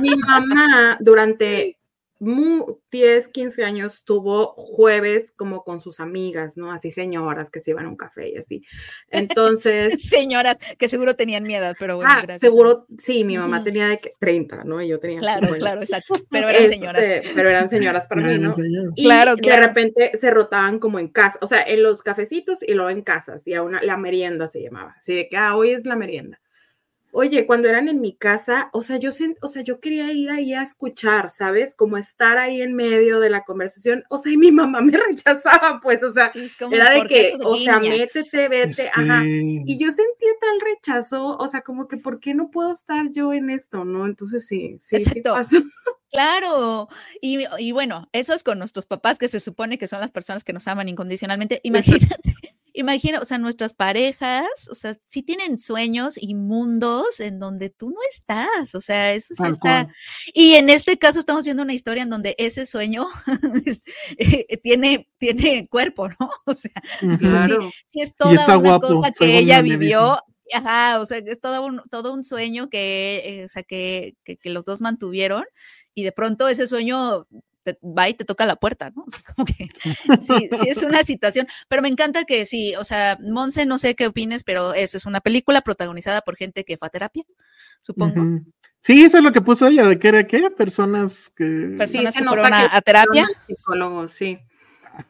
[0.01, 1.79] Mi mamá durante
[2.21, 6.73] 10, 15 años tuvo jueves como con sus amigas, ¿no?
[6.73, 8.63] Así señoras que se iban a un café y así.
[9.11, 10.03] Entonces...
[10.09, 14.65] señoras que seguro tenían miedo, pero bueno, ah, Seguro, sí, mi mamá tenía de 30,
[14.65, 14.81] ¿no?
[14.81, 15.21] Y yo tenía...
[15.21, 16.15] Claro, claro, exacto.
[16.31, 17.03] Pero eran señoras.
[17.03, 18.53] Este, pero eran señoras para mí, ¿no?
[18.95, 22.75] Y claro, de repente se rotaban como en casa, o sea, en los cafecitos y
[22.75, 24.95] luego en casas, y a una, la merienda se llamaba.
[24.97, 26.41] Así de que, ah, hoy es la merienda.
[27.17, 29.11] Oye, cuando eran en mi casa, o sea, yo,
[29.41, 31.77] o sea, yo quería ir ahí a escuchar, ¿sabes?
[31.77, 34.03] Como estar ahí en medio de la conversación.
[34.11, 36.33] O sea, y mi mamá me rechazaba, pues, o sea,
[36.73, 39.23] era de que, o sea, métete, vete, ajá.
[39.25, 43.33] Y yo sentía tal rechazo, o sea, como que, ¿por qué no puedo estar yo
[43.33, 44.07] en esto, no?
[44.07, 45.59] Entonces, sí, sí, sí pasó.
[46.11, 46.89] Claro,
[47.21, 50.45] y, y, bueno, eso es con nuestros papás, que se supone que son las personas
[50.45, 51.59] que nos aman incondicionalmente.
[51.65, 52.35] Imagínate
[52.75, 57.91] imagina, o sea, nuestras parejas, o sea, sí tienen sueños y mundos en donde tú
[57.91, 59.89] no estás, o sea, eso sí está.
[60.35, 63.07] Y en este caso estamos viendo una historia en donde ese sueño
[64.19, 66.31] eh, tiene, tiene cuerpo, ¿no?
[66.47, 66.73] O sea,
[67.87, 70.19] sí, es toda una cosa que ella vivió.
[70.53, 74.37] Ajá, o sea, es todo un, todo un sueño que, eh, o sea, que, que,
[74.37, 75.45] que los dos mantuvieron
[75.95, 77.27] y de pronto ese sueño
[77.83, 79.05] va y te toca la puerta, ¿no?
[79.37, 79.69] como que
[80.19, 83.95] sí, sí es una situación, pero me encanta que sí, o sea, Monse, no sé
[83.95, 87.25] qué opines, pero esa es una película protagonizada por gente que fue a terapia,
[87.81, 88.41] supongo.
[88.81, 91.75] Sí, eso es lo que puso ella, de que era que personas que.
[91.79, 93.27] Personas que fueron a, terapia.
[93.47, 94.39] Psicólogos, sí.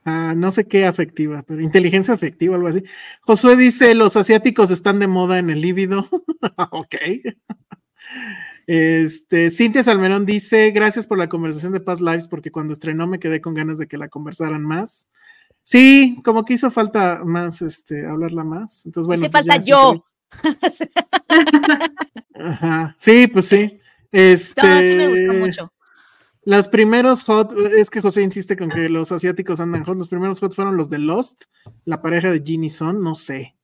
[0.04, 2.84] no sé qué afectiva, pero inteligencia afectiva, algo así.
[3.22, 6.08] Josué dice: los asiáticos están de moda en el líbido.
[6.70, 6.94] ok.
[8.66, 13.18] Este, Cintia Salmerón dice: Gracias por la conversación de Past Lives, porque cuando estrenó me
[13.18, 15.08] quedé con ganas de que la conversaran más.
[15.64, 18.84] Sí, como que hizo falta más, este, hablarla más.
[18.86, 19.22] Entonces, bueno.
[19.22, 20.04] Hace pues falta yo.
[22.34, 22.94] Ajá.
[22.98, 23.80] Sí, pues sí.
[24.12, 25.72] Este, no, sí me gustó mucho.
[26.46, 29.96] Los primeros hot, es que José insiste con que los asiáticos andan hot.
[29.96, 31.44] Los primeros hot fueron los de Lost,
[31.86, 33.56] la pareja de Ginny Son, no sé.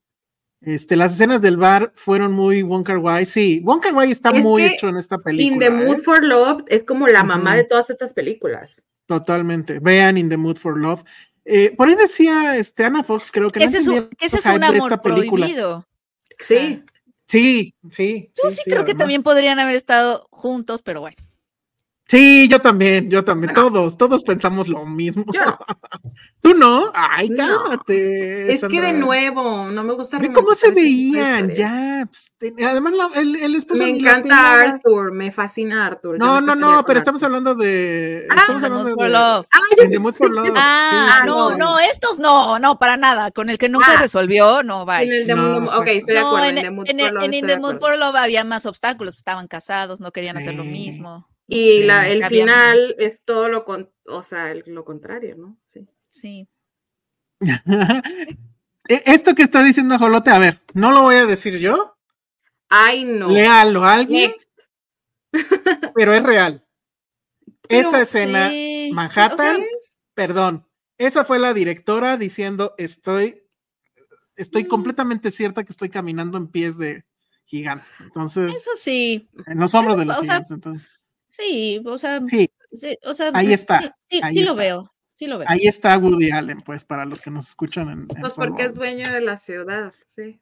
[0.62, 3.24] Este, las escenas del bar fueron muy Wonka Wai.
[3.24, 5.54] Sí, Wonka Wai está muy hecho en esta película.
[5.54, 6.02] In the Mood ¿eh?
[6.02, 8.82] for Love es como la mamá de todas estas películas.
[9.06, 9.78] Totalmente.
[9.80, 11.02] Vean In the Mood for Love.
[11.44, 14.62] Eh, por ahí decía este, Ana Fox, creo que, ese es un, ese es un
[14.62, 15.86] amor prohibido.
[16.38, 16.84] Sí.
[17.26, 18.30] Sí, sí.
[18.42, 21.16] Yo sí, creo que también podrían haber estado juntos, pero bueno.
[22.10, 25.24] Sí, yo también, yo también, todos, todos pensamos lo mismo.
[26.40, 26.90] ¿Tú no?
[26.92, 28.52] Ay, cálmate.
[28.52, 30.18] Es que de nuevo, no me gusta.
[30.18, 31.50] ¿De cómo se veían?
[31.50, 32.32] Ya, pues,
[32.66, 33.84] además el, el, esposo.
[33.84, 36.18] Me encanta Arthur, me fascina Arthur.
[36.18, 38.26] No, no, no, pero estamos hablando de.
[38.28, 39.14] Ah, estamos hablando de.
[39.14, 39.30] Ah,
[40.56, 43.30] Ah, no, no, estos no, no, para nada.
[43.30, 44.00] Con el que nunca ah.
[44.00, 45.04] resolvió, no, va.
[45.04, 46.48] En el de no, ok, estoy de acuerdo.
[46.48, 50.54] En, en, en, The Mood for Love había más obstáculos, estaban casados, no querían hacer
[50.54, 51.29] lo mismo.
[51.52, 55.58] Y la, el final es todo lo, con, o sea, lo contrario, ¿no?
[55.66, 55.86] Sí.
[56.08, 56.48] Sí.
[58.88, 61.96] E, esto que está diciendo Jolote, a ver, no lo voy a decir yo.
[62.68, 63.28] Ay, no.
[63.28, 64.34] Léalo a alguien.
[65.94, 66.66] pero es real.
[67.68, 68.50] esa escena,
[68.92, 69.62] Manhattan,
[70.14, 70.66] perdón,
[70.98, 73.44] esa fue la directora diciendo, estoy,
[74.34, 74.68] estoy mm.
[74.68, 77.04] completamente cierta que estoy caminando en pies de
[77.44, 77.86] gigante.
[78.00, 78.56] Entonces.
[78.56, 79.28] Eso sí.
[79.46, 80.99] En los hombros de los gigantes, entonces.
[81.30, 82.50] Sí, o sea, sí,
[83.04, 83.96] o sea ahí está.
[84.10, 84.92] Sí, sí, lo veo.
[85.14, 85.48] Sí lo veo.
[85.48, 88.08] Ahí está Woody Allen, pues, para los que nos escuchan en.
[88.08, 90.40] pues porque es dueño de la ciudad, sí.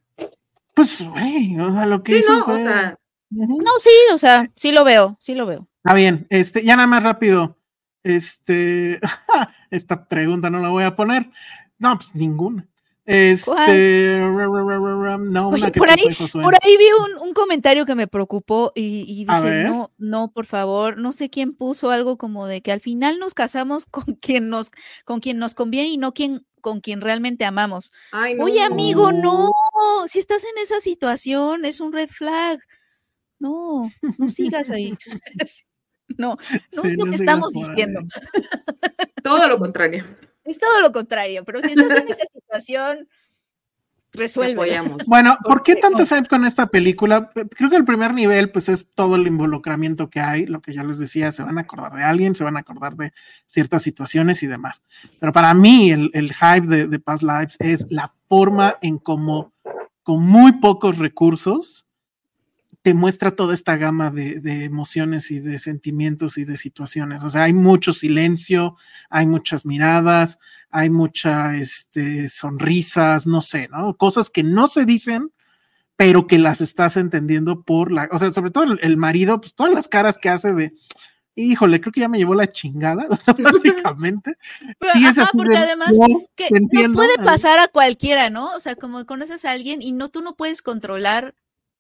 [0.75, 2.97] Pues, güey, o sea, lo que hizo no, o sea.
[3.31, 5.69] No, sí, o sea, sí lo veo, sí lo veo.
[5.85, 7.59] Está bien, este, ya nada más rápido.
[8.05, 9.01] Este,
[9.71, 11.31] esta pregunta no la voy a poner.
[11.79, 12.67] No, pues ninguna.
[13.11, 16.85] Este, no, por, ahí, por ahí vi
[17.23, 21.91] un, comentario que me preocupó y, dije, no, no, por favor, no sé quién puso
[21.91, 24.71] algo como de que al final nos casamos con quien nos,
[25.07, 27.93] con quien nos conviene y no quien, con quien realmente amamos.
[28.41, 29.53] Oye, amigo, no,
[30.07, 32.61] si estás en esa situación, es un red flag.
[33.39, 34.99] No, no sigas ahí.
[36.19, 36.37] no,
[36.77, 38.03] no es lo que estamos diciendo.
[39.23, 40.05] Todo lo contrario.
[40.49, 43.09] Es todo lo contrario, pero si estás en esa situación,
[44.13, 44.81] resuelve.
[45.07, 47.31] Bueno, ¿por qué tanto hype con esta película?
[47.51, 50.85] Creo que el primer nivel, pues es todo el involucramiento que hay, lo que ya
[50.85, 53.13] les decía, se van a acordar de alguien, se van a acordar de
[53.47, 54.83] ciertas situaciones y demás.
[55.21, 59.53] Pero para mí, el, hype de, de Past Lives es la forma en cómo,
[60.03, 61.88] con muy pocos recursos,
[62.89, 67.23] te muestra toda esta gama de, emociones y de sentimientos y de situaciones.
[67.23, 68.79] O sea, hay mucho silencio,
[69.11, 70.39] hay muchas miradas,
[70.71, 73.95] hay muchas este, sonrisas, no sé, ¿no?
[73.99, 75.33] Cosas que no se dicen,
[75.97, 79.75] pero que las estás entendiendo por la, o sea, sobre todo el, marido, pues todas
[79.75, 80.73] las caras que hace de,
[81.35, 83.07] híjole, creo que ya me llevó la chingada,
[83.39, 84.39] básicamente.
[84.95, 85.93] sí, es así porque además
[86.37, 88.55] que nos puede pasar a cualquiera, ¿no?
[88.55, 91.35] O sea, como conoces a alguien y no, tú no puedes controlar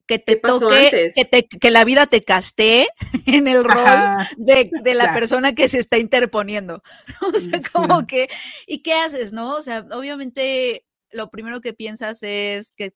[0.09, 2.89] que te toque, que, te, que la vida te castee
[3.27, 6.83] en el rol de, de, la persona que se está interponiendo.
[7.35, 8.29] O sea, como que,
[8.67, 9.55] ¿y qué haces, no?
[9.55, 12.95] O sea, obviamente lo primero que piensas es que,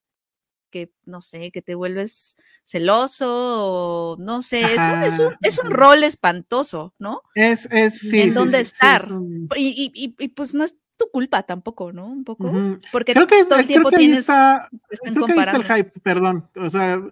[0.71, 2.35] que no sé, que te vuelves
[2.65, 7.21] celoso o no sé, es un, es un, es un, rol espantoso, ¿no?
[7.35, 8.23] Es, es, sí.
[8.23, 9.07] En dónde estar.
[9.55, 12.07] y, y, y, pues no es tu culpa tampoco, ¿no?
[12.07, 12.51] Un poco.
[12.91, 14.21] Porque creo que, todo el tiempo tienes.
[14.21, 14.69] Está,
[15.03, 16.49] creo que ahí está el hype, perdón.
[16.57, 17.03] O sea,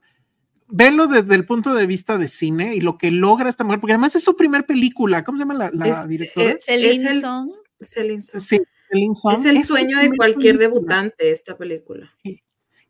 [0.68, 3.94] venlo desde el punto de vista de cine y lo que logra esta mujer, porque
[3.94, 5.24] además es su primer película.
[5.24, 6.50] ¿Cómo se llama la, directora?
[6.50, 7.50] Es, Celine Song.
[7.80, 8.60] Sí,
[8.90, 12.12] Es el sueño de cualquier debutante esta película.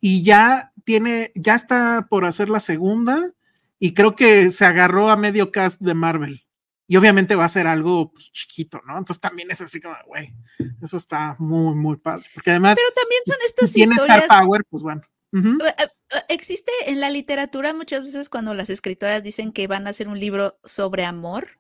[0.01, 3.31] Y, ya tiene, ya está por hacer la segunda
[3.79, 6.43] y creo que se agarró a medio cast de Marvel
[6.91, 8.99] y obviamente va a ser algo pues, chiquito, ¿no?
[8.99, 10.35] Entonces también es así como, güey,
[10.83, 12.27] eso está muy, muy padre.
[12.35, 12.77] Porque además.
[12.77, 14.23] Pero también son estas historias.
[14.25, 15.01] Star Power, pues bueno.
[15.33, 15.89] Eh, eh,
[16.29, 20.19] existe en la literatura muchas veces cuando las escritoras dicen que van a hacer un
[20.19, 21.60] libro sobre amor,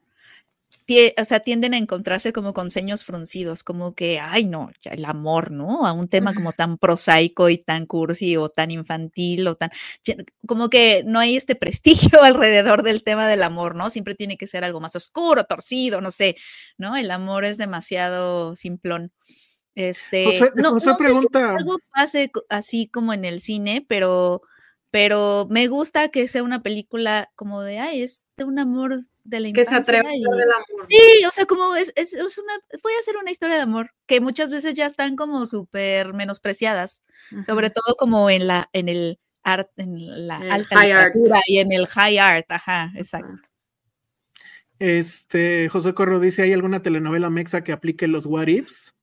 [1.21, 5.51] o sea, tienden a encontrarse como con seños fruncidos, como que, ay, no, el amor,
[5.51, 5.87] ¿no?
[5.87, 9.71] A un tema como tan prosaico y tan cursi o tan infantil o tan,
[10.47, 13.91] como que no hay este prestigio alrededor del tema del amor, ¿no?
[13.91, 16.37] Siempre tiene que ser algo más oscuro, torcido, no sé,
[16.79, 16.97] ¿no?
[16.97, 19.13] El amor es demasiado simplón.
[19.75, 21.55] Este, no, no pregunta.
[21.57, 24.43] algo pase así como en el cine, pero,
[24.91, 29.41] pero me gusta que sea una película como de, ay, es de un amor de
[29.41, 29.79] la infancia.
[29.79, 30.23] Que se atreve y...
[30.23, 30.87] del amor.
[30.89, 32.53] Sí, o sea, como es, es, es, una,
[32.83, 37.03] puede ser una historia de amor, que muchas veces ya están como súper menospreciadas,
[37.47, 41.87] sobre todo como en la, en el art, en la alta literatura y en el
[41.87, 43.43] high art, ajá, exacto.
[44.79, 48.95] Este, José Corro dice, ¿hay alguna telenovela mexa que aplique los what ifs?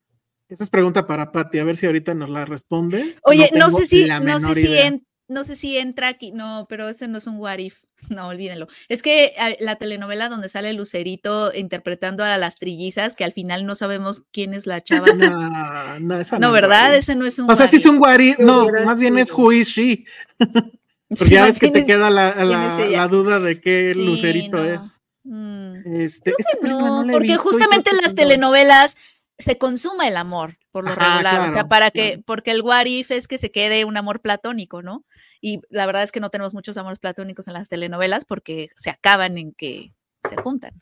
[0.49, 3.17] Esa es pregunta para Patti, a ver si ahorita nos la responde.
[3.23, 7.07] Oye, no, sé si, no sé si, no sé si entra aquí, no, pero ese
[7.07, 8.67] no es un what if, no, olvídenlo.
[8.89, 13.65] Es que ah, la telenovela donde sale Lucerito interpretando a las trillizas, que al final
[13.65, 15.07] no sabemos quién es la chava.
[15.13, 16.95] No, no, esa no, ¿verdad?
[16.95, 19.51] Ese no es un O sea, sí es un if, no, más bien es who
[19.51, 20.05] is she.
[21.09, 25.01] Porque ya ves que te queda la, duda de qué Lucerito es.
[25.23, 25.93] Mm.
[25.93, 28.97] Este, no, porque justamente en las telenovelas
[29.37, 33.27] se consuma el amor por lo regular, o sea, para que, porque el what es
[33.27, 35.05] que se quede un amor platónico, ¿no?
[35.41, 38.89] Y la verdad es que no tenemos muchos amores platónicos en las telenovelas porque se
[38.89, 39.93] acaban en que
[40.29, 40.81] se juntan.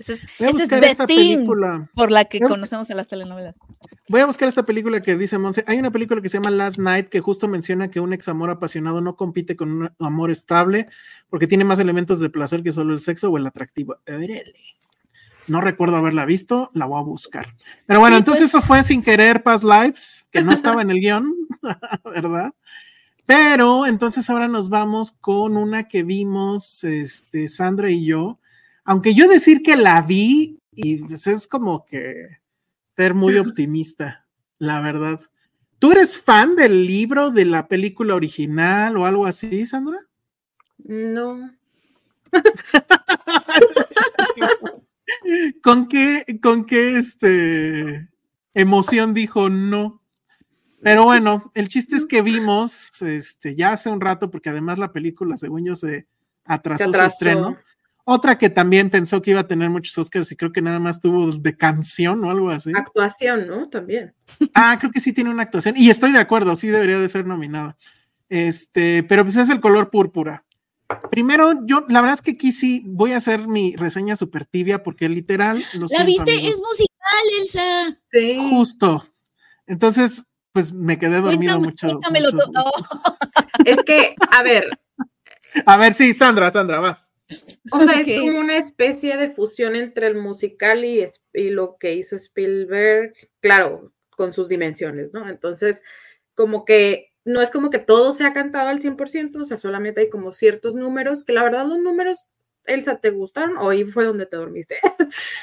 [0.00, 1.90] Ese es, ese es película.
[1.94, 3.58] por la que conocemos a las telenovelas.
[4.08, 5.62] Voy a buscar esta película que dice Monse.
[5.66, 8.48] Hay una película que se llama Last Night que justo menciona que un ex amor
[8.48, 10.88] apasionado no compite con un amor estable
[11.28, 13.98] porque tiene más elementos de placer que solo el sexo o el atractivo.
[15.46, 17.54] No recuerdo haberla visto, la voy a buscar.
[17.84, 18.54] Pero bueno, entonces pues.
[18.54, 21.34] eso fue sin querer Past Lives, que no estaba en el guion,
[22.04, 22.54] ¿verdad?
[23.30, 28.40] Pero entonces ahora nos vamos con una que vimos este, Sandra y yo.
[28.82, 32.40] Aunque yo decir que la vi, y pues es como que
[32.96, 34.26] ser muy optimista,
[34.58, 35.20] la verdad.
[35.78, 40.00] ¿Tú eres fan del libro, de la película original o algo así, Sandra?
[40.78, 41.52] No.
[45.62, 48.08] ¿Con qué, con qué este,
[48.54, 49.99] emoción dijo no?
[50.82, 54.92] Pero bueno, el chiste es que vimos este, ya hace un rato, porque además la
[54.92, 56.06] película, según yo, se
[56.44, 57.58] atrasó, su estreno.
[58.04, 61.00] Otra que también pensó que iba a tener muchos Oscars y creo que nada más
[61.00, 62.72] tuvo de canción o algo así.
[62.74, 63.68] Actuación, ¿no?
[63.68, 64.14] También.
[64.54, 65.76] Ah, creo que sí tiene una actuación.
[65.76, 67.76] Y estoy de acuerdo, sí debería de ser nominada.
[68.28, 70.44] Este, pero pues es el color púrpura.
[71.10, 74.82] Primero, yo, la verdad es que aquí sí voy a hacer mi reseña súper tibia
[74.82, 75.62] porque literal.
[75.74, 76.48] ¿La viste?
[76.48, 78.00] Es musical, Elsa.
[78.10, 78.38] Sí.
[78.50, 79.04] Justo.
[79.66, 82.00] Entonces, pues me quedé dormido mucho.
[83.64, 84.68] es que, a ver.
[85.66, 87.12] A ver, sí, Sandra, Sandra, vas.
[87.70, 91.94] O sea, es como una especie de fusión entre el musical y, y lo que
[91.94, 95.28] hizo Spielberg, claro, con sus dimensiones, ¿no?
[95.28, 95.82] Entonces,
[96.34, 100.00] como que no es como que todo se ha cantado al 100%, o sea, solamente
[100.00, 102.28] hay como ciertos números, que la verdad los números,
[102.70, 104.76] Elsa, ¿te gustaron o ahí fue donde te dormiste?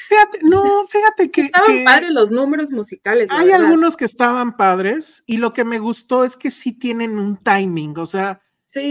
[0.09, 1.41] Fíjate, no, fíjate que...
[1.41, 3.29] Estaban padres los números musicales.
[3.31, 7.37] Hay algunos que estaban padres y lo que me gustó es que sí tienen un
[7.37, 8.41] timing, o sea,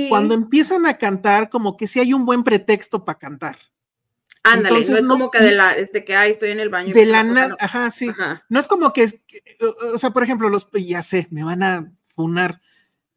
[0.09, 3.59] cuando empiezan a cantar, como que sí hay un buen pretexto para cantar.
[4.43, 6.93] Ándale, no es como que de la, este que, ay, estoy en el baño.
[6.93, 8.11] De la nada, ajá, sí.
[8.49, 9.07] No es como que,
[9.93, 12.61] o sea, por ejemplo, los, ya sé, me van a funar,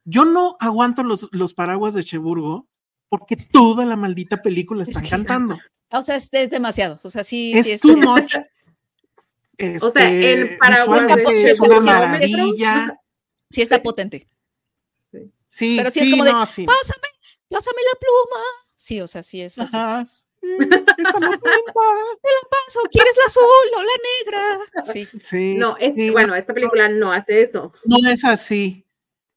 [0.05, 2.68] yo no aguanto los, los paraguas de Cheburgo
[3.09, 5.59] porque toda la maldita película está cantando.
[5.91, 6.99] O sea, es, demasiado.
[7.03, 7.51] O sea, sí.
[7.55, 8.35] Es, too much.
[9.81, 12.99] o sea, el este, paraguas es una maravilla.
[13.49, 14.27] Sí, está potente.
[15.47, 17.07] Sí, pero sí, es como de, pásame,
[17.49, 18.45] pásame la pluma.
[18.75, 19.75] Sí, o sea, sí es así.
[19.75, 20.03] Ajá.
[20.41, 23.43] Te la paso, ¿quieres la azul
[23.75, 24.59] o la negra?
[24.93, 25.07] Sí.
[25.19, 27.73] sí no, es, bueno, esta película no hace eso.
[27.83, 28.85] No es así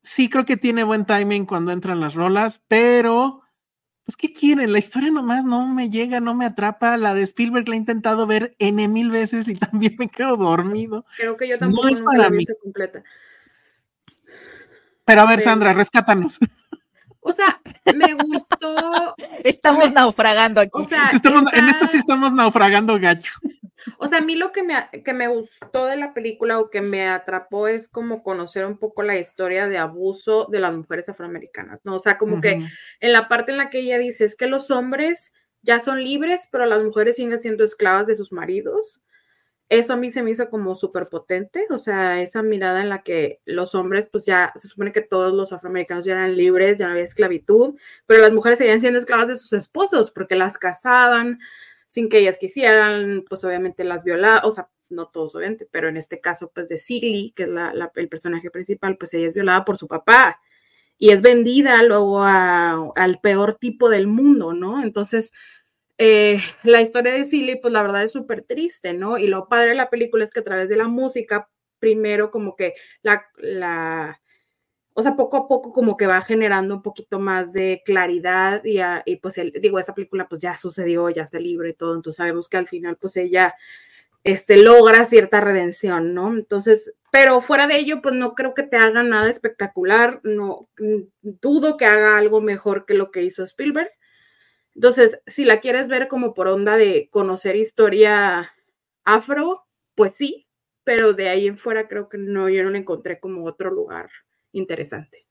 [0.02, 3.41] sí creo que tiene buen timing cuando entran las rolas, pero
[4.04, 4.72] pues ¿qué quieren?
[4.72, 6.96] La historia nomás no me llega, no me atrapa.
[6.96, 11.04] La de Spielberg la he intentado ver N mil veces y también me quedo dormido.
[11.16, 12.44] Creo que yo tampoco no es para mí.
[12.62, 13.02] completa.
[15.04, 16.38] Pero a ver, Sandra, rescátanos.
[17.20, 17.60] O sea,
[17.94, 19.14] me gustó.
[19.44, 20.70] Estamos naufragando aquí.
[20.72, 21.08] O sea,
[21.52, 23.32] En esto sí estamos naufragando gacho.
[23.98, 26.80] O sea, a mí lo que me, que me gustó de la película o que
[26.80, 31.84] me atrapó es como conocer un poco la historia de abuso de las mujeres afroamericanas,
[31.84, 31.96] ¿no?
[31.96, 32.62] O sea, como que
[33.00, 35.32] en la parte en la que ella dice es que los hombres
[35.62, 39.00] ya son libres, pero las mujeres siguen siendo esclavas de sus maridos.
[39.68, 43.02] Eso a mí se me hizo como súper potente, o sea, esa mirada en la
[43.02, 46.86] que los hombres, pues ya se supone que todos los afroamericanos ya eran libres, ya
[46.86, 51.38] no había esclavitud, pero las mujeres seguían siendo esclavas de sus esposos porque las casaban,
[51.92, 55.98] sin que ellas quisieran, pues obviamente las violaba, o sea, no todos obviamente, pero en
[55.98, 57.50] este caso pues de Silly, que es
[57.96, 60.40] el personaje principal, pues ella es violada por su papá
[60.96, 64.82] y es vendida luego al peor tipo del mundo, ¿no?
[64.82, 65.32] Entonces,
[65.98, 69.18] eh, la historia de Silly, pues la verdad es súper triste, ¿no?
[69.18, 72.56] Y lo padre de la película es que a través de la música, primero como
[72.56, 74.18] que la
[74.94, 78.78] o sea, poco a poco como que va generando un poquito más de claridad y,
[79.06, 82.18] y pues el, digo, esta película pues ya sucedió, ya está libre y todo, entonces
[82.18, 83.54] sabemos que al final pues ella
[84.24, 86.32] este, logra cierta redención, ¿no?
[86.32, 90.68] Entonces, pero fuera de ello pues no creo que te haga nada espectacular, no
[91.22, 93.90] dudo que haga algo mejor que lo que hizo Spielberg.
[94.74, 98.54] Entonces, si la quieres ver como por onda de conocer historia
[99.04, 100.46] afro, pues sí,
[100.84, 104.10] pero de ahí en fuera creo que no, yo no la encontré como otro lugar
[104.52, 105.26] interesante.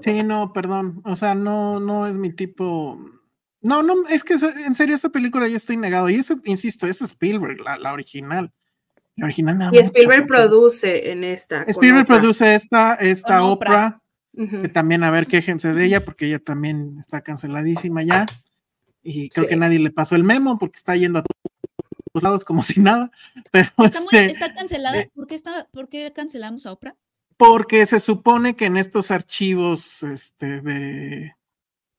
[0.00, 1.02] Sí, no, perdón.
[1.04, 2.98] O sea, no, no es mi tipo.
[3.60, 6.08] No, no, es que en serio, esta película yo estoy negado.
[6.08, 8.52] Y eso, insisto, es Spielberg, la, original.
[9.16, 11.64] La original Y Spielberg produce en esta.
[11.64, 14.00] Spielberg produce esta, esta Oprah.
[14.34, 18.24] Que también, a ver, quéjense de ella, porque ella también está canceladísima ya.
[19.02, 22.62] Y creo que nadie le pasó el memo porque está yendo a todos lados como
[22.62, 23.10] si nada.
[23.50, 25.00] Pero está, este, está cancelada.
[25.00, 26.96] Eh, ¿Por, qué está, ¿Por qué cancelamos a Oprah?
[27.36, 31.34] Porque se supone que en estos archivos este, de,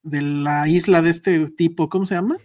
[0.02, 2.36] de la isla de este tipo, ¿cómo se llama?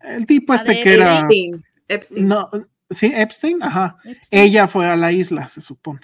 [0.00, 1.20] El tipo este que era.
[1.20, 1.64] Epstein.
[1.88, 2.28] Epstein.
[2.28, 2.48] No,
[2.90, 3.96] sí, Epstein, ajá.
[4.30, 6.00] Ella fue a la isla, se supone.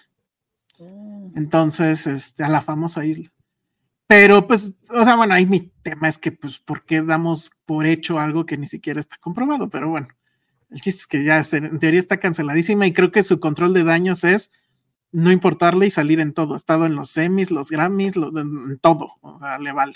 [0.78, 1.31] Oh.
[1.36, 3.32] Entonces, este, a la famosa isla.
[4.07, 7.86] Pero, pues, o sea, bueno, ahí mi tema es que, pues, ¿por qué damos por
[7.86, 9.70] hecho algo que ni siquiera está comprobado?
[9.70, 10.09] Pero bueno,
[10.70, 13.85] el chiste es que ya en teoría está canceladísima y creo que su control de
[13.85, 14.51] daños es
[15.12, 16.55] no importarle y salir en todo.
[16.55, 19.12] Ha estado en los semis, los Grammys, en todo.
[19.20, 19.94] O sea, le vale.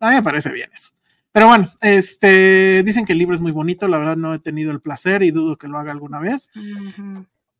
[0.00, 0.90] A mí me parece bien eso.
[1.32, 3.88] Pero bueno, este, dicen que el libro es muy bonito.
[3.88, 6.50] La verdad no he tenido el placer y dudo que lo haga alguna vez.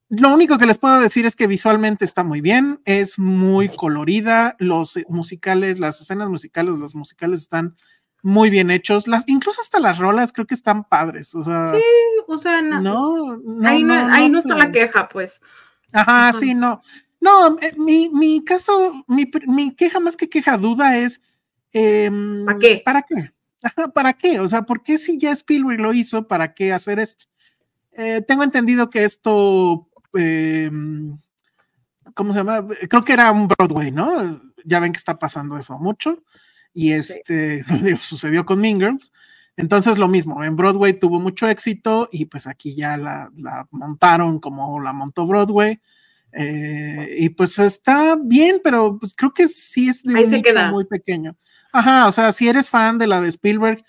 [0.08, 4.54] Lo único que les puedo decir es que visualmente está muy bien, es muy colorida,
[4.58, 7.74] los musicales, las escenas musicales, los musicales están
[8.22, 11.68] muy bien hechos, las, incluso hasta las rolas creo que están padres, o sea.
[11.68, 11.82] Sí,
[12.26, 15.40] o sea, no, ahí no, ahí no está la queja, pues.
[15.94, 16.80] Ajá, sí, no.
[17.20, 21.20] No, eh, mi, mi caso, mi, mi, queja más que queja, duda es.
[21.72, 22.82] Em, ¿Para qué?
[22.84, 23.32] ¿Para qué?
[23.62, 24.40] Ajá, ¿para qué?
[24.40, 27.24] O sea, ¿por qué si ya Spielberg lo hizo, para qué hacer esto?
[27.92, 31.16] Eh, tengo entendido que esto, em,
[32.14, 32.66] ¿cómo se llama?
[32.90, 34.42] Creo que era un Broadway, ¿no?
[34.64, 36.22] Ya ven que está pasando eso mucho.
[36.74, 37.64] Y este,
[37.98, 39.12] sucedió con Mean Girls.
[39.56, 43.30] Entonces lo mismo, en Broadway tuvo mucho éxito y pues aquí ya la,
[43.70, 45.80] montaron como la montó Broadway.
[46.32, 50.84] Eh, y pues está bien, pero pues creo que sí es de un nicho muy
[50.84, 51.36] pequeño.
[51.72, 53.84] Ajá, o sea, si eres fan de la de Spielberg,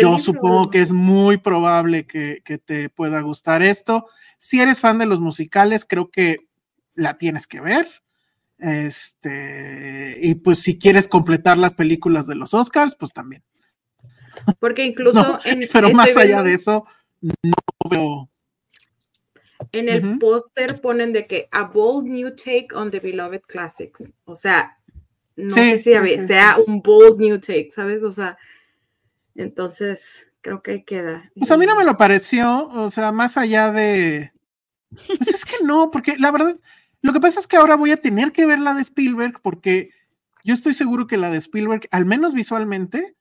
[0.00, 4.06] yo supongo que es muy probable que, que, te pueda gustar esto.
[4.38, 6.48] Si eres fan de los musicales, creo que
[6.94, 7.88] la tienes que ver.
[8.58, 13.42] Este, y pues si quieres completar las películas de los Oscars, pues también.
[14.58, 16.86] Porque incluso en, Pero más allá de eso,
[17.20, 18.30] no veo.
[19.72, 24.12] En el póster ponen de que a bold new take on the beloved classics.
[24.24, 24.78] O sea,
[25.36, 28.02] no sé si sea un bold new take, ¿sabes?
[28.02, 28.38] O sea,
[29.34, 31.30] entonces creo que queda.
[31.36, 34.32] Pues a mí no me lo pareció, o sea, más allá de.
[35.06, 36.56] Pues es que no, porque la verdad,
[37.02, 39.90] lo que pasa es que ahora voy a tener que ver la de Spielberg porque
[40.42, 43.14] yo estoy seguro que la de Spielberg, al menos visualmente,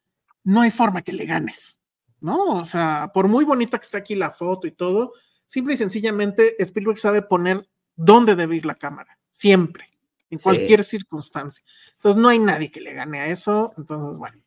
[0.50, 1.80] no hay forma que le ganes,
[2.22, 2.44] ¿no?
[2.46, 5.14] O sea, por muy bonita que esté aquí la foto y todo,
[5.46, 9.86] simple y sencillamente Spielberg sabe poner dónde debe ir la cámara, siempre,
[10.32, 11.64] en cualquier circunstancia.
[11.94, 14.42] Entonces no hay nadie que le gane a eso, entonces bueno.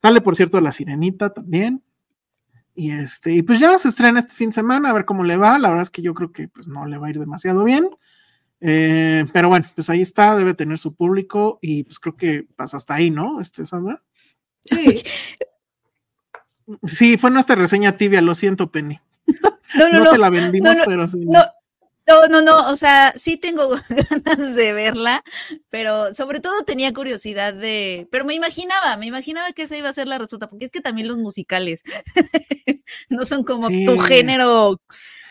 [0.00, 1.82] Sale, por cierto, la sirenita también.
[2.76, 5.36] Y este, y pues ya se estrena este fin de semana, a ver cómo le
[5.36, 5.58] va.
[5.58, 7.90] La verdad es que yo creo que pues no le va a ir demasiado bien.
[8.60, 12.76] Eh, pero bueno, pues ahí está, debe tener su público y pues creo que pasa
[12.76, 13.40] hasta ahí, ¿no?
[13.40, 14.00] Este, Sandra.
[14.64, 15.02] Sí.
[16.84, 19.00] Sí, fue nuestra reseña tibia, lo siento, Penny.
[19.74, 20.10] No, no, no.
[20.10, 21.18] te la vendimos, pero sí.
[21.20, 21.42] No.
[22.06, 25.22] No, no, no, o sea, sí tengo ganas de verla,
[25.68, 29.92] pero sobre todo tenía curiosidad de, pero me imaginaba, me imaginaba que esa iba a
[29.92, 31.82] ser la respuesta, porque es que también los musicales
[33.10, 34.80] no son como tu género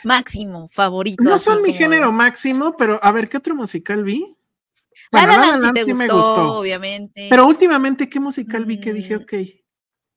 [0.03, 1.23] máximo favorito.
[1.23, 4.36] No son mi género máximo, pero a ver, ¿qué otro musical vi?
[5.11, 7.27] La, la, sí, te gustó, me gustó, obviamente.
[7.29, 9.21] Pero últimamente, ¿qué musical vi que dije, mm.
[9.21, 9.33] ok?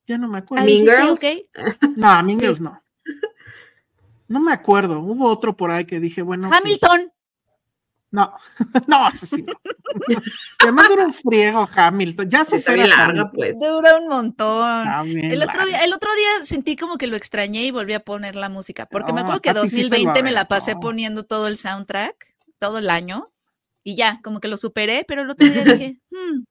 [0.06, 0.64] Ya no me acuerdo.
[0.64, 1.20] ¿Mean Girls?
[1.96, 2.82] No, Mean Girls no.
[4.26, 5.00] No me acuerdo.
[5.00, 6.48] Hubo otro por ahí que dije, bueno.
[6.48, 7.12] Pues Hamilton.
[8.12, 8.32] No,
[8.88, 9.44] no, sí.
[10.58, 12.28] Además dura un friego Hamilton.
[12.28, 13.54] Ya se está larga, pues.
[13.58, 14.88] Dura un montón.
[15.16, 18.34] El otro, día, el otro, día, sentí como que lo extrañé y volví a poner
[18.34, 18.86] la música.
[18.86, 23.26] Porque me acuerdo que 2020 me la pasé poniendo todo el soundtrack, todo el año.
[23.82, 26.44] Y ya, como que lo superé, pero el otro día dije, hmm,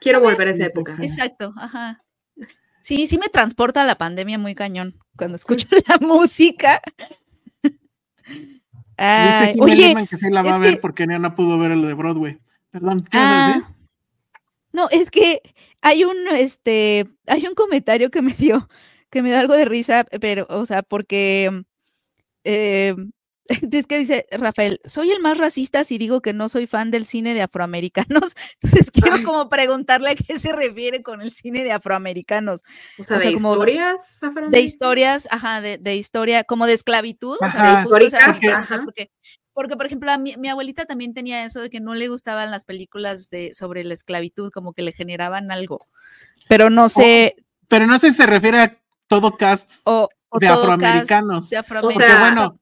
[0.00, 0.96] quiero volver a esa época.
[1.00, 2.02] Exacto, ajá.
[2.82, 6.80] Sí, sí me transporta a la pandemia muy cañón cuando escucho la música.
[8.98, 12.38] Dice oye, que sí la va a ver porque no pudo ver el de Broadway.
[12.70, 13.74] Perdón, ¿qué ah,
[14.72, 15.40] No, es que
[15.80, 18.68] hay un, este, hay un comentario que me dio,
[19.10, 21.64] que me da algo de risa, pero, o sea, porque
[22.44, 22.94] eh,
[23.72, 27.06] es que dice Rafael, soy el más racista si digo que no soy fan del
[27.06, 28.34] cine de afroamericanos.
[28.62, 32.62] Entonces quiero como preguntarle a qué se refiere con el cine de afroamericanos.
[32.98, 34.00] O sea, de historias
[34.50, 37.36] De historias, ajá, de, historia, como de esclavitud.
[37.40, 37.86] o sea,
[38.84, 39.10] porque,
[39.52, 42.64] porque, por ejemplo, a mi, abuelita también tenía eso de que no le gustaban las
[42.64, 45.86] películas de, sobre la esclavitud, como que le generaban algo.
[46.48, 47.36] Pero no sé.
[47.68, 48.78] pero no sé si se refiere a
[49.08, 50.08] todo cast o,
[50.40, 51.50] de, afroamericanos.
[51.50, 52.08] de, afroamericanos.
[52.08, 52.61] Porque bueno,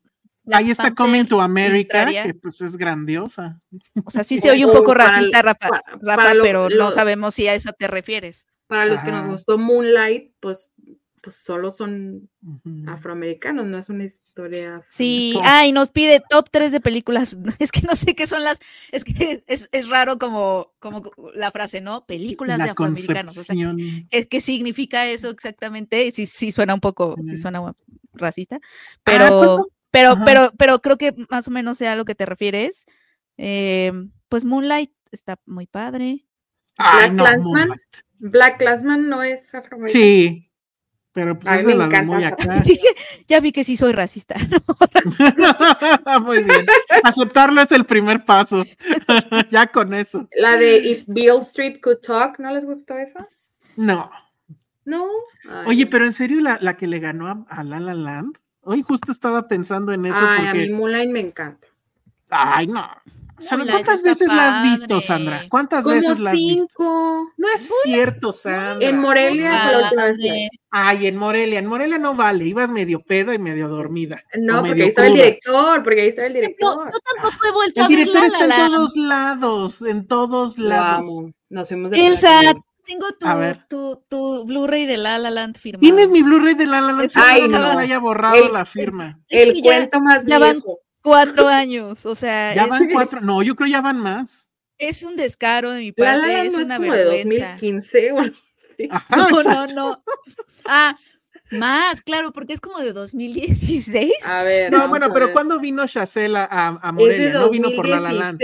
[0.52, 3.60] Ahí está Coming to America, que pues es grandiosa.
[4.04, 5.82] O sea, sí se oye un poco racista, Rafa,
[6.42, 8.46] pero no sabemos si a eso te refieres.
[8.66, 10.70] Para los que nos gustó Moonlight, pues,
[11.22, 12.30] pues solo son
[12.86, 14.86] afroamericanos, no es una historia.
[14.88, 17.36] Sí, ah, y nos pide top 3 de películas.
[17.58, 18.60] Es que no sé qué son las,
[18.92, 21.02] es que es, raro como, como
[21.34, 22.06] la frase, ¿no?
[22.06, 23.36] Películas de afroamericanos.
[23.36, 23.56] O sea,
[24.10, 27.74] es que significa eso exactamente, sí, sí suena un poco, sí suena
[28.12, 28.60] racista,
[29.06, 29.58] ah,
[29.90, 30.14] pero...
[30.14, 32.84] Pero, pero, pero creo que más o menos sea a lo que te refieres.
[33.36, 33.92] Eh,
[34.28, 36.26] pues Moonlight está muy padre.
[36.78, 37.70] Black Clansman.
[38.18, 40.04] Black Clansman no es afroamericano.
[40.04, 40.50] Sí,
[41.12, 42.62] pero pues es de la muy acá.
[43.26, 44.36] ya vi que sí soy racista.
[46.22, 46.66] muy bien.
[47.02, 48.64] Aceptarlo es el primer paso.
[49.50, 50.28] ya con eso.
[50.36, 53.28] La de If Bill Street Could Talk, ¿no les gustó esa?
[53.76, 54.10] No.
[54.84, 55.08] No.
[55.66, 58.82] Oye, pero en serio, la, la que le ganó a, a La La Land Hoy
[58.82, 60.18] justo estaba pensando en eso.
[60.20, 61.66] Ay, a mí Moonlight me encanta.
[62.28, 62.86] Ay, no.
[63.48, 65.44] ¿Cuántas veces la has visto, Sandra?
[65.48, 67.32] ¿Cuántas veces la has visto?
[67.36, 68.86] No es cierto, Sandra.
[68.86, 69.90] En Morelia
[70.70, 74.22] Ay, en Morelia, en Morelia no vale, ibas medio pedo y medio dormida.
[74.34, 76.76] No, porque ahí estaba el director, porque ahí estaba el director.
[76.76, 81.24] No, tampoco he vuelto el a El director está en todos lados, en todos lados.
[81.48, 82.54] Nos fuimos de Elsa,
[82.90, 83.06] tengo
[83.68, 85.80] tu, tu, Blu-ray de La La Land firmado.
[85.80, 87.10] ¿Tienes mi Blu-ray de La La Land?
[87.14, 89.20] Ay, no, no haya borrado la firma.
[89.28, 90.62] El, cuento más ya van
[91.02, 92.54] cuatro años, o sea.
[92.54, 94.48] Ya van cuatro, no, yo creo ya van más.
[94.78, 98.12] Es un descaro de mi parte, la La es no una es como de 2015
[98.12, 98.22] o
[99.16, 100.04] No, no, no.
[100.64, 100.96] Ah,
[101.50, 104.12] más, claro, porque es como de 2016.
[104.24, 104.72] A ver.
[104.72, 107.32] No, bueno, pero ¿cuándo vino Chacela a, a, Morelia?
[107.32, 108.40] No vino por La La Land.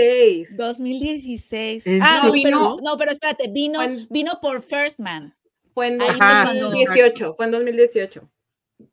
[0.51, 1.83] 2016.
[2.01, 3.79] Ah, no, pero, no, pero espérate, vino,
[4.09, 5.35] vino por First Man.
[5.73, 8.29] Fue en 2018, fue en 2018.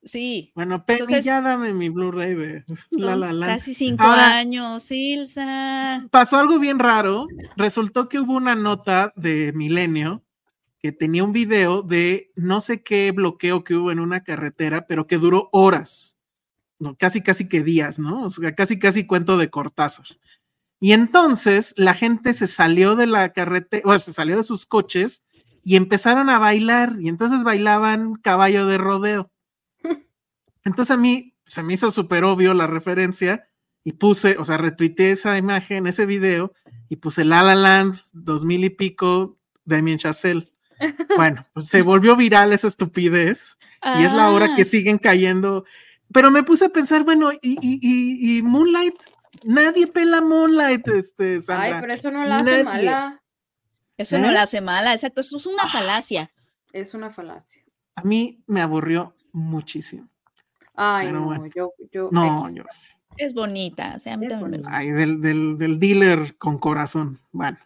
[0.02, 0.52] Sí.
[0.54, 3.52] Bueno, pero ya dame mi Blu-ray de La La Land.
[3.54, 6.06] Casi cinco años, Ilsa.
[6.10, 7.26] Pasó algo bien raro.
[7.56, 10.23] Resultó que hubo una nota de Milenio
[10.84, 15.06] que tenía un video de no sé qué bloqueo que hubo en una carretera, pero
[15.06, 16.18] que duró horas,
[16.78, 18.24] no, casi casi que días, ¿no?
[18.24, 20.04] O sea, casi casi cuento de Cortázar.
[20.80, 25.22] Y entonces la gente se salió de la carretera, o se salió de sus coches
[25.62, 29.32] y empezaron a bailar, y entonces bailaban caballo de rodeo.
[30.64, 33.48] Entonces a mí se me hizo súper obvio la referencia
[33.84, 36.52] y puse, o sea, retuiteé esa imagen, ese video,
[36.90, 40.53] y puse La La Land, dos mil y pico, Damien Chazelle.
[41.16, 43.56] Bueno, pues se volvió viral esa estupidez
[43.98, 44.64] y es la hora que ah.
[44.64, 45.64] siguen cayendo.
[46.12, 48.94] Pero me puse a pensar, bueno, y, y, y, Moonlight,
[49.44, 51.76] nadie pela Moonlight, este, Sandra.
[51.76, 53.22] Ay, pero eso no la hace mala.
[53.96, 54.32] Eso no ¿Eh?
[54.32, 56.30] la hace mala, exacto, eso es una falacia.
[56.72, 57.62] Es una falacia.
[57.94, 60.08] A mí me aburrió muchísimo.
[60.74, 62.08] Ay, no, yo, yo.
[62.10, 62.64] No, yo
[63.16, 67.20] Es bonita, o sea, a mí también Ay, del, del, del dealer con corazón.
[67.30, 67.58] Bueno.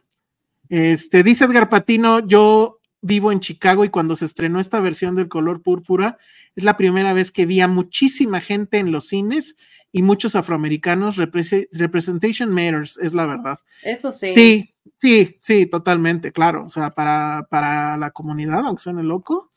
[0.68, 5.28] Este, dice Edgar Patino, yo vivo en Chicago y cuando se estrenó esta versión del
[5.28, 6.18] color púrpura,
[6.56, 9.56] es la primera vez que vi a muchísima gente en los cines
[9.92, 11.16] y muchos afroamericanos.
[11.16, 13.58] representation matters, es la verdad.
[13.82, 14.28] Eso sí.
[14.28, 16.64] Sí, sí, sí, totalmente, claro.
[16.64, 19.52] O sea, para, para la comunidad, aunque suene loco,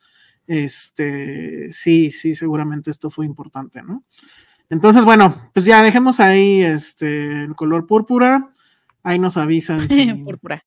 [0.48, 4.04] este, sí, sí, seguramente esto fue importante, ¿no?
[4.70, 8.52] Entonces, bueno, pues ya dejemos ahí este, el color púrpura.
[9.04, 9.80] Ahí nos avisan.
[9.90, 10.64] Si, púrpura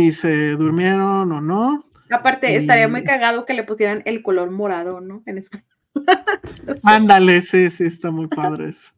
[0.00, 1.84] si se durmieron o no.
[2.10, 5.22] Aparte, estaría muy cagado que le pusieran el color morado, ¿no?
[5.26, 5.66] En español.
[6.84, 8.92] Ándale, sí, sí, está muy padre eso.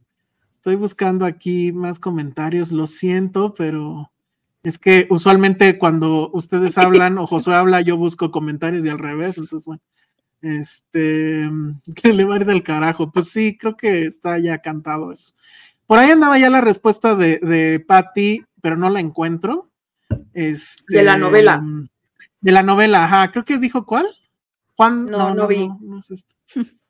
[0.52, 4.12] Estoy buscando aquí más comentarios, lo siento, pero
[4.62, 9.38] es que usualmente cuando ustedes hablan o Josué habla, yo busco comentarios y al revés,
[9.38, 9.82] entonces bueno,
[10.40, 11.50] este,
[11.96, 13.10] que le va a ir del carajo.
[13.10, 15.34] Pues sí, creo que está ya cantado eso.
[15.86, 19.71] Por ahí andaba ya la respuesta de, de Patty, pero no la encuentro.
[20.34, 21.62] Este, de la novela.
[22.40, 23.30] De la novela, ajá.
[23.30, 24.06] Creo que dijo cuál.
[24.76, 25.04] Juan.
[25.04, 25.68] No, no, vi.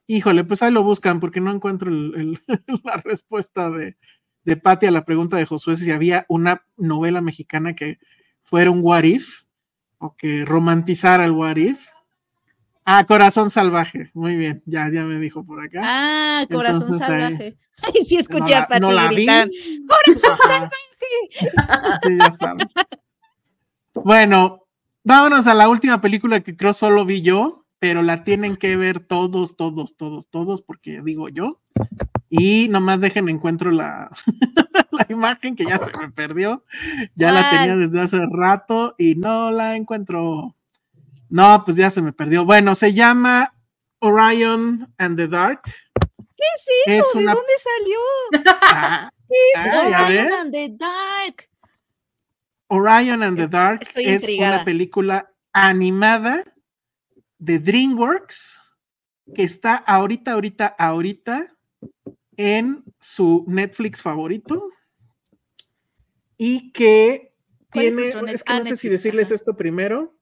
[0.06, 1.90] Híjole, pues ahí lo buscan porque no encuentro
[2.84, 3.96] la respuesta de,
[4.44, 7.98] de Patti a la pregunta de Josué si había una novela mexicana que
[8.42, 9.42] fuera un what if
[9.98, 11.88] o que romantizara el what if.
[12.84, 14.10] Ah, Corazón Salvaje.
[14.12, 15.80] Muy bien, ya, ya me dijo por acá.
[15.84, 17.56] Ah, Corazón Salvaje.
[17.82, 19.48] Ay, sí escuché a Pati gritar.
[19.88, 20.76] ¡Corazón Salvaje!
[22.02, 22.68] sí, ya saben.
[23.94, 24.66] Bueno,
[25.04, 29.00] vámonos a la última película que creo solo vi yo, pero la tienen que ver
[29.00, 31.60] todos, todos, todos, todos, porque digo yo.
[32.28, 34.10] Y nomás dejen encuentro la,
[34.90, 36.64] la imagen que ya se me perdió.
[37.14, 40.56] Ya la tenía desde hace rato y no la encuentro.
[41.28, 42.44] No, pues ya se me perdió.
[42.44, 43.54] Bueno, se llama
[43.98, 45.62] Orion and the Dark.
[45.64, 47.18] ¿Qué es eso?
[47.18, 48.52] ¿De dónde salió?
[48.62, 51.48] Ah, ¿Qué es ah, Orion and the Dark?
[52.72, 56.42] Orion and the Dark es una película animada
[57.38, 58.60] de DreamWorks
[59.34, 61.54] que está ahorita, ahorita, ahorita
[62.38, 64.70] en su Netflix favorito
[66.38, 67.34] y que
[67.72, 70.16] tiene, es, que no sé si decirles esto primero.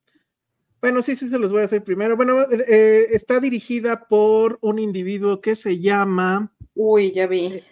[0.80, 2.16] Bueno, sí, sí, se los voy a hacer primero.
[2.16, 6.52] Bueno, eh, está dirigida por un individuo que se llama.
[6.74, 7.62] Uy, ya vi.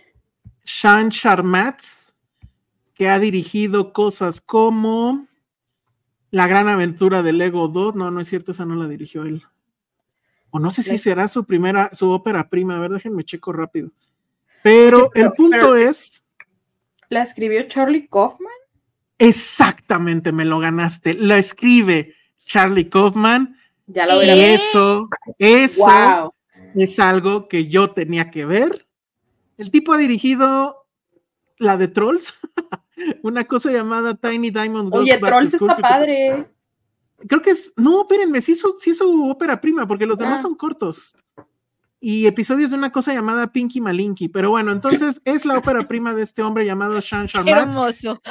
[0.62, 2.07] Sean Sharmatz
[2.98, 5.28] que ha dirigido cosas como
[6.30, 7.94] La gran aventura de Lego 2.
[7.94, 9.44] No, no es cierto, esa no la dirigió él.
[10.50, 12.76] O no sé si será su primera, su ópera prima.
[12.76, 13.92] A ver, déjenme checo rápido.
[14.64, 16.24] Pero, el punto es.
[17.08, 18.52] ¿La escribió Charlie Kaufman?
[19.16, 21.14] Exactamente, me lo ganaste.
[21.14, 22.14] La escribe
[22.44, 23.56] Charlie Kaufman.
[23.86, 25.08] Ya lo y eso,
[25.38, 26.34] eso
[26.74, 28.86] es algo que yo tenía que ver.
[29.56, 30.86] El tipo ha dirigido
[31.58, 32.34] la de Trolls.
[33.22, 34.94] una cosa llamada Tiny Diamonds.
[34.94, 36.48] Oye, Trolls está padre.
[37.26, 40.42] Creo que es, no, espérenme, sí su, sí su ópera prima, porque los demás ah.
[40.42, 41.16] son cortos.
[42.00, 44.28] Y episodios de una cosa llamada Pinky Malinky.
[44.28, 47.70] Pero bueno, entonces es la ópera prima de este hombre llamado Sean Sharmat.
[47.70, 48.22] hermoso.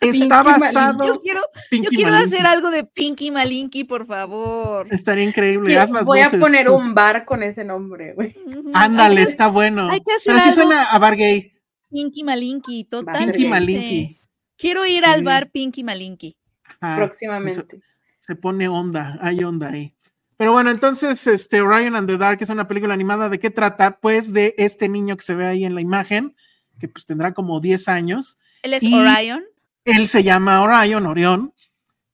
[0.00, 1.06] Está basado.
[1.06, 1.40] Yo quiero,
[1.70, 4.88] yo quiero hacer algo de Pinky Malinky, por favor.
[4.90, 5.78] Estaría increíble.
[6.04, 8.34] Voy a poner un bar con ese nombre, güey.
[8.74, 9.88] Ándale, está bueno.
[10.24, 11.51] Pero sí suena a bar gay.
[11.92, 13.32] Pinky Malinky, totalmente.
[13.32, 14.18] Pinky Malinky.
[14.56, 16.36] Quiero ir al bar Pinky Malinky.
[16.80, 17.80] Próximamente.
[18.18, 19.94] Se, pone onda, hay onda ahí.
[20.36, 23.28] Pero bueno, entonces, este Orion and the Dark es una película animada.
[23.28, 23.98] ¿De qué trata?
[23.98, 26.34] Pues de este niño que se ve ahí en la imagen,
[26.80, 28.38] que pues tendrá como 10 años.
[28.62, 29.44] ¿Él es Orion?
[29.84, 31.52] Él se llama Orion, Orión.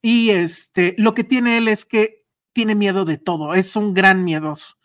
[0.01, 4.25] Y este, lo que tiene él es que tiene miedo de todo, es un gran
[4.25, 4.78] miedoso.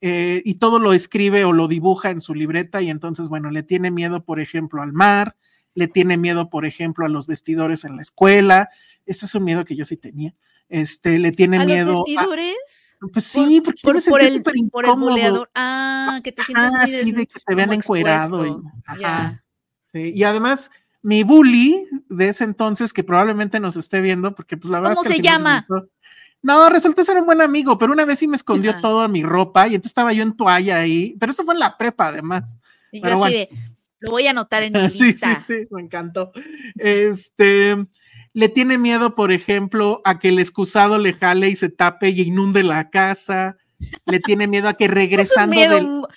[0.00, 3.64] Eh, y todo lo escribe o lo dibuja en su libreta y entonces, bueno, le
[3.64, 5.36] tiene miedo, por ejemplo, al mar,
[5.74, 8.68] le tiene miedo, por ejemplo, a los vestidores en la escuela.
[9.06, 10.34] Eso es un miedo que yo sí tenía.
[10.68, 11.92] Este, le tiene miedo.
[11.92, 12.88] ¿Los vestidores?
[13.12, 15.50] pues sí, porque por, por, el, por el buleador.
[15.54, 18.46] Ah, que te sientes ah, sí, de que te vean encuerado.
[18.46, 18.52] Y,
[19.92, 20.70] sí, y además,
[21.02, 25.08] mi bully de ese entonces, que probablemente nos esté viendo, porque pues la verdad ¿Cómo
[25.08, 25.66] es que se llama?
[26.42, 29.66] No, resultó ser un buen amigo, pero una vez sí me escondió toda mi ropa
[29.66, 32.58] y entonces estaba yo en toalla ahí, pero eso fue en la prepa además.
[32.92, 33.48] Y yo así de,
[34.00, 35.34] lo voy a anotar en mi lista.
[35.46, 36.32] Sí, sí, sí, me encantó.
[36.76, 37.76] Este,
[38.32, 42.22] le tiene miedo, por ejemplo, a que el excusado le jale y se tape y
[42.22, 43.56] inunde la casa.
[44.06, 46.08] Le tiene miedo a que regresando es un miedo,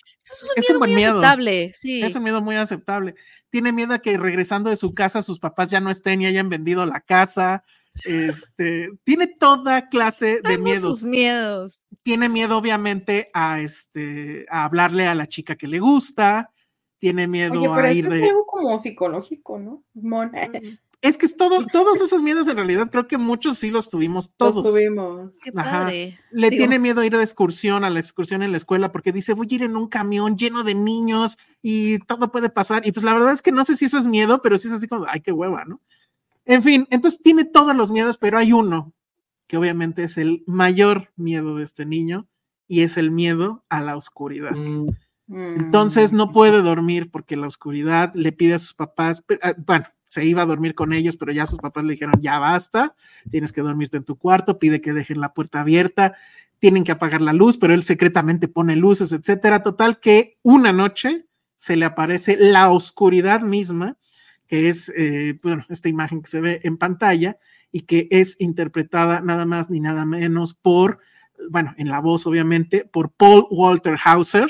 [0.55, 2.01] es un miedo muy aceptable, sí.
[2.03, 3.15] Es un miedo muy aceptable.
[3.49, 6.49] Tiene miedo a que regresando de su casa sus papás ya no estén y hayan
[6.49, 7.63] vendido la casa.
[8.05, 10.99] Este, tiene toda clase de miedos.
[10.99, 11.81] Sus miedos.
[12.03, 16.51] Tiene miedo, obviamente, a este, a hablarle a la chica que le gusta.
[16.99, 19.83] Tiene miedo a ir eso es algo como psicológico, ¿no?
[21.01, 24.31] Es que es todo, todos esos miedos en realidad creo que muchos sí los tuvimos,
[24.37, 24.63] todos.
[24.63, 25.39] Los tuvimos.
[25.43, 26.19] Qué padre.
[26.29, 29.33] Le tiene miedo a ir de excursión, a la excursión en la escuela, porque dice,
[29.33, 32.85] voy a ir en un camión lleno de niños y todo puede pasar.
[32.85, 34.75] Y pues la verdad es que no sé si eso es miedo, pero sí es
[34.75, 35.81] así como, ay, qué hueva, ¿no?
[36.45, 38.93] En fin, entonces tiene todos los miedos, pero hay uno
[39.47, 42.27] que obviamente es el mayor miedo de este niño
[42.67, 44.55] y es el miedo a la oscuridad.
[44.55, 44.87] Mm.
[45.33, 50.25] Entonces no puede dormir porque la oscuridad le pide a sus papás, ah, bueno, se
[50.25, 52.95] iba a dormir con ellos, pero ya sus papás le dijeron, ya basta,
[53.29, 56.15] tienes que dormirte en tu cuarto, pide que dejen la puerta abierta,
[56.59, 59.63] tienen que apagar la luz, pero él secretamente pone luces, etcétera.
[59.63, 63.97] Total que una noche se le aparece la oscuridad misma,
[64.51, 67.37] que es eh, bueno, esta imagen que se ve en pantalla
[67.71, 70.99] y que es interpretada nada más ni nada menos por,
[71.49, 74.49] bueno, en la voz obviamente, por Paul Walter Hauser,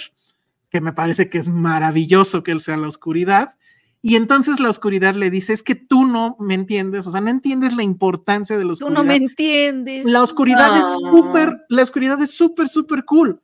[0.72, 3.60] que me parece que es maravilloso que él sea la oscuridad.
[4.02, 7.30] Y entonces la oscuridad le dice, es que tú no me entiendes, o sea, no
[7.30, 8.98] entiendes la importancia de la oscuridad.
[8.98, 10.06] Tú no me entiendes.
[10.06, 13.40] La oscuridad es súper, la oscuridad es súper, súper cool.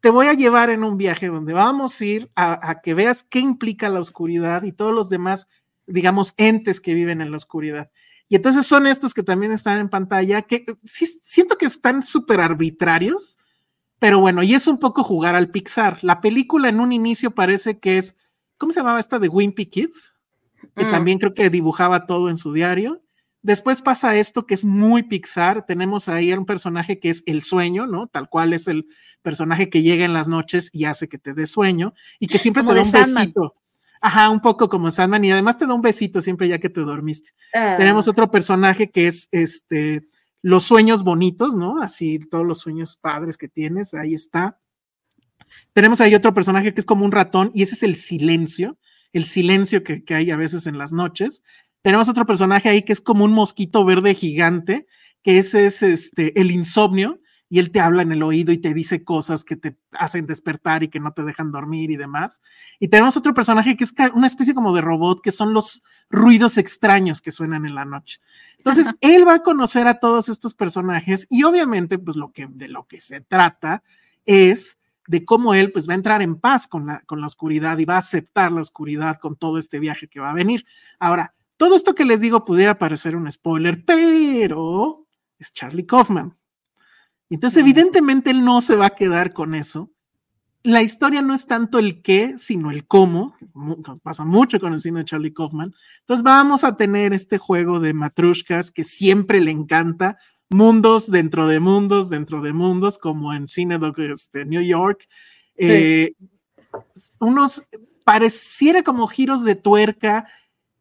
[0.00, 3.24] Te voy a llevar en un viaje donde vamos a ir a, a, que veas
[3.24, 5.48] qué implica la oscuridad y todos los demás,
[5.92, 7.90] digamos, entes que viven en la oscuridad.
[8.28, 12.40] Y entonces son estos que también están en pantalla, que sí, siento que están súper
[12.40, 13.38] arbitrarios,
[13.98, 15.98] pero bueno, y es un poco jugar al Pixar.
[16.02, 18.16] La película en un inicio parece que es
[18.62, 19.90] ¿cómo se llamaba esta de Wimpy Kid?
[20.76, 20.90] Que mm.
[20.92, 23.02] también creo que dibujaba todo en su diario.
[23.42, 25.66] Después pasa esto que es muy Pixar.
[25.66, 28.06] Tenemos ahí un personaje que es el sueño, ¿no?
[28.06, 28.86] Tal cual es el
[29.20, 32.62] personaje que llega en las noches y hace que te dé sueño y que siempre
[32.62, 33.56] te da un besito.
[34.04, 36.80] Ajá, un poco como Sandman y además te da un besito siempre ya que te
[36.80, 37.30] dormiste.
[37.54, 37.76] Ah.
[37.78, 40.08] Tenemos otro personaje que es este
[40.42, 41.80] los sueños bonitos, ¿no?
[41.80, 44.58] Así todos los sueños padres que tienes, ahí está.
[45.72, 48.76] Tenemos ahí otro personaje que es como un ratón y ese es el silencio,
[49.12, 51.44] el silencio que, hay a veces en las noches.
[51.82, 54.88] Tenemos otro personaje ahí que es como un mosquito verde gigante,
[55.22, 57.20] que ese es este, el insomnio,
[57.52, 60.82] y él te habla en el oído y te dice cosas que te hacen despertar
[60.84, 62.40] y que no te dejan dormir y demás.
[62.80, 66.56] Y tenemos otro personaje que es una especie como de robot, que son los ruidos
[66.56, 68.20] extraños que suenan en la noche.
[68.56, 72.68] Entonces, él va a conocer a todos estos personajes y obviamente, pues lo que, de
[72.68, 73.82] lo que se trata
[74.24, 77.76] es de cómo él pues va a entrar en paz con la, con la oscuridad
[77.76, 80.64] y va a aceptar la oscuridad con todo este viaje que va a venir.
[80.98, 85.06] Ahora, todo esto que les digo pudiera parecer un spoiler, pero
[85.38, 86.32] es Charlie Kaufman.
[87.34, 89.90] Entonces, evidentemente, él no se va a quedar con eso.
[90.64, 93.34] La historia no es tanto el qué, sino el cómo.
[94.02, 95.74] Pasa mucho con el cine de Charlie Kaufman.
[96.00, 100.18] Entonces, vamos a tener este juego de matrushkas que siempre le encanta
[100.52, 103.78] mundos dentro de mundos dentro de mundos, como en Cine
[104.12, 105.08] este, New York.
[105.56, 106.14] Eh,
[107.20, 107.64] unos
[108.04, 110.26] pareciera como giros de tuerca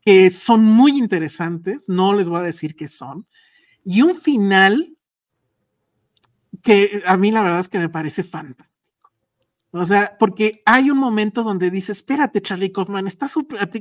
[0.01, 3.27] que son muy interesantes, no les voy a decir qué son,
[3.85, 4.97] y un final
[6.63, 8.71] que a mí la verdad es que me parece fantástico.
[9.73, 13.35] O sea, porque hay un momento donde dice, espérate, Charlie Kaufman, estás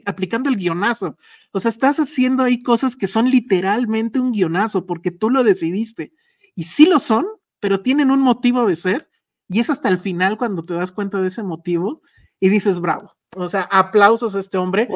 [0.07, 1.17] aplicando el guionazo.
[1.51, 6.13] O sea, estás haciendo ahí cosas que son literalmente un guionazo porque tú lo decidiste.
[6.55, 7.27] Y sí lo son,
[7.59, 9.11] pero tienen un motivo de ser.
[9.49, 12.03] Y es hasta el final cuando te das cuenta de ese motivo
[12.39, 13.17] y dices, bravo.
[13.35, 14.89] O sea, aplausos a este hombre.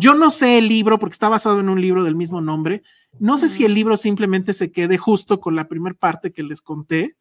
[0.00, 2.82] Yo no sé el libro porque está basado en un libro del mismo nombre.
[3.20, 6.60] No sé si el libro simplemente se quede justo con la primera parte que les
[6.60, 7.16] conté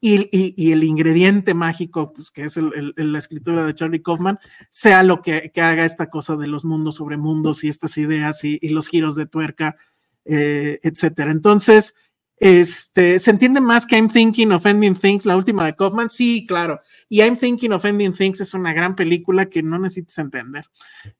[0.00, 4.38] y, el ingrediente mágico, pues que es la escritura de Charlie Kaufman,
[4.70, 8.68] sea lo que, haga esta cosa de los mundos sobre mundos y estas ideas y,
[8.68, 9.76] los giros de tuerca,
[10.24, 11.30] eh, etcétera.
[11.32, 11.94] Entonces,
[12.40, 16.08] este, ¿se entiende más que I'm Thinking of Ending Things, la última de Kaufman?
[16.08, 16.80] Sí, claro.
[17.10, 20.64] Y I'm Thinking of Ending Things es una gran película que no necesitas entender.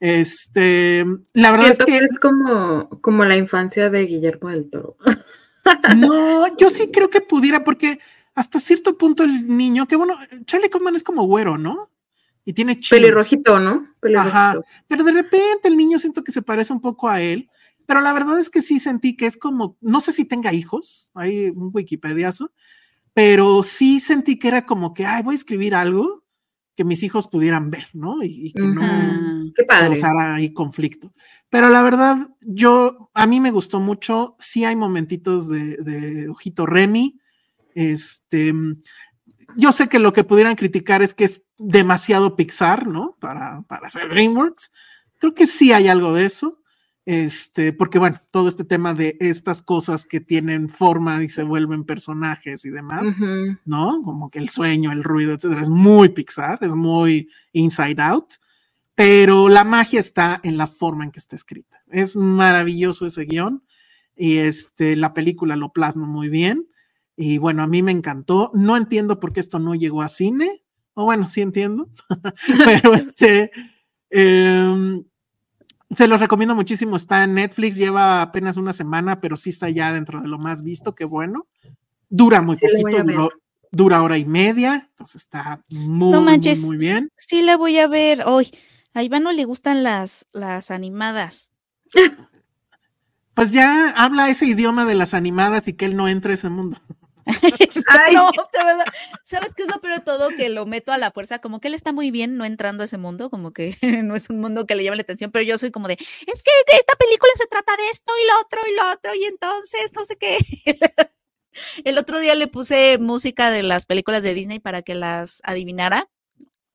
[0.01, 1.05] Este,
[1.35, 4.97] la verdad es que es como, como la infancia de Guillermo del Toro.
[5.99, 8.01] No, yo sí creo que pudiera, porque
[8.41, 11.91] hasta cierto punto el niño, que bueno, Charlie Kaufman es como güero, ¿no?
[12.47, 13.03] Y tiene chiles.
[13.03, 13.87] Pelirrojito, ¿no?
[14.17, 14.59] Ajá.
[14.89, 17.51] Pero de repente el niño siento que se parece un poco a él.
[17.85, 21.11] Pero la verdad es que sí sentí que es como, no sé si tenga hijos,
[21.13, 22.51] hay un Wikipediazo,
[23.13, 26.25] pero sí sentí que era como que, ay, voy a escribir algo
[26.77, 28.23] que mis hijos pudieran ver, ¿no?
[28.23, 29.89] Y, que no Qué padre.
[29.89, 31.13] causara ahí conflicto.
[31.51, 36.65] Pero la verdad, yo, a mí me gustó mucho, sí hay momentitos de, de Ojito
[36.65, 37.20] Remy,
[37.75, 38.55] este,
[39.57, 43.17] yo sé que lo que pudieran criticar es que es demasiado Pixar, ¿no?
[43.21, 44.71] Para, para hacer DreamWorks.
[45.19, 46.61] Creo que sí hay algo de eso.
[47.07, 51.85] Este, porque bueno, todo este tema de estas cosas que tienen forma y se vuelven
[51.85, 53.17] personajes y demás,
[53.65, 54.01] ¿no?
[54.05, 58.35] Como que el sueño, el ruido, etcétera, es muy Pixar, es muy Inside Out,
[58.95, 61.83] pero la magia está en la forma en que está escrita.
[61.89, 63.65] Es maravilloso ese guion
[64.15, 66.69] y este, la película lo plasma muy bien.
[67.23, 68.51] Y bueno, a mí me encantó.
[68.55, 70.63] No entiendo por qué esto no llegó a cine.
[70.95, 71.91] O bueno, sí entiendo.
[72.65, 73.51] Pero este.
[74.09, 75.05] Em,
[75.91, 76.97] se los recomiendo muchísimo.
[76.97, 80.63] Está en Netflix, lleva apenas una semana, pero sí está ya dentro de lo más
[80.63, 80.95] visto.
[80.95, 81.47] Qué bueno.
[82.09, 83.31] Dura muy poquito,
[83.71, 84.89] dura hora y media.
[84.89, 86.17] Entonces está muy,
[86.63, 87.11] muy, bien.
[87.19, 88.51] Sí, la voy a ver hoy.
[88.95, 91.51] A Iván no le gustan las, las animadas.
[93.35, 96.49] Pues ya habla ese idioma de las animadas y que él no entre a ese
[96.49, 96.79] mundo.
[97.61, 98.31] Este, no,
[99.23, 100.29] ¿sabes qué es lo peor de todo?
[100.31, 102.87] Que lo meto a la fuerza, como que él está muy bien no entrando a
[102.87, 105.59] ese mundo, como que no es un mundo que le llame la atención, pero yo
[105.59, 108.77] soy como de, es que esta película se trata de esto y lo otro y
[108.77, 110.39] lo otro, y entonces no sé qué.
[111.85, 116.09] El otro día le puse música de las películas de Disney para que las adivinara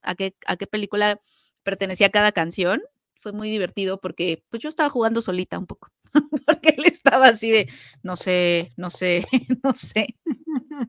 [0.01, 1.19] a qué, a qué película
[1.63, 2.83] pertenecía cada canción.
[3.25, 5.89] Fue muy divertido porque pues yo estaba jugando solita un poco,
[6.45, 7.67] porque él estaba así de,
[8.03, 9.25] no sé, no sé,
[9.63, 10.15] no sé.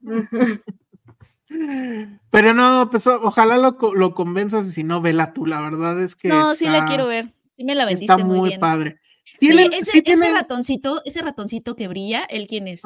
[2.31, 6.15] Pero no, pues ojalá lo, lo convenzas y si no, vela tú, la verdad es
[6.15, 6.29] que.
[6.29, 7.33] No, sí la quiero ver.
[7.57, 9.01] Sí me la vendiste Está muy, padre.
[9.41, 12.83] ese, ratoncito, ese ratoncito que brilla, ¿él quién es?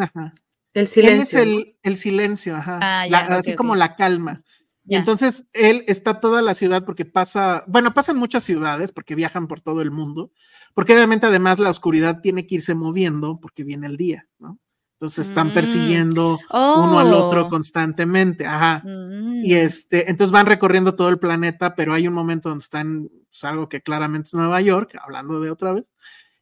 [0.75, 1.41] El silencio.
[1.41, 2.79] Él es el, silencio, ajá.
[2.81, 4.45] Ah, así como la calma.
[4.87, 9.47] Y entonces él está toda la ciudad porque pasa, bueno, pasan muchas ciudades porque viajan
[9.47, 10.33] por todo el mundo,
[10.75, 14.59] porque obviamente además la oscuridad tiene que irse moviendo porque viene el día, ¿no?
[15.01, 15.55] Entonces están mm.
[15.55, 17.49] persiguiendo uno al otro oh.
[17.49, 18.83] constantemente, ajá.
[18.85, 19.45] Mm.
[19.45, 23.45] Y este, entonces van recorriendo todo el planeta, pero hay un momento donde están, pues,
[23.45, 25.91] algo que claramente es Nueva York, hablando de otra vez,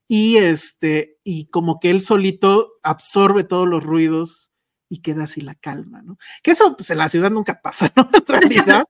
[0.09, 4.48] y este, y como que él solito absorbe todos los ruidos
[4.89, 6.19] y queda así la calma, ¿no?
[6.43, 8.09] Que eso pues, en la ciudad nunca pasa, ¿no?
[8.15, 8.85] En realidad,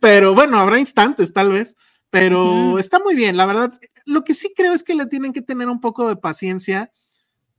[0.00, 1.76] pero bueno, habrá instantes tal vez,
[2.10, 3.78] pero está muy bien, la verdad.
[4.04, 6.92] Lo que sí creo es que le tienen que tener un poco de paciencia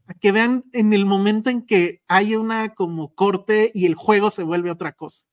[0.06, 4.30] a que vean en el momento en que hay una como corte y el juego
[4.30, 5.26] se vuelve otra cosa.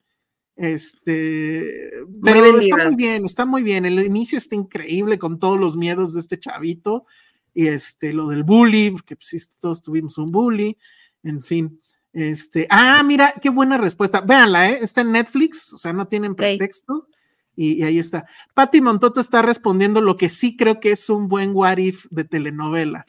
[0.56, 1.90] Este,
[2.22, 3.86] pero está muy bien, está muy bien.
[3.86, 7.06] El inicio está increíble con todos los miedos de este chavito
[7.54, 10.76] y este, lo del bully, porque pues todos tuvimos un bully,
[11.22, 11.80] en fin.
[12.12, 14.20] Este, ah, mira, qué buena respuesta.
[14.20, 14.78] Véanla, ¿eh?
[14.82, 17.08] Está en Netflix, o sea, no tienen pretexto.
[17.56, 18.26] Y, ahí está.
[18.54, 22.24] Patti Montoto está respondiendo lo que sí creo que es un buen what if de
[22.24, 23.04] telenovela.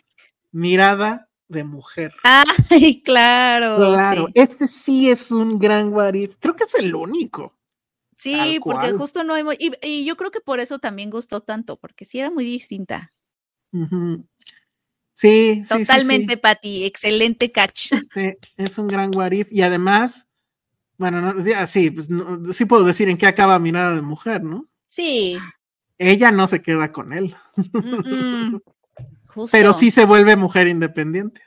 [0.52, 2.14] Mirada de mujer.
[2.23, 3.78] Ay, claro.
[3.78, 6.36] Claro, este sí es un gran what if.
[6.40, 7.56] Creo que es el único.
[8.18, 9.56] Sí, porque justo no hemos.
[9.57, 13.14] Y, yo creo que por eso también gustó tanto, porque sí era muy distinta.
[15.22, 16.84] Sí, Totalmente, sí, Pati.
[16.84, 17.91] Excelente catch.
[18.15, 20.27] Sí, es un gran what y además,
[20.98, 22.10] bueno, no, sí, pues
[22.53, 24.68] sí puedo decir en qué acaba Mirada de Mujer, ¿no?
[24.88, 25.38] Sí.
[25.99, 27.35] Ella no se queda con él.
[29.52, 31.41] Pero sí se vuelve mujer independiente.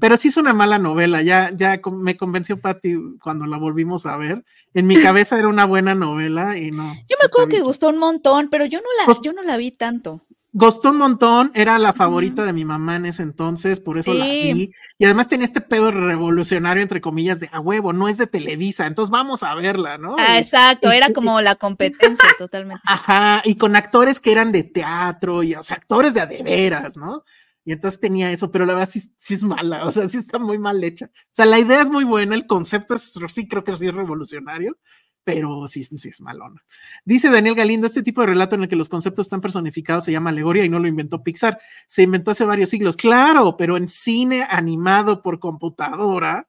[0.00, 4.16] pero sí es una mala novela, ya, ya me convenció Patti cuando la volvimos a
[4.16, 4.42] ver.
[4.72, 6.94] En mi cabeza era una buena novela y no.
[7.10, 9.58] Yo me acuerdo que gustó un montón, pero yo no la, pues yo no la
[9.58, 10.26] vi tanto.
[10.56, 14.24] Gustó un montón, era la favorita de mi mamá en ese entonces, por eso la
[14.24, 14.70] vi.
[14.98, 18.86] Y además tenía este pedo revolucionario, entre comillas, de a huevo, no es de Televisa,
[18.86, 20.14] entonces vamos a verla, ¿no?
[20.16, 22.80] Ah, exacto, era como la competencia totalmente.
[22.86, 27.24] Ajá, y con actores que eran de teatro, y o sea, actores de adeveras, ¿no?
[27.64, 30.38] Y entonces tenía eso, pero la verdad sí, sí, es mala, o sea, sí está
[30.38, 31.06] muy mal hecha.
[31.06, 33.94] O sea, la idea es muy buena, el concepto es, sí creo que sí es
[33.94, 34.78] revolucionario,
[35.24, 36.62] pero sí, sí es malona.
[37.04, 40.12] Dice Daniel Galindo, este tipo de relato en el que los conceptos están personificados se
[40.12, 43.88] llama alegoría y no lo inventó Pixar, se inventó hace varios siglos, claro, pero en
[43.88, 46.48] cine animado por computadora,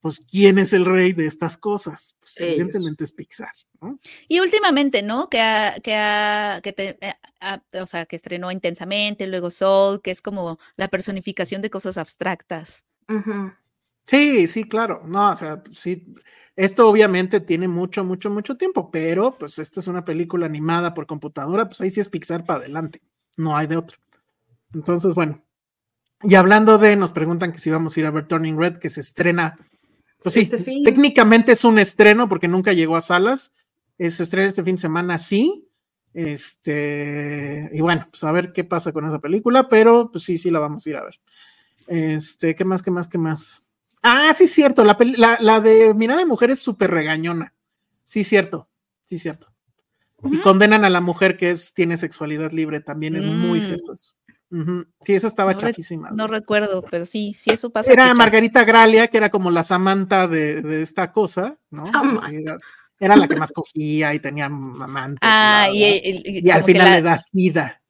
[0.00, 2.16] pues ¿quién es el rey de estas cosas?
[2.20, 3.52] Pues, evidentemente es Pixar.
[3.80, 3.98] ¿no?
[4.28, 5.28] Y últimamente, ¿no?
[5.28, 5.38] Que,
[5.82, 11.62] que, que eh, o sea, que estrenó intensamente, luego Soul, que es como la personificación
[11.62, 12.84] de cosas abstractas.
[14.06, 15.02] Sí, sí, claro.
[15.06, 16.14] No, o sea, sí
[16.56, 21.06] esto obviamente tiene mucho, mucho, mucho tiempo, pero pues esta es una película animada por
[21.06, 23.00] computadora, pues ahí sí es Pixar para adelante,
[23.36, 23.98] no hay de otro.
[24.74, 25.42] Entonces, bueno,
[26.22, 28.90] y hablando de, nos preguntan que si vamos a ir a ver Turning Red, que
[28.90, 29.58] se estrena,
[30.22, 33.52] pues sí, este técnicamente es un estreno porque nunca llegó a salas,
[33.98, 35.68] se estrena este fin de semana, sí,
[36.12, 40.50] este, y bueno, pues a ver qué pasa con esa película, pero pues sí, sí
[40.50, 41.20] la vamos a ir a ver.
[41.86, 43.61] Este, ¿qué más, qué más, qué más?
[44.02, 44.84] Ah, sí, cierto.
[44.84, 44.96] La,
[45.40, 47.54] la, de Mirada de Mujer es súper regañona.
[48.04, 48.68] Sí, cierto.
[49.04, 49.48] Sí, cierto.
[50.24, 52.80] Y condenan a la mujer que es, tiene sexualidad libre.
[52.80, 53.62] También es muy mm.
[53.62, 54.14] cierto eso.
[55.00, 56.10] Sí, eso estaba chafísima.
[56.10, 57.90] No recuerdo, pero sí, sí, eso pasa.
[57.90, 61.84] Era Margarita Gralia, que era como la Samantha de, esta cosa, ¿no?
[62.98, 65.20] era, la que más cogía y tenía amantes.
[65.22, 67.81] Ah, y, al final le da sida.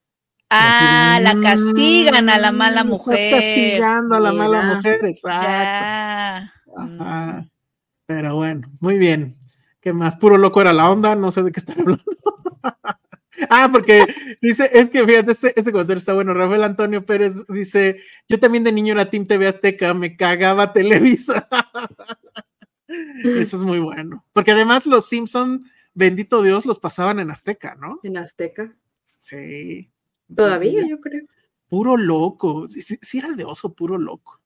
[0.55, 3.15] Ah, la mm, castigan a la mala mujer.
[3.15, 6.53] Estás castigando a la mala mujer, exacto.
[6.77, 7.49] Mm.
[8.05, 9.39] Pero bueno, muy bien.
[9.81, 10.17] ¿Qué más?
[10.17, 12.05] Puro loco era la onda, no sé de qué están hablando.
[13.49, 14.05] ah, porque
[14.43, 16.35] dice, es que fíjate, este, este comentario está bueno.
[16.35, 21.49] Rafael Antonio Pérez dice: Yo también de niño era Team TV Azteca, me cagaba Televisa.
[23.25, 24.23] Eso es muy bueno.
[24.35, 25.65] Porque además los Simpson,
[25.95, 28.01] bendito Dios, los pasaban en Azteca, ¿no?
[28.03, 28.77] En Azteca.
[29.19, 29.92] Sí.
[30.37, 31.25] Todavía, yo creo.
[31.69, 32.67] Puro loco.
[32.69, 34.41] Si, era de oso, puro loco.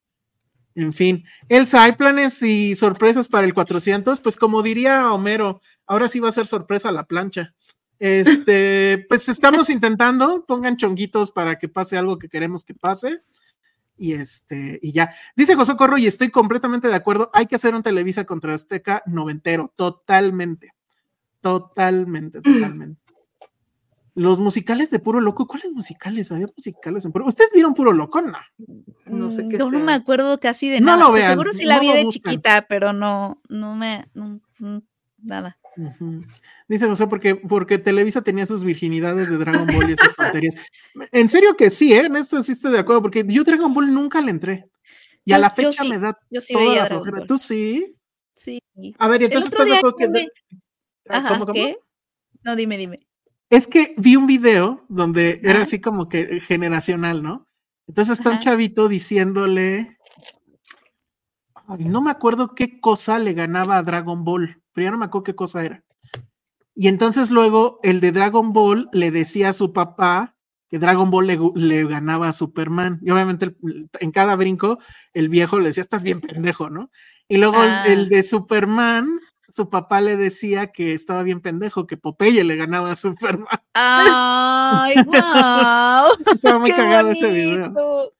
[0.74, 4.20] En fin, Elsa, ¿hay planes y sorpresas para el 400?
[4.20, 7.54] Pues como diría Homero, ahora sí va a ser sorpresa la plancha.
[7.98, 13.22] Este, pues estamos intentando, pongan chonguitos para que pase algo que queremos que pase.
[13.96, 15.14] Y este, y ya.
[15.34, 19.02] Dice José Corro, y estoy completamente de acuerdo, hay que hacer un Televisa contra Azteca
[19.06, 20.74] noventero, totalmente.
[21.40, 23.05] Totalmente, totalmente.
[24.16, 26.32] Los musicales de Puro Loco, ¿cuáles musicales?
[26.32, 28.22] Había musicales en Puro ¿Ustedes vieron Puro Loco?
[28.22, 28.38] No.
[29.04, 29.58] No sé mm, qué.
[29.58, 30.96] Yo no me acuerdo casi de nada.
[30.96, 34.78] No lo vean, seguro sí la vi de chiquita, pero no, no me, mm,
[35.22, 35.58] nada.
[36.66, 40.54] Dice José, porque, porque Televisa tenía sus virginidades de Dragon Ball y esas tonterías.
[41.12, 42.06] En serio que sí, ¿eh?
[42.06, 44.70] En esto sí estoy de acuerdo, porque yo Dragon Ball nunca le entré.
[45.26, 46.18] Y a la fecha me da
[46.52, 47.26] toda la flojera.
[47.26, 47.94] ¿Tú sí?
[48.34, 48.62] Sí.
[48.98, 50.28] A ver, y entonces estás de acuerdo que.
[51.06, 51.76] Ajá, ¿qué?
[52.42, 53.05] No, dime, dime.
[53.48, 57.46] Es que vi un video donde era así como que generacional, ¿no?
[57.86, 59.98] Entonces está un chavito diciéndole,
[61.78, 65.24] no me acuerdo qué cosa le ganaba a Dragon Ball, pero ya no me acuerdo
[65.24, 65.84] qué cosa era.
[66.74, 70.36] Y entonces luego el de Dragon Ball le decía a su papá
[70.68, 72.98] que Dragon Ball le, ganaba a Superman.
[73.02, 73.56] Y obviamente
[74.00, 74.78] en cada brinco
[75.14, 76.90] el viejo le decía, estás bien pendejo, ¿no?
[77.28, 78.08] Y luego el, ah.
[78.10, 82.96] de Superman su papá le decía que estaba bien pendejo, que Popeye le ganaba a
[82.96, 83.46] Superman.
[83.74, 86.34] ¡Ay, wow!
[86.34, 88.12] estaba muy cagado ese video.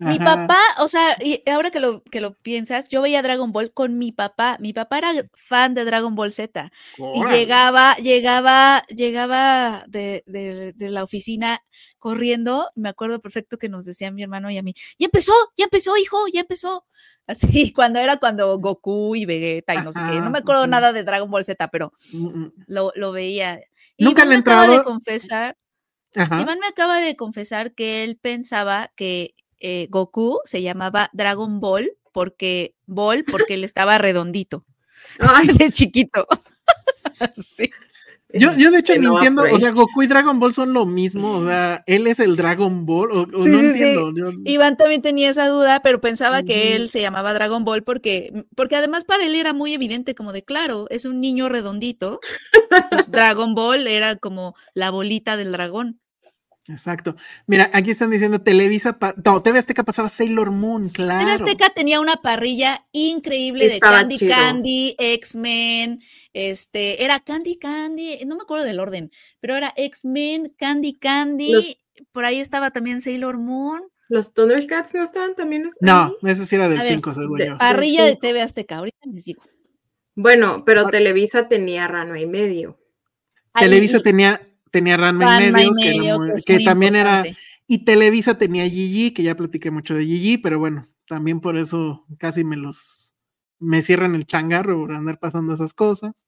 [0.00, 3.70] Mi papá, o sea, y ahora que lo, que lo piensas, yo veía Dragon Ball
[3.74, 4.56] con mi papá.
[4.58, 6.72] Mi papá era fan de Dragon Ball Z.
[6.96, 11.62] Y llegaba, llegaba, llegaba de, de, de, la oficina
[11.98, 12.70] corriendo.
[12.76, 15.94] Me acuerdo perfecto que nos decía mi hermano y a mí, ya empezó, ya empezó,
[15.98, 16.86] hijo, ya empezó.
[17.26, 20.20] Así, cuando era cuando Goku y Vegeta y no sé qué.
[20.20, 22.52] No me acuerdo nada de Dragon Ball Z, pero mm, mm.
[22.66, 23.60] lo, lo veía.
[23.98, 25.56] Nunca le acaba de confesar.
[26.14, 31.92] Iván me acaba de confesar que él pensaba que eh, Goku se llamaba Dragon Ball
[32.12, 34.64] porque Ball porque él estaba redondito.
[35.20, 35.46] Ay.
[35.58, 36.26] De chiquito.
[37.36, 37.70] sí.
[38.34, 41.32] Yo, yo de hecho no entiendo, o sea, Goku y Dragon Ball son lo mismo,
[41.38, 44.12] o sea, él es el Dragon Ball, o, no entiendo.
[44.44, 48.76] Iván también tenía esa duda, pero pensaba que él se llamaba Dragon Ball porque, porque
[48.76, 52.20] además para él era muy evidente como de, claro, es un niño redondito,
[52.90, 56.00] pues Dragon Ball era como la bolita del dragón.
[56.68, 57.16] Exacto.
[57.46, 61.24] Mira, aquí están diciendo Televisa, no, TV Azteca pasaba Sailor Moon, claro.
[61.24, 66.00] TV Azteca tenía una parrilla increíble de Candy Candy, X-Men,
[66.32, 69.10] este, era Candy Candy, no me acuerdo del orden,
[69.40, 71.78] pero era X-Men, Candy Candy,
[72.12, 73.82] por ahí estaba también Sailor Moon.
[74.08, 75.68] ¿Los Thundercats no estaban también?
[75.80, 77.58] No, ese sí era del 5, según yo.
[77.58, 79.42] Parrilla de TV Azteca, ahorita les digo.
[80.14, 82.78] Bueno, pero Televisa tenía Rano y medio.
[83.54, 87.24] Televisa tenía tenía Ranma, y medio, que, también era,
[87.66, 92.06] y Televisa tenía Gigi, que ya platiqué mucho de Gigi, pero bueno, también por eso
[92.18, 93.14] casi me los,
[93.58, 96.26] me cierran el changarro por andar pasando esas cosas.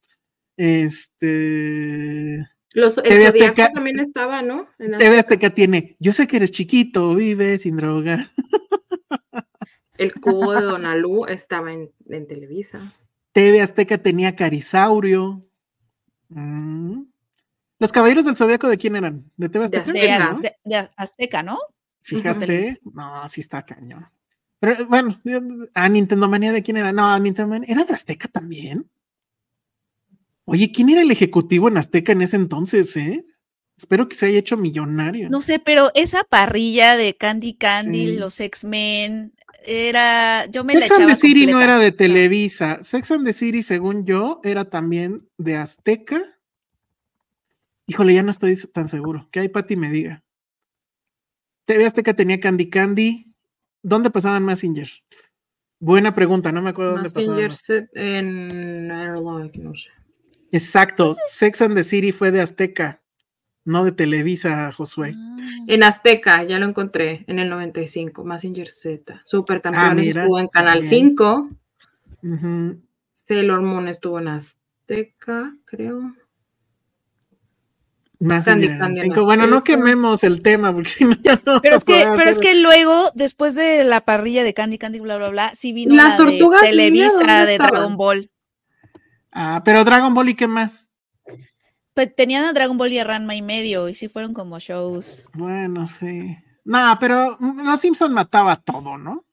[0.57, 2.47] Este...
[2.75, 4.67] Los, TV Azteca también estaba, ¿no?
[4.79, 8.33] TV Azteca tiene, yo sé que eres chiquito, vive sin drogas.
[9.99, 11.91] El cubo de Donalú estaba en,
[12.27, 12.95] Televisa.
[13.33, 15.47] TV Azteca tenía Carisaurio.
[16.29, 17.03] Mm.
[17.83, 19.29] ¿Los caballeros del zodiaco de quién eran?
[19.37, 20.41] ¿De TV Azteca?
[20.65, 21.59] De, Azteca, ¿no?
[22.01, 24.07] Fíjate, no, sí está cañón.
[24.61, 25.21] Pero bueno,
[25.75, 26.93] a Nintendo Manía de quién era?
[26.93, 28.89] No, a Nintendo Manía, ¿era de Azteca también?
[30.45, 33.25] Oye, ¿quién era el ejecutivo en Azteca en ese entonces, eh?
[33.77, 35.29] Espero que se haya hecho millonario.
[35.29, 39.33] No sé, pero esa parrilla de Candy Candy, los X-Men,
[39.67, 40.47] era.
[40.47, 42.79] Yo me Sex and the City no era de Televisa.
[42.85, 46.23] Sex and the City, según yo, era también de Azteca
[47.93, 49.29] Híjole, ya no estoy tan seguro.
[49.31, 50.25] Que hay Pati me diga.
[51.67, 53.35] TV Azteca tenía Candy Candy.
[53.83, 54.89] ¿Dónde pasaban Messenger?
[55.79, 57.51] Buena pregunta, no me acuerdo dónde pasaban.
[57.93, 59.91] en no sé.
[60.53, 63.03] Exacto, Sex and the City fue de Azteca,
[63.67, 65.13] no de Televisa, Josué.
[65.15, 65.37] Ah.
[65.67, 69.21] En Azteca, ya lo encontré, en el 95, Messenger Z.
[69.27, 71.51] Supercampeones ah, estuvo en Canal 5.
[73.13, 76.15] Sailor Moon estuvo en Azteca, creo.
[78.23, 78.47] Más
[79.25, 81.61] Bueno, no quememos el tema porque si no ya no.
[81.61, 85.17] Pero es que, pero es que luego, después de la parrilla de Candy Candy, bla,
[85.17, 88.31] bla, bla, sí vino Las la tortugas de Televisa de Dragon Ball.
[89.33, 90.91] Ah, pero Dragon Ball y qué más.
[91.95, 95.27] Pues tenían a Dragon Ball y a Ranma y medio, y sí fueron como shows.
[95.33, 96.39] Bueno, sí.
[96.65, 99.25] No, pero Los Simpson mataba todo, ¿no?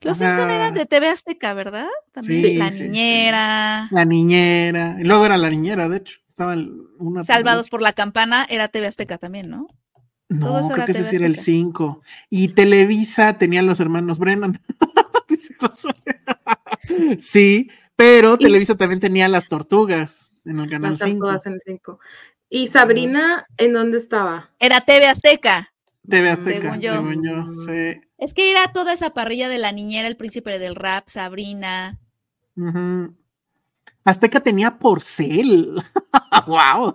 [0.00, 1.88] Los Simpson eran de TV Azteca, ¿verdad?
[2.10, 3.88] También sí, la niñera.
[3.90, 4.96] La niñera.
[4.98, 6.19] Y luego era la niñera, de hecho.
[7.24, 9.68] Salvados por la campana era TV Azteca también, ¿no?
[10.28, 12.02] No, creo que ese sí era el 5.
[12.30, 14.62] Y Televisa tenían los hermanos Brennan.
[17.18, 21.30] sí, pero Televisa también tenía las tortugas en el canal 5.
[21.44, 21.98] en el 5.
[22.48, 24.50] ¿Y Sabrina en dónde estaba?
[24.60, 25.72] Era TV Azteca.
[26.08, 27.52] TV Azteca, según yo.
[27.66, 28.00] sí.
[28.18, 31.98] Es que era toda esa parrilla de la niñera, el príncipe del rap, Sabrina.
[34.04, 35.82] Azteca tenía porcel.
[36.46, 36.94] ¡Wow!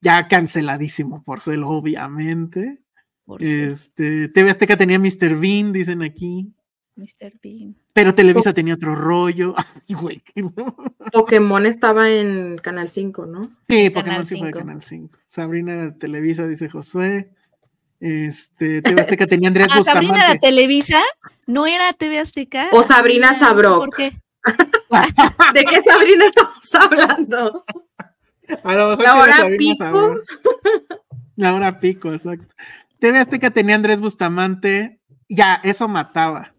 [0.00, 2.80] ya canceladísimo porcel, obviamente.
[3.38, 5.36] Este, TV Azteca tenía Mr.
[5.38, 6.52] Bean, dicen aquí.
[6.96, 7.34] Mr.
[7.42, 7.76] Bean.
[7.92, 9.54] Pero Televisa tenía otro rollo.
[11.12, 13.50] Pokémon estaba en Canal 5, ¿no?
[13.68, 15.18] Sí, Pokémon sí fue en Canal 5.
[15.24, 17.30] Sabrina Televisa, dice Josué.
[18.00, 21.00] Este, TV Azteca tenía Andrés ah, Sabrina era Televisa?
[21.46, 22.68] ¿No era TV Azteca?
[22.72, 23.78] O Sabrina Sabro.
[23.78, 24.12] ¿Por qué?
[25.54, 27.64] ¿De qué Sabrina estamos hablando?
[28.64, 30.14] A lo mejor la hora pico.
[31.36, 32.54] La hora pico, exacto.
[32.98, 35.00] TV Azteca tenía Andrés Bustamante.
[35.28, 36.54] Ya, eso mataba.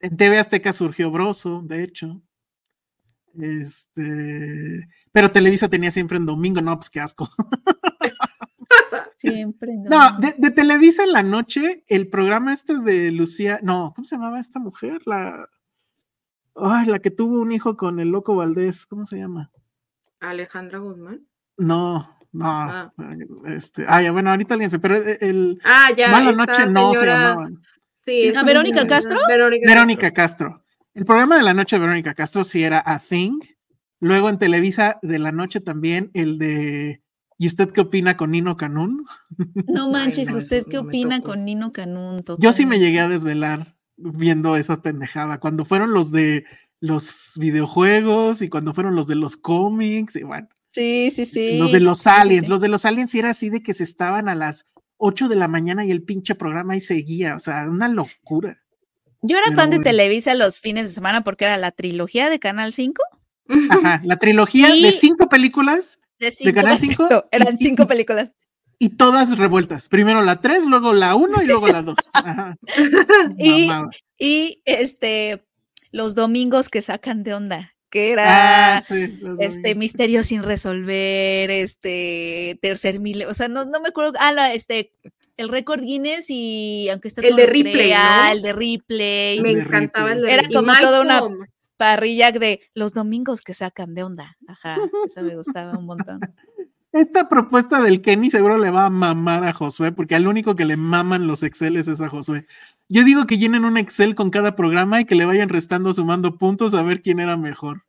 [0.00, 2.22] En TV Azteca surgió Broso, de hecho.
[3.38, 7.28] Este, pero Televisa tenía siempre en domingo, no, pues qué asco.
[9.18, 9.72] Siempre.
[9.88, 14.16] No, de, de, Televisa en la noche, el programa este de Lucía, no, ¿cómo se
[14.16, 15.02] llamaba esta mujer?
[15.04, 15.46] La,
[16.64, 19.50] ay, la que tuvo un hijo con el loco Valdés, ¿cómo se llama?
[20.20, 21.26] Alejandra Guzmán.
[21.56, 22.92] No, no, ah.
[23.46, 27.06] este, ah, ya, bueno, ahorita alguien se, pero el ah, ya, Mala Noche no se
[27.06, 27.60] llamaban.
[28.04, 29.18] Sí, Verónica Castro?
[29.28, 30.64] Verónica, Castro.
[30.94, 33.40] El programa de la noche de Verónica Castro sí era A Thing.
[34.00, 37.02] Luego en Televisa de la noche también el de
[37.40, 39.06] ¿Y usted qué opina con Nino Canún?
[39.66, 42.22] No manches, ¿usted qué opina con Nino Canún?
[42.38, 45.38] Yo sí me llegué a desvelar viendo esa pendejada.
[45.38, 46.44] Cuando fueron los de
[46.80, 50.48] los videojuegos y cuando fueron los de los cómics y bueno.
[50.72, 51.58] Sí, sí, sí.
[51.58, 54.34] Los de los aliens, los de los aliens era así de que se estaban a
[54.34, 54.66] las
[54.98, 58.62] 8 de la mañana y el pinche programa ahí seguía, o sea, una locura.
[59.22, 62.72] Yo era fan de Televisa los fines de semana porque era la trilogía de Canal
[62.72, 63.02] 5.
[63.70, 67.28] Ajá, la trilogía de cinco películas de, Canal 5.
[67.30, 68.32] Eran cinco películas.
[68.82, 69.88] Y todas revueltas.
[69.88, 71.94] Primero la 3, luego la 1 y luego la 2.
[73.38, 73.68] y,
[74.18, 75.44] y este,
[75.92, 78.82] los domingos que sacan de onda que era ah,
[79.40, 84.92] este misterio sin resolver, este tercer mil, o sea, no, no me acuerdo, ah, este,
[85.36, 87.92] el récord Guinness y aunque está el de Ripley,
[88.30, 91.22] el de Ripley, me encantaba el de Era como toda una
[91.76, 96.20] parrilla de los domingos que sacan de onda, ajá, eso me gustaba un montón.
[96.92, 100.64] Esta propuesta del Kenny seguro le va a mamar a Josué, porque al único que
[100.64, 102.46] le maman los Exceles es a Josué.
[102.88, 106.36] Yo digo que llenen un Excel con cada programa y que le vayan restando, sumando
[106.36, 107.84] puntos a ver quién era mejor.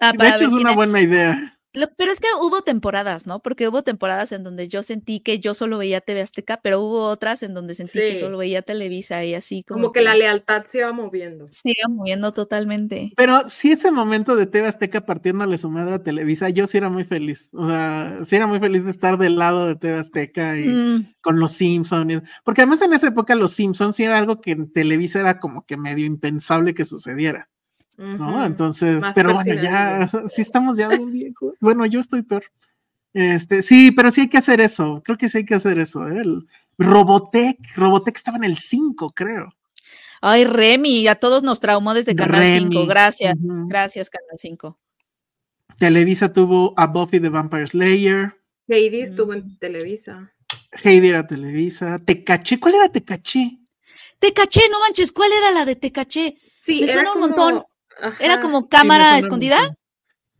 [0.00, 1.57] Ah, de hecho, es una buena idea
[1.96, 3.40] pero es que hubo temporadas, ¿no?
[3.40, 7.04] Porque hubo temporadas en donde yo sentí que yo solo veía TV Azteca, pero hubo
[7.04, 10.64] otras en donde sentí que solo veía Televisa y así como, como que, la lealtad
[10.64, 11.46] se iba moviendo.
[11.50, 13.12] Se iba moviendo totalmente.
[13.16, 16.88] Pero sí ese momento de TV Azteca partiéndole su madre a Televisa, yo sí era
[16.88, 17.50] muy feliz.
[17.52, 21.14] O sea, sí era muy feliz de estar del lado de TV Azteca y mm.
[21.20, 22.22] con los Simpsons.
[22.44, 25.66] Porque además en esa época los Simpsons sí era algo que en Televisa era como
[25.66, 27.48] que medio impensable que sucediera.
[27.98, 28.44] ¿No?
[28.44, 31.54] Entonces, pero bueno, ya, sí estamos ya bien viejos.
[31.60, 32.44] Bueno, yo estoy peor.
[33.12, 35.02] Este, sí, pero sí hay que hacer eso.
[35.04, 36.06] Creo que sí hay que hacer eso.
[36.08, 36.20] ¿eh?
[36.20, 36.46] El
[36.78, 39.54] Robotech, Robotech estaba en el 5, creo.
[40.20, 42.86] Ay, Remy, a todos nos traumó desde Canal 5.
[42.86, 44.78] Gracias, gracias, Canal 5.
[45.78, 48.34] Televisa tuvo a Buffy the Vampire Slayer.
[48.68, 50.32] Heidi estuvo en Televisa.
[50.82, 51.98] Heidi era Televisa.
[52.04, 53.58] Tecaché, ¿cuál era Tecaché?
[54.18, 56.36] Tecaché, no manches, ¿cuál era la de Tecaché?
[56.60, 57.64] Sí, Me suena un montón.
[58.20, 59.58] ¿Era como cámara escondida?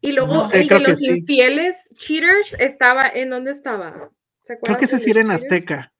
[0.00, 4.10] Y luego el de los infieles, Cheaters, estaba, ¿en dónde estaba?
[4.62, 5.92] creo que ese sí era en Azteca.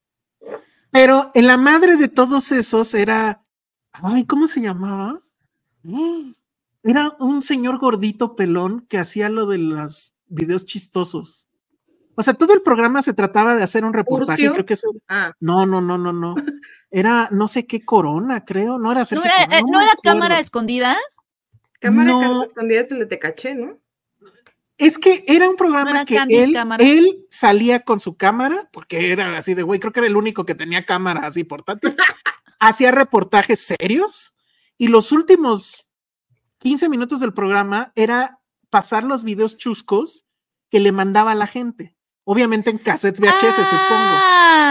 [0.90, 3.44] Pero en la madre de todos esos era,
[3.93, 5.18] ay, ¿cómo se llamaba?
[6.85, 11.48] Era un señor gordito pelón que hacía lo de los videos chistosos.
[12.14, 14.51] O sea, todo el programa se trataba de hacer un reportaje.
[14.51, 14.74] Creo que
[15.09, 15.32] ah.
[15.40, 16.35] No, no, no, no, no.
[16.90, 18.78] Era no sé qué corona, creo.
[18.78, 20.97] No era, ¿No era, ¿no era cámara escondida?
[21.78, 23.78] Cámara no, escondida se le te caché, ¿no?
[24.76, 29.55] Es que era un programa que él, él, salía con su cámara, porque era así
[29.55, 31.96] de güey, creo que era el único que tenía cámara así portátil.
[32.59, 34.34] hacía reportajes serios
[34.76, 35.86] y los últimos
[36.59, 38.40] 15 minutos del programa era
[38.70, 40.26] pasar los videos chuscos
[40.70, 41.94] que le mandaba a la gente.
[42.24, 44.18] Obviamente en cassettes VHS, supongo.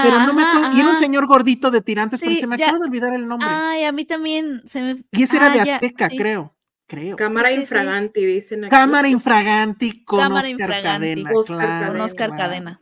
[0.03, 0.77] Pero no me acuerdo.
[0.77, 3.47] Y era un señor gordito de tirantes, pero se me acaba de olvidar el nombre.
[3.49, 5.03] Ay, a mí también se me.
[5.11, 6.55] Y ese era ah, de Azteca, creo.
[6.87, 7.15] Creo.
[7.15, 8.71] Cámara infraganti, dicen aquí.
[8.71, 11.31] Cámara infraganti con Cámara Oscar Cadena.
[11.31, 12.81] con Oscar Cadena.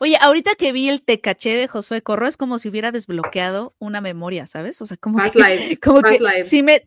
[0.00, 4.00] Oye, ahorita que vi el tecaché de Josué Corro, es como si hubiera desbloqueado una
[4.00, 4.80] memoria, ¿sabes?
[4.82, 6.82] O sea, como que, como que sí me,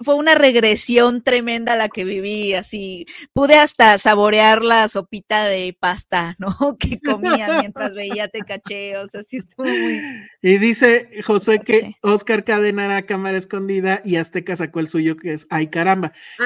[0.00, 6.36] fue una regresión tremenda la que viví, así, pude hasta saborear la sopita de pasta,
[6.38, 6.76] ¿no?
[6.78, 10.00] Que comía mientras veía tecaché, o sea, sí estuvo muy...
[10.42, 15.32] Y dice Josué que Oscar Cadena era cámara escondida y Azteca sacó el suyo que
[15.32, 15.68] es Ay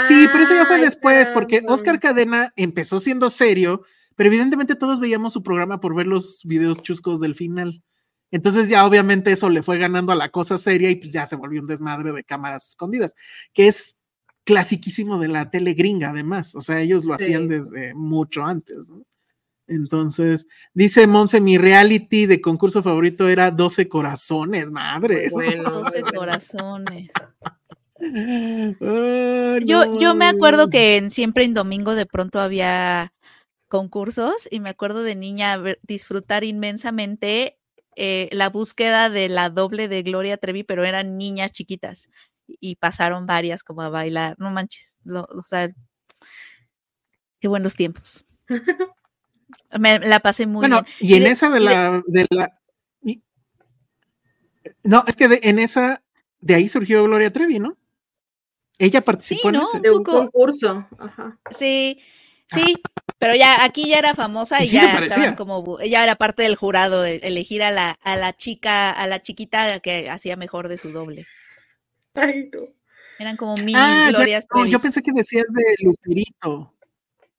[0.09, 3.82] Sí, pero eso ya fue después, porque Oscar Cadena empezó siendo serio,
[4.14, 7.82] pero evidentemente todos veíamos su programa por ver los videos chuscos del final.
[8.31, 11.36] Entonces ya obviamente eso le fue ganando a la cosa seria y pues ya se
[11.36, 13.14] volvió un desmadre de cámaras escondidas,
[13.52, 13.97] que es
[14.44, 18.77] clasiquísimo de la tele gringa además, o sea, ellos lo hacían desde mucho antes,
[19.66, 25.28] Entonces, dice Monse, mi reality de concurso favorito era 12 corazones, madre.
[25.31, 27.10] Bueno, 12 corazones.
[27.98, 33.12] Yo, yo me acuerdo que en, siempre en domingo de pronto había
[33.68, 37.59] concursos y me acuerdo de niña disfrutar inmensamente
[37.97, 42.09] eh, la búsqueda de la doble de Gloria Trevi, pero eran niñas chiquitas
[42.47, 44.36] y pasaron varias como a bailar.
[44.39, 45.70] No manches, o sea,
[47.40, 48.27] qué buenos tiempos.
[49.78, 52.52] Me la pasé muy bueno, Y en esa de, la, de la
[54.82, 56.02] no, es que en esa
[56.40, 57.77] de ahí surgió Gloria Trevi, ¿no?
[58.78, 59.90] Ella participó en ese.
[59.90, 60.86] un concurso.
[60.98, 61.39] Ajá.
[61.51, 62.01] Sí,
[62.53, 62.77] sí,
[63.19, 67.05] pero ya aquí ya era famosa y, ya estaban como ella era parte del jurado
[67.05, 71.27] elegir a la a la chica, a la chiquita que hacía mejor de su doble.
[72.15, 72.69] Ay, no.
[73.19, 74.47] Eran como mini ah, glorias.
[74.69, 76.74] yo pensé que decías de Lucerito.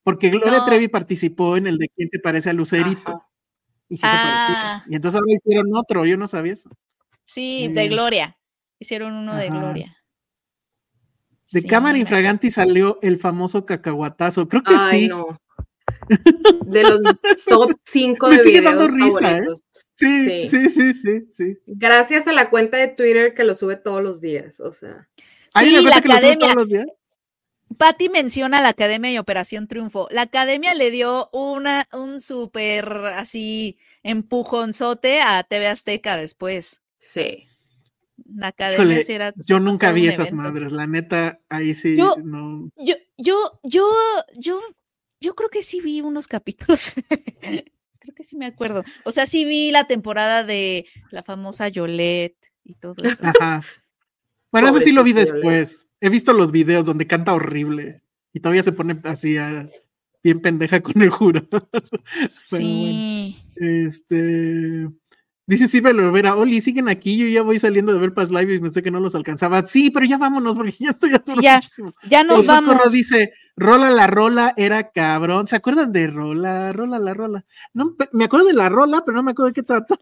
[0.04, 3.24] Porque Gloria Trevi participó en el de quién se parece a Lucerito.
[3.90, 4.76] Y sí se parecía.
[4.76, 4.86] Ah.
[4.88, 6.70] Y entonces ahora hicieron otro, yo no sabía eso.
[7.26, 8.38] Sí, de Gloria.
[8.80, 9.97] Hicieron uno de Gloria.
[11.52, 14.48] De cámara infraganti salió el famoso cacahuatazo.
[14.48, 15.08] Creo que sí.
[15.08, 15.40] No.
[16.66, 17.02] De los
[17.48, 19.46] top 5 de videos dando risa, ¿eh?
[19.96, 24.04] sí, sí, sí, sí, sí, Gracias a la cuenta de Twitter que lo sube todos
[24.04, 25.08] los días, o sea.
[25.58, 26.54] Sí, la academia.
[27.78, 30.08] Patti menciona la Academia y Operación Triunfo.
[30.12, 36.82] La Academia le dio una, un súper así empujonzote a TV Azteca después.
[36.98, 37.48] Sí.
[38.26, 42.72] La academia era Yo nunca vi esas madres, la neta, ahí sí yo, no.
[42.78, 43.88] Yo, yo, yo,
[44.38, 44.60] yo,
[45.20, 46.92] yo creo que sí vi unos capítulos.
[47.42, 48.84] creo que sí me acuerdo.
[49.04, 53.24] O sea, sí vi la temporada de la famosa Yolette y todo eso.
[53.24, 53.64] Ajá.
[54.52, 55.88] Bueno, eso sí lo vi después.
[56.00, 58.02] He visto los videos donde canta horrible
[58.34, 59.38] y todavía se pone así
[60.24, 61.48] bien pendeja con el jurado.
[62.46, 63.38] sí.
[63.56, 64.90] este.
[65.48, 68.60] Dice Silvia Lovera, Oli, siguen aquí, yo ya voy saliendo de ver Paz Live y
[68.60, 69.66] pensé que no los alcanzaba.
[69.66, 71.12] Sí, pero ya vámonos, porque ya estoy
[71.42, 71.96] ya, muchísimo.
[72.10, 72.92] Ya nos vamos.
[72.92, 75.48] dice, Rola la Rola era cabrón.
[75.48, 77.46] ¿Se acuerdan de Rola, Rola la Rola?
[77.74, 79.98] No, me acuerdo de la Rola, pero no me acuerdo de qué trata.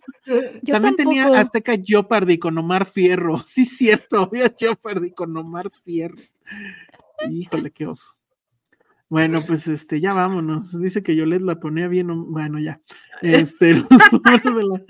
[0.65, 3.37] También tenía Azteca Jeopardy con Omar Fierro.
[3.47, 6.17] Sí, cierto, había Jeopardy con Omar Fierro.
[7.29, 8.15] Híjole, qué oso.
[9.09, 10.79] Bueno, pues este, ya vámonos.
[10.79, 12.07] Dice que yo les la ponía bien.
[12.31, 12.81] Bueno, ya.
[13.21, 14.83] Este, los de la...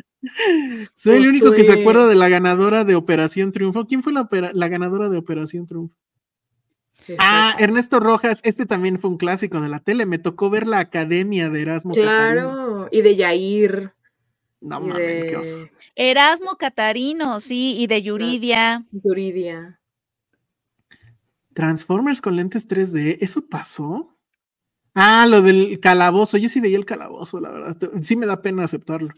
[0.94, 3.86] Soy el único que se acuerda de la ganadora de Operación Triunfo.
[3.86, 5.96] ¿Quién fue la, la ganadora de Operación Triunfo?
[7.20, 10.06] Ah, Ernesto Rojas, este también fue un clásico de la tele.
[10.06, 13.94] Me tocó ver la academia de Erasmo Claro, y de Yair.
[14.62, 15.70] No mames, qué oso.
[15.96, 18.86] Erasmo Catarino, sí, y de Yuridia.
[18.92, 19.80] Yuridia.
[21.54, 24.18] Transformers con lentes 3D, ¿eso pasó?
[24.94, 26.38] Ah, lo del calabozo.
[26.38, 27.78] Yo sí veía el calabozo, la verdad.
[28.02, 29.14] Sí me da pena aceptarlo.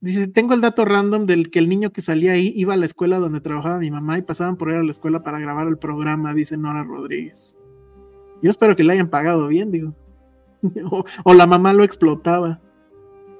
[0.00, 2.86] Dice, tengo el dato random del que el niño que salía ahí iba a la
[2.86, 5.76] escuela donde trabajaba mi mamá y pasaban por ir a la escuela para grabar el
[5.76, 7.54] programa, dice Nora Rodríguez.
[8.42, 9.94] Yo espero que le hayan pagado bien, digo.
[11.24, 12.60] o, la mamá lo explotaba.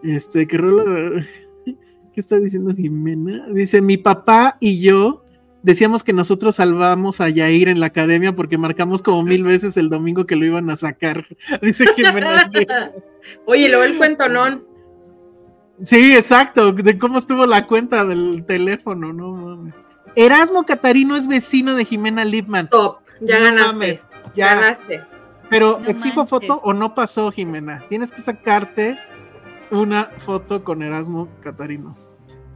[0.03, 0.59] Este, que
[1.65, 3.47] ¿Qué está diciendo Jimena?
[3.49, 5.25] Dice, mi papá y yo
[5.63, 9.89] decíamos que nosotros salvamos a Yair en la academia porque marcamos como mil veces el
[9.89, 11.25] domingo que lo iban a sacar.
[11.63, 12.51] Dice Jimena.
[13.47, 14.70] Oye, luego el cuento, ¿no?
[15.85, 19.75] Sí, exacto, de cómo estuvo la cuenta del teléfono, no mames.
[20.15, 22.69] Erasmo Catarino es vecino de Jimena Lipman.
[22.69, 24.01] Top, ya ganaste.
[24.35, 25.03] ya ganaste.
[25.49, 27.83] Pero exijo foto o no pasó, Jimena.
[27.89, 28.99] Tienes que sacarte
[29.71, 31.97] una foto con Erasmo Catarino.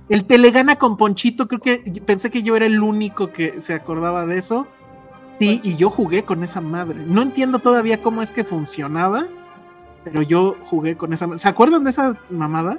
[0.09, 4.27] El Telegana con Ponchito, creo que pensé que yo era el único que se acordaba
[4.27, 4.69] de eso.
[5.39, 7.03] Sí, y yo jugué con esa madre.
[7.07, 9.27] No entiendo todavía cómo es que funcionaba,
[10.05, 11.37] pero yo jugué con esa.
[11.37, 12.79] ¿Se acuerdan de esa mamada?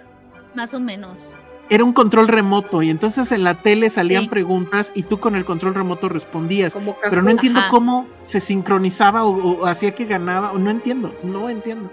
[0.55, 1.33] Más o menos.
[1.69, 5.45] era un control remoto y entonces en la tele salían preguntas y tú con el
[5.45, 6.77] control remoto respondías.
[7.09, 11.91] Pero no entiendo cómo se sincronizaba o, hacía que ganaba, o no entiendo, no entiendo.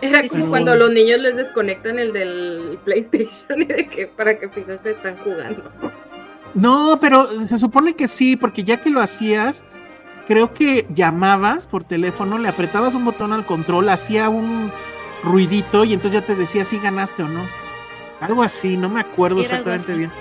[0.00, 4.48] Era como cuando los niños les desconectan el del PlayStation y de que para que
[4.48, 5.70] fijas que están jugando.
[6.54, 9.64] No, pero se supone que sí, porque ya que lo hacías,
[10.28, 14.70] creo que llamabas por teléfono, le apretabas un botón al control, hacía un
[15.22, 17.42] ruidito y entonces ya te decía si ganaste o no.
[18.20, 20.12] Algo así, no me acuerdo exactamente bien.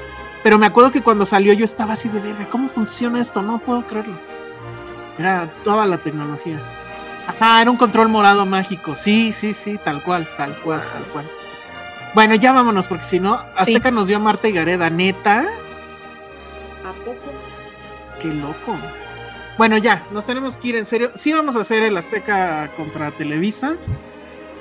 [0.44, 3.42] Pero me acuerdo que cuando salió yo estaba así de verga, ¿cómo funciona esto?
[3.42, 4.18] No puedo creerlo.
[5.18, 6.60] Era toda la tecnología.
[7.28, 8.96] Ajá, era un control morado mágico.
[8.96, 11.30] Sí, sí, sí, tal cual, tal cual, tal cual.
[12.14, 15.46] Bueno, ya vámonos, porque si no, Azteca nos dio a Marta y Gareda, neta.
[16.86, 17.32] ¿A poco?
[18.20, 18.78] Qué loco.
[19.58, 21.12] Bueno, ya, nos tenemos que ir en serio.
[21.16, 23.76] Sí vamos a hacer el Azteca contra Televisa.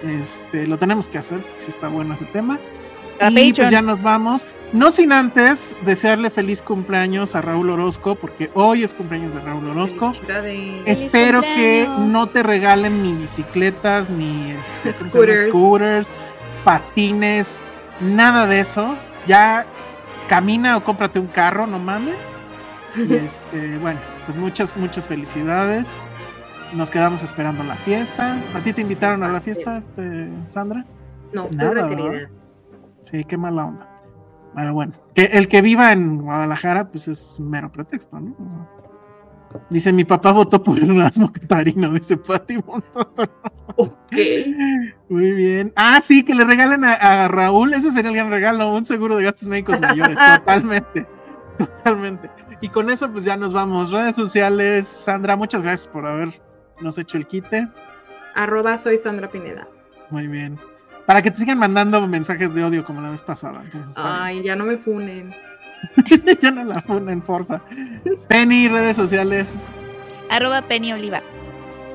[0.04, 2.58] Este, lo tenemos que hacer, si está bueno ese tema.
[3.30, 4.46] Y pues ya nos vamos.
[4.72, 9.68] No sin antes desearle feliz cumpleaños a Raúl Orozco, porque hoy es cumpleaños de Raúl
[9.68, 10.12] Orozco.
[10.86, 16.10] Espero que no te regalen ni bicicletas, ni este, scooters.
[16.64, 17.54] patines,
[18.00, 18.96] nada de eso.
[19.26, 19.66] Ya
[20.26, 22.16] camina o cómprate un carro, no mames.
[22.96, 25.86] Y este, bueno, pues muchas, muchas felicidades.
[26.72, 28.38] Nos quedamos esperando la fiesta.
[28.54, 30.86] ¿A ti te invitaron a la fiesta, este, Sandra?
[31.34, 32.30] No, nada, querida.
[33.12, 33.88] Sí, qué mala onda.
[34.54, 34.92] Bueno, bueno.
[35.14, 38.82] Que el que viva en Guadalajara, pues es mero pretexto, ¿no?
[39.70, 42.56] dice, mi papá votó por el asmo catarino, dice Pati
[43.76, 44.12] Ok.
[45.08, 45.72] Muy bien.
[45.76, 49.24] Ah, sí, que le regalen a, Raúl, ese sería el gran regalo, un seguro de
[49.24, 51.06] gastos médicos mayores, totalmente.
[51.58, 52.30] Totalmente.
[52.60, 53.90] Y con eso, pues ya nos vamos.
[53.90, 57.68] Redes sociales, Sandra, muchas gracias por habernos hecho el quite.
[58.34, 59.68] Arroba soy Sandra Pineda.
[60.10, 60.58] Muy bien.
[61.06, 63.62] Para que te sigan mandando mensajes de odio como la vez pasada.
[63.96, 65.34] Ay, ya no me funen.
[66.40, 67.60] ya no la funen, porfa.
[68.28, 69.52] Penny, redes sociales.
[70.30, 71.22] Arroba Penny Oliva.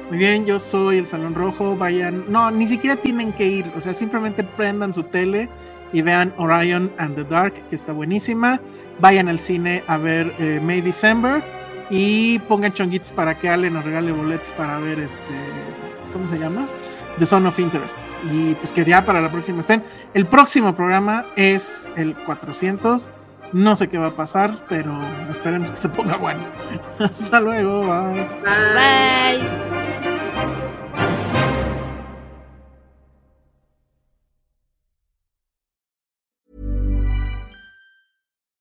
[0.09, 1.75] Muy bien, yo soy el Salón Rojo.
[1.75, 3.65] Vayan, no, ni siquiera tienen que ir.
[3.75, 5.49] O sea, simplemente prendan su tele
[5.93, 8.59] y vean Orion and the Dark, que está buenísima.
[8.99, 11.43] Vayan al cine a ver eh, May December
[11.89, 15.21] y pongan chonguitos para que Ale nos regale boletos para ver este,
[16.11, 16.67] ¿cómo se llama?
[17.19, 17.99] The Son of Interest.
[18.31, 19.83] Y pues que ya para la próxima estén.
[20.13, 23.09] El próximo programa es el 400.
[23.53, 24.99] No sé qué va a pasar, pero
[25.29, 26.41] esperemos que se ponga bueno.
[26.99, 27.81] Hasta luego.
[27.81, 28.27] Bye.
[28.43, 29.86] Bye.